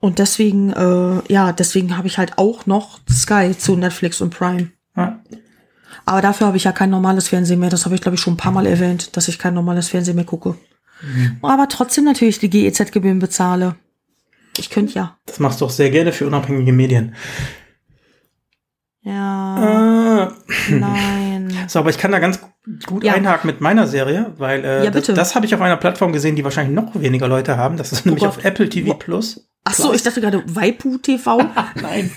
Und 0.00 0.20
deswegen, 0.20 0.72
äh, 0.72 1.32
ja, 1.32 1.50
deswegen 1.52 1.96
habe 1.98 2.06
ich 2.06 2.16
halt 2.18 2.34
auch 2.38 2.66
noch 2.66 3.00
Sky 3.10 3.52
zu 3.58 3.74
Netflix 3.76 4.20
und 4.20 4.30
Prime. 4.30 4.68
Ja. 4.98 5.18
Aber 6.04 6.20
dafür 6.22 6.46
habe 6.48 6.56
ich 6.56 6.64
ja 6.64 6.72
kein 6.72 6.90
normales 6.90 7.28
Fernsehen 7.28 7.60
mehr. 7.60 7.70
Das 7.70 7.84
habe 7.84 7.94
ich, 7.94 8.00
glaube 8.00 8.16
ich, 8.16 8.20
schon 8.20 8.34
ein 8.34 8.38
paar 8.38 8.52
Mal 8.52 8.66
erwähnt, 8.66 9.16
dass 9.16 9.28
ich 9.28 9.38
kein 9.38 9.54
normales 9.54 9.88
Fernsehen 9.88 10.16
mehr 10.16 10.24
gucke. 10.24 10.56
Mhm. 11.02 11.38
Aber 11.42 11.68
trotzdem 11.68 12.04
natürlich 12.04 12.38
die 12.38 12.50
GEZ-Gebühren 12.50 13.18
bezahle. 13.18 13.76
Ich 14.58 14.70
könnte 14.70 14.94
ja. 14.94 15.16
Das 15.26 15.38
machst 15.38 15.60
du 15.60 15.66
auch 15.66 15.70
sehr 15.70 15.90
gerne 15.90 16.12
für 16.12 16.26
unabhängige 16.26 16.72
Medien. 16.72 17.14
Ja, 19.02 20.26
Äh, 20.68 20.72
nein. 20.74 21.56
so, 21.68 21.78
aber 21.78 21.90
ich 21.90 21.98
kann 21.98 22.10
da 22.12 22.18
ganz 22.18 22.40
gut 22.86 23.04
Ja. 23.04 23.14
einhaken 23.14 23.46
mit 23.48 23.60
meiner 23.60 23.86
Serie, 23.86 24.32
weil 24.38 24.64
äh, 24.64 24.84
Ja, 24.84 24.90
das, 24.90 25.06
das 25.06 25.34
habe 25.34 25.46
ich 25.46 25.54
auf 25.54 25.60
einer 25.60 25.76
Plattform 25.76 26.12
gesehen, 26.12 26.36
die 26.36 26.44
wahrscheinlich 26.44 26.74
noch 26.74 27.00
weniger 27.00 27.28
Leute 27.28 27.56
haben. 27.56 27.76
Das 27.76 27.92
ist 27.92 28.04
nämlich 28.04 28.24
Oh 28.24 28.26
Gott. 28.26 28.38
auf 28.38 28.44
Apple 28.44 28.68
TV 28.68 28.94
Plus. 28.94 29.48
Ach 29.64 29.74
so, 29.74 29.92
ich 29.94 30.02
dachte 30.02 30.20
gerade 30.20 30.42
Waipu 30.46 30.98
TV. 30.98 31.38
Nein. 31.80 32.10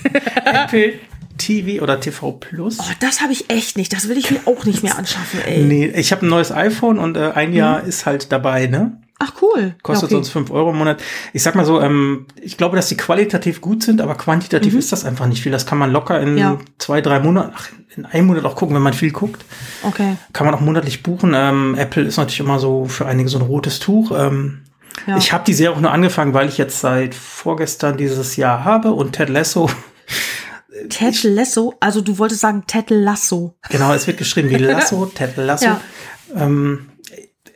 Apple 0.45 0.93
TV 1.41 1.81
oder 1.83 1.99
TV 1.99 2.31
Plus. 2.33 2.77
Oh, 2.79 2.83
das 2.99 3.21
habe 3.21 3.33
ich 3.33 3.49
echt 3.49 3.77
nicht. 3.77 3.91
Das 3.93 4.07
will 4.07 4.17
ich 4.17 4.31
mir 4.31 4.39
auch 4.45 4.65
nicht 4.65 4.83
mehr 4.83 4.97
anschaffen, 4.97 5.39
ey. 5.45 5.63
Nee, 5.65 5.87
ich 5.87 6.11
habe 6.11 6.25
ein 6.25 6.29
neues 6.29 6.51
iPhone 6.51 6.99
und 6.99 7.17
äh, 7.17 7.31
ein 7.33 7.53
Jahr 7.53 7.83
ist 7.83 8.05
halt 8.05 8.31
dabei, 8.31 8.67
ne? 8.67 8.97
Ach 9.23 9.33
cool. 9.43 9.75
Kostet 9.83 10.05
okay. 10.05 10.15
sonst 10.15 10.29
5 10.29 10.49
Euro 10.49 10.71
im 10.71 10.77
Monat. 10.79 10.99
Ich 11.31 11.43
sag 11.43 11.53
mal 11.53 11.63
so, 11.65 11.79
ähm, 11.79 12.25
ich 12.41 12.57
glaube, 12.57 12.75
dass 12.75 12.87
die 12.87 12.97
qualitativ 12.97 13.61
gut 13.61 13.83
sind, 13.83 14.01
aber 14.01 14.15
quantitativ 14.15 14.73
ist 14.73 14.91
das 14.91 15.05
einfach 15.05 15.27
nicht 15.27 15.43
viel. 15.43 15.51
Das 15.51 15.67
kann 15.67 15.77
man 15.77 15.91
locker 15.91 16.19
in 16.19 16.31
Mhm. 16.31 16.37
Ja. 16.39 16.57
zwei, 16.79 17.01
drei 17.01 17.19
Monaten, 17.19 17.53
ach, 17.55 17.69
in 17.95 18.05
einem 18.05 18.27
Monat 18.27 18.45
auch 18.45 18.55
gucken, 18.55 18.75
wenn 18.75 18.81
man 18.81 18.93
viel 18.93 19.11
guckt. 19.11 19.45
Okay. 19.83 20.15
Kann 20.33 20.45
man 20.47 20.55
auch 20.55 20.61
monatlich 20.61 21.03
buchen. 21.03 21.33
Ähm, 21.35 21.75
Apple 21.77 22.03
ist 22.03 22.17
natürlich 22.17 22.39
immer 22.39 22.57
so 22.57 22.85
für 22.85 23.05
einige 23.05 23.29
so 23.29 23.37
ein 23.37 23.43
rotes 23.43 23.79
Tuch. 23.79 24.11
Ähm, 24.17 24.61
Ja. 25.07 25.17
Ich 25.17 25.31
habe 25.33 25.43
die 25.45 25.53
Serie 25.53 25.75
auch 25.75 25.81
nur 25.81 25.91
angefangen, 25.91 26.33
weil 26.33 26.49
ich 26.49 26.57
jetzt 26.57 26.79
seit 26.81 27.13
vorgestern 27.15 27.97
dieses 27.97 28.35
Jahr 28.37 28.65
habe 28.65 28.91
und 28.91 29.13
Ted 29.13 29.29
Lasso, 29.29 29.69
Ted 30.89 31.23
Lasso, 31.23 31.73
also 31.79 32.01
du 32.01 32.17
wolltest 32.17 32.41
sagen 32.41 32.63
Ted 32.67 32.89
Lasso. 32.89 33.55
genau, 33.69 33.93
es 33.93 34.07
wird 34.07 34.17
geschrieben 34.17 34.49
wie 34.49 34.55
Lasso, 34.57 35.05
Ted 35.05 35.37
Lasso. 35.37 35.65
Ja. 35.65 35.81
Ähm, 36.35 36.87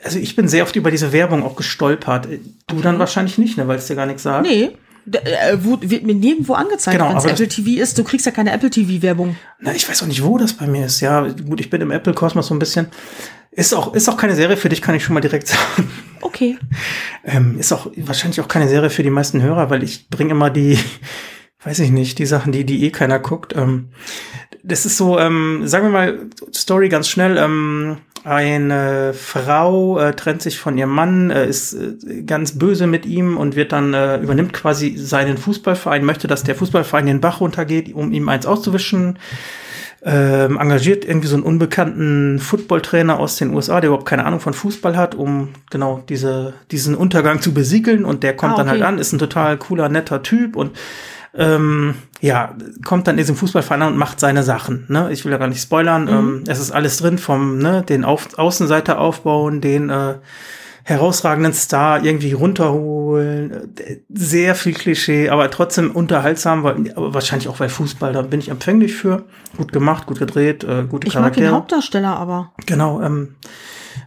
also 0.03 0.19
ich 0.19 0.35
bin 0.35 0.47
sehr 0.47 0.63
oft 0.63 0.75
über 0.75 0.91
diese 0.91 1.11
Werbung 1.11 1.43
auch 1.43 1.55
gestolpert. 1.55 2.27
Du 2.67 2.81
dann 2.81 2.99
wahrscheinlich 2.99 3.37
nicht, 3.37 3.57
ne, 3.57 3.67
weil 3.67 3.77
es 3.77 3.87
dir 3.87 3.95
gar 3.95 4.05
nichts 4.05 4.23
sagt. 4.23 4.47
Nee. 4.47 4.71
Äh, 5.11 5.57
wo, 5.61 5.77
wird 5.81 6.03
mir 6.03 6.15
nirgendwo 6.15 6.53
angezeigt, 6.53 6.97
Genau, 6.97 7.09
wenn 7.09 7.17
es 7.17 7.25
Apple 7.25 7.47
TV 7.47 7.81
ist. 7.81 7.97
Du 7.97 8.03
kriegst 8.03 8.25
ja 8.25 8.31
keine 8.31 8.51
Apple 8.51 8.69
TV-Werbung. 8.71 9.35
Na, 9.59 9.73
ich 9.73 9.87
weiß 9.87 10.01
auch 10.01 10.07
nicht, 10.07 10.23
wo 10.23 10.37
das 10.37 10.53
bei 10.53 10.65
mir 10.67 10.85
ist. 10.85 10.99
Ja, 11.01 11.21
gut, 11.21 11.59
ich 11.59 11.69
bin 11.69 11.81
im 11.81 11.91
Apple-Kosmos 11.91 12.47
so 12.47 12.55
ein 12.55 12.59
bisschen. 12.59 12.87
Ist 13.51 13.73
auch, 13.73 13.93
ist 13.93 14.09
auch 14.09 14.17
keine 14.17 14.35
Serie 14.35 14.57
für 14.57 14.67
dich, 14.69 14.81
kann 14.81 14.95
ich 14.95 15.03
schon 15.03 15.13
mal 15.13 15.21
direkt 15.21 15.47
sagen. 15.47 15.89
Okay. 16.21 16.57
Ähm, 17.23 17.59
ist 17.59 17.71
auch 17.71 17.91
wahrscheinlich 17.95 18.41
auch 18.41 18.47
keine 18.47 18.67
Serie 18.67 18.89
für 18.89 19.03
die 19.03 19.09
meisten 19.09 19.41
Hörer, 19.41 19.69
weil 19.69 19.83
ich 19.83 20.09
bringe 20.09 20.31
immer 20.31 20.49
die, 20.49 20.77
weiß 21.65 21.79
ich 21.79 21.91
nicht, 21.91 22.19
die 22.19 22.25
Sachen, 22.25 22.51
die, 22.51 22.63
die 22.63 22.85
eh 22.85 22.91
keiner 22.91 23.19
guckt. 23.19 23.55
Ähm, 23.55 23.89
das 24.63 24.85
ist 24.85 24.97
so, 24.97 25.19
ähm, 25.19 25.67
sagen 25.67 25.85
wir 25.85 25.91
mal, 25.91 26.19
Story 26.53 26.89
ganz 26.89 27.07
schnell. 27.07 27.37
Ähm, 27.37 27.97
eine 28.23 29.13
Frau 29.13 29.99
äh, 29.99 30.13
trennt 30.13 30.41
sich 30.41 30.57
von 30.57 30.77
ihrem 30.77 30.89
Mann, 30.89 31.29
äh, 31.29 31.47
ist 31.47 31.73
äh, 31.73 32.23
ganz 32.23 32.57
böse 32.57 32.87
mit 32.87 33.05
ihm 33.05 33.37
und 33.37 33.55
wird 33.55 33.71
dann 33.71 33.93
äh, 33.93 34.17
übernimmt 34.17 34.53
quasi 34.53 34.97
seinen 34.97 35.37
Fußballverein, 35.37 36.03
möchte, 36.03 36.27
dass 36.27 36.43
der 36.43 36.55
Fußballverein 36.55 37.05
den 37.05 37.21
Bach 37.21 37.41
runtergeht, 37.41 37.93
um 37.93 38.11
ihm 38.11 38.29
eins 38.29 38.47
auszuwischen. 38.47 39.19
Ähm, 40.07 40.59
engagiert 40.59 41.03
irgendwie 41.03 41.27
so 41.27 41.35
einen 41.35 41.43
unbekannten 41.43 42.37
Footballtrainer 42.37 43.19
aus 43.19 43.37
den 43.37 43.53
USA, 43.55 43.81
der 43.81 43.89
überhaupt 43.89 44.07
keine 44.07 44.25
Ahnung 44.25 44.39
von 44.39 44.53
Fußball 44.53 44.95
hat, 44.97 45.15
um 45.15 45.49
genau 45.71 46.03
diese, 46.09 46.53
diesen 46.69 46.93
Untergang 46.95 47.41
zu 47.41 47.55
besiegeln. 47.55 48.05
Und 48.05 48.21
der 48.23 48.35
kommt 48.35 48.53
Ah, 48.53 48.57
dann 48.57 48.69
halt 48.69 48.81
okay. 48.81 48.87
an, 48.87 48.99
ist 48.99 49.13
ein 49.13 49.19
total 49.19 49.57
cooler, 49.57 49.89
netter 49.89 50.21
Typ 50.21 50.55
und 50.55 50.71
ähm, 51.37 51.95
ja, 52.21 52.55
kommt 52.83 53.07
dann 53.07 53.15
in 53.15 53.19
diesem 53.19 53.35
Fußballverein 53.35 53.81
und 53.83 53.97
macht 53.97 54.19
seine 54.19 54.43
Sachen. 54.43 54.85
Ne? 54.87 55.11
Ich 55.11 55.25
will 55.25 55.31
ja 55.31 55.37
gar 55.37 55.47
nicht 55.47 55.61
spoilern. 55.61 56.07
Ähm, 56.07 56.43
es 56.47 56.59
ist 56.59 56.71
alles 56.71 56.97
drin 56.97 57.17
vom 57.17 57.57
ne, 57.57 57.83
den 57.83 58.03
Auf 58.05 58.37
Außenseiter 58.37 58.99
aufbauen, 58.99 59.61
den 59.61 59.89
äh, 59.89 60.15
herausragenden 60.87 61.51
Star 61.53 62.03
irgendwie 62.05 62.33
runterholen. 62.33 63.73
Sehr 64.07 64.53
viel 64.53 64.73
Klischee, 64.73 65.29
aber 65.29 65.49
trotzdem 65.49 65.89
unterhaltsam, 65.91 66.63
weil, 66.63 66.91
aber 66.95 67.13
wahrscheinlich 67.15 67.47
auch 67.49 67.57
bei 67.57 67.69
Fußball, 67.69 68.13
da 68.13 68.21
bin 68.21 68.39
ich 68.39 68.49
empfänglich 68.49 68.93
für. 68.93 69.23
Gut 69.57 69.73
gemacht, 69.73 70.05
gut 70.05 70.19
gedreht, 70.19 70.63
äh, 70.63 70.83
gute 70.83 71.07
Ich 71.07 71.15
mag 71.15 71.23
den 71.23 71.43
Charaktere. 71.43 71.51
Hauptdarsteller 71.53 72.15
aber. 72.15 72.53
Genau, 72.67 73.01
ähm, 73.01 73.35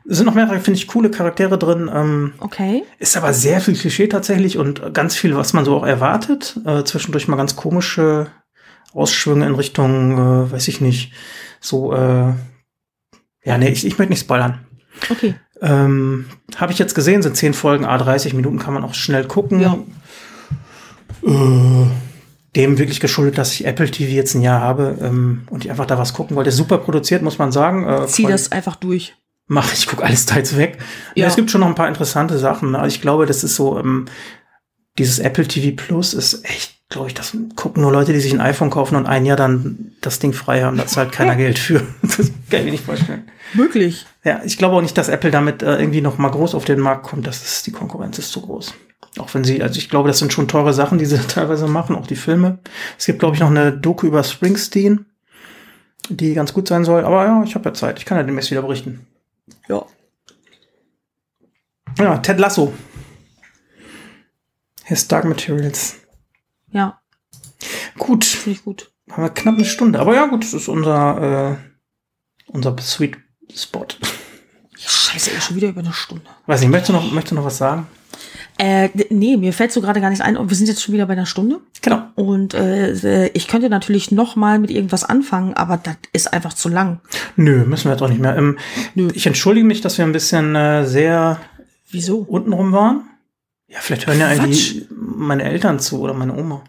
es 0.09 0.19
sind 0.19 0.27
noch 0.27 0.35
mehrere, 0.35 0.61
finde 0.61 0.79
ich, 0.79 0.87
coole 0.87 1.11
Charaktere 1.11 1.59
drin. 1.59 1.91
Ähm, 1.93 2.35
Okay. 2.39 2.85
ist 3.01 3.17
aber 3.17 3.33
sehr 3.33 3.61
viel 3.61 3.75
Klischee 3.75 4.07
tatsächlich 4.07 4.57
und 4.57 4.95
ganz 4.95 5.17
viel, 5.17 5.35
was 5.35 5.53
man 5.55 5.65
so 5.65 5.77
auch 5.79 5.87
erwartet. 5.87 6.61
Äh, 6.65 6.85
zwischendurch 6.85 7.27
mal 7.27 7.37
ganz 7.37 7.57
komische 7.57 8.29
Ausschwünge 8.95 9.47
in 9.47 9.57
Richtung, 9.57 10.13
äh, 10.47 10.53
weiß 10.53 10.69
ich 10.69 10.81
nicht, 10.81 11.13
so, 11.61 11.93
äh, 11.93 12.35
ja, 13.45 13.59
nee, 13.59 13.69
ich, 13.71 13.85
ich 13.85 13.99
möchte 13.99 14.13
nicht 14.13 14.21
spoilern. 14.21 14.65
Okay. 15.11 15.35
Ähm, 15.61 16.27
Habe 16.57 16.73
ich 16.73 16.79
jetzt 16.79 16.95
gesehen, 16.95 17.23
sind 17.23 17.37
10 17.37 17.55
Folgen, 17.55 17.85
A30 17.87 18.35
Minuten, 18.35 18.59
kann 18.59 18.75
man 18.75 18.85
auch 18.85 18.95
schnell 18.95 19.25
gucken. 19.27 19.61
Ja. 19.61 19.79
Äh, 21.25 21.87
dem 22.57 22.79
wirklich 22.79 23.01
geschuldet, 23.01 23.39
dass 23.39 23.53
ich 23.53 23.67
Apple 23.67 23.91
TV 23.91 24.11
jetzt 24.13 24.35
ein 24.35 24.43
Jahr 24.43 24.61
habe 24.61 24.97
ähm, 25.03 25.43
und 25.51 25.65
ich 25.65 25.71
einfach 25.71 25.87
da 25.87 25.99
was 25.99 26.13
gucken 26.15 26.37
wollte. 26.37 26.51
Super 26.51 26.79
produziert, 26.79 27.23
muss 27.23 27.39
man 27.39 27.53
sagen. 27.53 27.87
Äh, 27.87 28.07
Zieh 28.07 28.27
das 28.27 28.53
einfach 28.53 28.77
durch. 28.77 29.15
mache. 29.47 29.75
Ich 29.75 29.87
gucke 29.87 30.05
alles 30.05 30.27
teils 30.27 30.57
weg. 30.57 30.79
Ja. 31.15 31.23
Ja. 31.23 31.29
es 31.29 31.37
gibt 31.37 31.51
schon 31.51 31.61
noch 31.61 31.69
ein 31.69 31.75
paar 31.75 31.89
interessante 31.89 32.39
Sachen. 32.39 32.73
ne? 32.73 32.79
Also 32.79 32.95
ich 32.95 33.01
glaube, 33.03 33.27
das 33.27 33.45
ist 33.45 33.55
so, 33.57 33.79
ähm, 33.79 34.07
dieses 34.99 35.19
Apple 35.19 35.47
TV 35.47 35.77
Plus 35.77 36.15
ist 36.15 36.45
echt, 36.45 36.75
glaube 36.89 37.09
ich, 37.09 37.15
das 37.15 37.37
gucken 37.55 37.83
nur 37.83 37.93
Leute, 37.93 38.13
die 38.13 38.21
sich 38.21 38.33
ein 38.33 38.41
iPhone 38.41 38.71
kaufen 38.71 38.97
und 38.97 39.07
ein 39.07 39.27
Jahr 39.27 39.37
dann 39.37 39.93
das 40.01 40.19
Ding 40.19 40.33
frei 40.33 40.63
haben. 40.63 40.77
Da 40.79 40.87
zahlt 40.87 41.13
keiner 41.13 41.37
Geld 41.37 41.59
für. 41.59 41.83
Das 42.03 42.17
kann 42.51 42.61
ich 42.61 42.65
mir 42.65 42.71
nicht 42.73 42.85
vorstellen. 42.85 43.31
Möglich. 43.55 44.07
Ja, 44.29 44.43
ich 44.45 44.59
glaube 44.59 44.77
auch 44.77 44.83
nicht, 44.83 44.99
dass 44.99 45.09
Apple 45.09 45.31
damit 45.31 45.63
äh, 45.63 45.79
irgendwie 45.79 46.03
noch 46.03 46.19
mal 46.19 46.29
groß 46.29 46.55
auf 46.55 46.67
den 46.67 46.81
Markt 46.81 47.05
kommt. 47.05 47.27
Das 47.27 47.43
ist, 47.43 47.67
die 47.67 47.73
Konkurrenz 47.73 48.19
ist 48.19 48.31
zu 48.31 48.43
groß. 48.43 48.75
Auch 49.17 49.33
wenn 49.33 49.43
sie, 49.43 49.63
also 49.63 49.79
ich 49.79 49.89
glaube, 49.89 50.09
das 50.09 50.19
sind 50.19 50.35
schon 50.35 50.49
teure 50.49 50.75
Sachen, 50.75 50.99
die 50.99 51.07
sie 51.07 51.17
teilweise 51.29 51.67
machen, 51.67 51.97
auch 51.97 52.07
die 52.07 52.15
Filme. 52.15 52.59
Es 52.99 53.07
gibt, 53.07 53.21
glaube 53.21 53.35
ich, 53.37 53.41
noch 53.41 53.49
eine 53.49 53.73
Doku 53.73 54.07
über 54.07 54.23
Springsteen, 54.23 55.07
die 56.11 56.35
ganz 56.35 56.53
gut 56.53 56.69
sein 56.69 56.85
soll. 56.85 57.07
Aber 57.07 57.25
ja, 57.25 57.43
ich 57.43 57.55
habe 57.55 57.71
ja 57.71 57.73
Zeit. 57.75 57.99
Ich 57.99 58.05
kann 58.05 58.19
ja 58.19 58.23
demnächst 58.23 58.51
wieder 58.51 58.61
berichten. 58.61 59.07
Ja. 59.67 59.87
Ja, 61.99 62.19
Ted 62.19 62.39
Lasso. 62.39 62.75
His 64.85 65.09
Dark 65.09 65.25
Materials. 65.25 65.97
Ja, 66.71 67.01
Gut, 67.97 68.27
finde 68.27 68.59
ich 68.59 68.65
gut. 68.65 68.93
haben 69.11 69.23
wir 69.23 69.31
knapp 69.31 69.55
eine 69.55 69.65
Stunde. 69.65 69.99
Aber 69.99 70.15
ja, 70.15 70.27
gut, 70.27 70.45
das 70.45 70.53
ist 70.55 70.69
unser, 70.69 71.57
äh, 71.59 72.51
unser 72.53 72.77
Sweet 72.79 73.17
Spot. 73.55 73.87
Scheiße, 74.89 75.33
ey, 75.33 75.41
schon 75.41 75.57
wieder 75.57 75.69
über 75.69 75.81
eine 75.81 75.93
Stunde. 75.93 76.25
Weiß 76.47 76.61
nicht, 76.61 76.71
möchtest 76.71 76.89
du 76.89 76.93
noch, 76.95 77.13
möchtest 77.13 77.33
du 77.33 77.35
noch 77.37 77.45
was 77.45 77.59
sagen? 77.59 77.87
Äh, 78.57 78.89
nee, 79.11 79.37
mir 79.37 79.53
fällt 79.53 79.71
so 79.71 79.81
gerade 79.81 80.01
gar 80.01 80.09
nichts 80.09 80.25
ein. 80.25 80.37
Und 80.37 80.49
wir 80.49 80.57
sind 80.57 80.67
jetzt 80.67 80.83
schon 80.83 80.95
wieder 80.95 81.07
bei 81.07 81.13
einer 81.13 81.27
Stunde. 81.27 81.61
Genau. 81.83 82.03
Und 82.17 82.55
äh, 82.55 83.29
ich 83.29 83.47
könnte 83.47 83.69
natürlich 83.69 84.11
noch 84.11 84.35
mal 84.35 84.59
mit 84.59 84.71
irgendwas 84.71 85.05
anfangen, 85.05 85.55
aber 85.55 85.77
das 85.77 85.97
ist 86.13 86.33
einfach 86.33 86.55
zu 86.55 86.69
lang. 86.69 87.01
Nö, 87.37 87.65
müssen 87.67 87.85
wir 87.85 87.93
jetzt 87.93 88.03
auch 88.03 88.09
nicht 88.09 88.21
mehr. 88.21 88.37
Ähm, 88.37 88.59
Nö. 88.95 89.11
Ich 89.15 89.27
entschuldige 89.27 89.67
mich, 89.67 89.81
dass 89.81 89.99
wir 89.99 90.05
ein 90.05 90.13
bisschen 90.13 90.57
äh, 90.57 90.87
sehr 90.87 91.39
Wieso? 91.91 92.19
untenrum 92.19 92.73
waren. 92.73 93.03
Ja, 93.69 93.79
vielleicht 93.81 94.07
hören 94.07 94.19
ja 94.19 94.27
eigentlich 94.27 94.87
meine 94.91 95.45
Eltern 95.45 95.79
zu 95.79 96.01
oder 96.01 96.15
meine 96.15 96.35
Oma. 96.35 96.65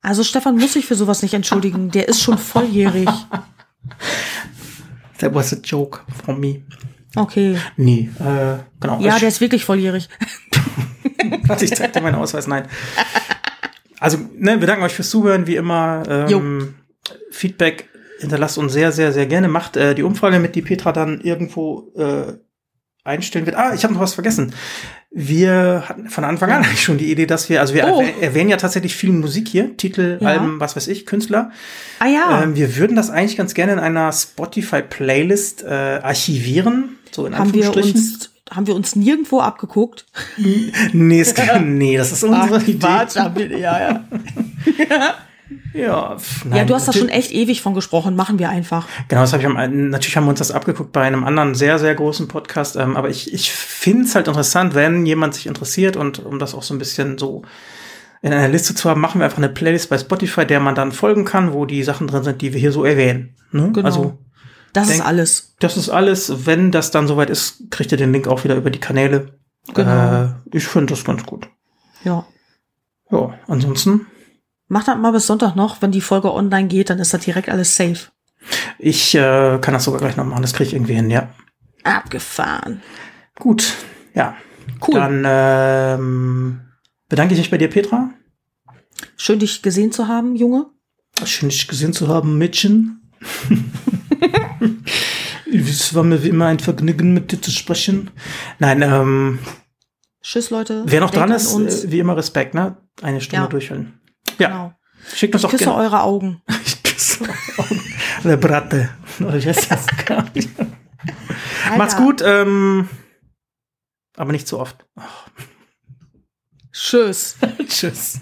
Also 0.00 0.24
Stefan 0.24 0.56
muss 0.56 0.72
sich 0.72 0.86
für 0.86 0.94
sowas 0.94 1.22
nicht 1.22 1.34
entschuldigen. 1.34 1.90
Der 1.90 2.08
ist 2.08 2.22
schon 2.22 2.38
volljährig. 2.38 3.08
That 5.22 5.32
was 5.34 5.52
a 5.52 5.56
joke 5.62 6.00
from 6.24 6.40
me. 6.40 6.62
Okay. 7.14 7.56
Nee, 7.76 8.10
äh, 8.18 8.58
genau. 8.80 8.98
Ja, 9.00 9.20
der 9.20 9.28
ist 9.28 9.40
wirklich 9.40 9.64
volljährig. 9.64 10.08
Warte, 11.46 11.64
ich 11.64 11.72
zeig 11.72 11.92
dir 11.92 12.00
meinen 12.00 12.16
Ausweis. 12.16 12.48
Nein. 12.48 12.66
Also, 14.00 14.18
ne, 14.36 14.58
wir 14.58 14.66
danken 14.66 14.82
euch 14.82 14.94
fürs 14.94 15.10
Zuhören, 15.10 15.46
wie 15.46 15.54
immer. 15.54 16.02
Ähm, 16.08 16.74
Feedback 17.30 17.88
hinterlasst 18.18 18.58
uns 18.58 18.72
sehr, 18.72 18.90
sehr, 18.90 19.12
sehr 19.12 19.26
gerne. 19.26 19.46
Macht 19.46 19.76
äh, 19.76 19.94
die 19.94 20.02
Umfrage 20.02 20.40
mit, 20.40 20.56
die 20.56 20.62
Petra 20.62 20.90
dann 20.90 21.20
irgendwo 21.20 21.92
äh, 21.94 22.32
einstellen 23.04 23.46
wird. 23.46 23.56
Ah, 23.56 23.74
ich 23.74 23.82
habe 23.84 23.94
noch 23.94 24.00
was 24.00 24.14
vergessen. 24.14 24.54
Wir 25.10 25.84
hatten 25.88 26.08
von 26.08 26.24
Anfang 26.24 26.50
an 26.52 26.62
eigentlich 26.64 26.82
schon 26.82 26.98
die 26.98 27.10
Idee, 27.10 27.26
dass 27.26 27.48
wir, 27.48 27.60
also 27.60 27.74
wir 27.74 27.86
Oh. 27.86 28.00
erwäh- 28.00 28.20
erwähnen 28.20 28.50
ja 28.50 28.56
tatsächlich 28.56 28.94
viel 28.94 29.10
Musik 29.10 29.48
hier, 29.48 29.76
Titel, 29.76 30.18
Ja. 30.20 30.28
Alben, 30.28 30.60
was 30.60 30.76
weiß 30.76 30.88
ich, 30.88 31.04
Künstler. 31.06 31.50
Ah 31.98 32.06
ja. 32.06 32.42
Ähm, 32.42 32.54
wir 32.56 32.76
würden 32.76 32.96
das 32.96 33.10
eigentlich 33.10 33.36
ganz 33.36 33.54
gerne 33.54 33.72
in 33.72 33.78
einer 33.78 34.12
Spotify-Playlist 34.12 35.64
äh, 35.64 35.68
archivieren. 36.02 36.96
So 37.10 37.26
in 37.26 37.36
haben 37.38 37.52
wir 37.52 37.66
Anführungsstrichen. 37.66 38.00
uns 38.00 38.28
haben 38.50 38.66
wir 38.66 38.74
uns 38.74 38.96
nirgendwo 38.96 39.40
abgeguckt. 39.40 40.04
nee, 40.92 41.20
es, 41.20 41.34
nee, 41.62 41.96
das 41.96 42.12
ist 42.12 42.22
unsere 42.22 42.60
Idee. 42.62 42.78
Quatsch, 42.78 43.16
wir- 43.34 43.58
ja, 43.58 44.04
ja. 45.74 45.82
Ja, 45.82 46.18
pf, 46.18 46.44
ja, 46.44 46.50
nein, 46.50 46.66
du 46.66 46.74
hast 46.74 46.88
da 46.88 46.92
schon 46.92 47.08
echt 47.08 47.32
ewig 47.32 47.62
von 47.62 47.74
gesprochen. 47.74 48.14
Machen 48.16 48.38
wir 48.38 48.48
einfach. 48.48 48.86
Genau, 49.08 49.20
das 49.22 49.32
habe 49.32 49.42
ich 49.42 49.48
am, 49.48 49.88
natürlich 49.90 50.16
haben 50.16 50.24
wir 50.24 50.30
uns 50.30 50.38
das 50.38 50.50
abgeguckt 50.52 50.92
bei 50.92 51.02
einem 51.02 51.24
anderen 51.24 51.54
sehr, 51.54 51.78
sehr 51.78 51.94
großen 51.94 52.28
Podcast. 52.28 52.76
Ähm, 52.76 52.96
aber 52.96 53.08
ich, 53.10 53.32
ich 53.32 53.52
finde 53.52 54.04
es 54.04 54.14
halt 54.14 54.28
interessant, 54.28 54.74
wenn 54.74 55.06
jemand 55.06 55.34
sich 55.34 55.46
interessiert 55.46 55.96
und 55.96 56.24
um 56.24 56.38
das 56.38 56.54
auch 56.54 56.62
so 56.62 56.74
ein 56.74 56.78
bisschen 56.78 57.18
so 57.18 57.42
in 58.22 58.32
einer 58.32 58.48
Liste 58.48 58.74
zu 58.74 58.88
haben, 58.88 59.00
machen 59.00 59.20
wir 59.20 59.24
einfach 59.24 59.38
eine 59.38 59.48
Playlist 59.48 59.90
bei 59.90 59.98
Spotify, 59.98 60.46
der 60.46 60.60
man 60.60 60.74
dann 60.76 60.92
folgen 60.92 61.24
kann, 61.24 61.52
wo 61.52 61.66
die 61.66 61.82
Sachen 61.82 62.06
drin 62.06 62.22
sind, 62.22 62.40
die 62.40 62.52
wir 62.52 62.60
hier 62.60 62.70
so 62.72 62.84
erwähnen. 62.84 63.34
Ne? 63.50 63.70
Genau. 63.72 63.84
Also 63.86 64.18
Das 64.72 64.86
Denk- 64.88 65.00
ist 65.00 65.04
alles. 65.06 65.54
das 65.58 65.76
ist 65.76 65.88
alles. 65.90 66.46
Wenn 66.46 66.70
das 66.70 66.90
dann 66.92 67.08
soweit 67.08 67.30
ist, 67.30 67.64
kriegt 67.70 67.90
ihr 67.92 67.98
den 67.98 68.12
Link 68.12 68.28
auch 68.28 68.44
wieder 68.44 68.54
über 68.54 68.70
die 68.70 68.78
Kanäle. 68.78 69.38
Genau. 69.74 70.22
Äh, 70.24 70.28
ich 70.52 70.64
finde 70.66 70.92
das 70.94 71.04
ganz 71.04 71.24
gut. 71.26 71.48
Ja. 72.04 72.24
Ja, 73.10 73.34
ansonsten, 73.48 74.06
Mach 74.72 74.84
das 74.84 74.96
mal 74.96 75.12
bis 75.12 75.26
Sonntag 75.26 75.54
noch. 75.54 75.82
Wenn 75.82 75.92
die 75.92 76.00
Folge 76.00 76.32
online 76.32 76.66
geht, 76.66 76.88
dann 76.88 76.98
ist 76.98 77.12
das 77.12 77.20
direkt 77.22 77.50
alles 77.50 77.76
safe. 77.76 78.06
ich 78.78 79.14
äh, 79.14 79.58
kann 79.60 79.74
das 79.74 79.84
sogar 79.84 80.00
gleich 80.00 80.16
noch 80.16 80.24
machen. 80.24 80.40
Das 80.40 80.54
kriege 80.54 80.68
ich 80.68 80.72
irgendwie 80.74 80.94
hin, 80.94 81.10
ja. 81.10 81.28
Abgefahren. 81.84 82.80
Gut, 83.38 83.74
ja. 84.14 84.34
Cool. 84.86 84.94
Dann 84.94 85.24
ähm, 85.26 86.60
bedanke 87.10 87.34
ich 87.34 87.40
mich 87.40 87.50
bei 87.50 87.58
dir, 87.58 87.68
Petra. 87.68 88.14
Schön, 89.18 89.40
dich 89.40 89.60
gesehen 89.60 89.92
zu 89.92 90.08
haben, 90.08 90.36
Junge. 90.36 90.64
Schön, 91.26 91.50
dich 91.50 91.68
gesehen 91.68 91.92
zu 91.92 92.08
haben, 92.08 92.38
Mädchen. 92.38 93.12
es 95.52 95.94
war 95.94 96.02
mir 96.02 96.22
wie 96.24 96.28
immer 96.30 96.46
ein 96.46 96.60
Vergnügen, 96.60 97.12
mit 97.12 97.30
dir 97.30 97.42
zu 97.42 97.50
sprechen. 97.50 98.10
Nein, 98.58 98.80
ähm, 98.80 99.38
Tschüss, 100.22 100.48
Leute. 100.48 100.84
wer 100.86 101.00
noch 101.00 101.10
dran 101.10 101.30
an 101.30 101.36
ist, 101.36 101.52
uns. 101.52 101.84
äh, 101.84 101.90
wie 101.90 101.98
immer 101.98 102.16
Respekt, 102.16 102.54
ne? 102.54 102.78
Eine 103.02 103.20
Stunde 103.20 103.42
Ja. 103.44 103.48
durchhalten. 103.48 103.98
Ja, 104.38 104.48
Genau. 104.48 104.74
schickt 105.14 105.34
uns 105.34 105.42
Ich 105.42 105.46
auch 105.46 105.50
küsse 105.50 105.64
gerne. 105.64 105.78
eure 105.78 106.02
Augen. 106.02 106.42
Ich 106.64 106.82
küsse 106.82 107.22
eure 107.24 107.58
Augen. 107.58 107.82
Le 108.24 108.36
Bratte. 108.38 108.90
Wie 109.18 109.46
heißt 109.46 109.70
das 109.70 109.86
gar 110.06 110.24
nicht? 110.34 110.50
Macht's 111.76 111.96
gut, 111.96 112.22
ähm, 112.24 112.88
aber 114.16 114.32
nicht 114.32 114.46
zu 114.46 114.58
oft. 114.60 114.84
Tschüss. 116.72 117.36
Tschüss. 117.68 118.20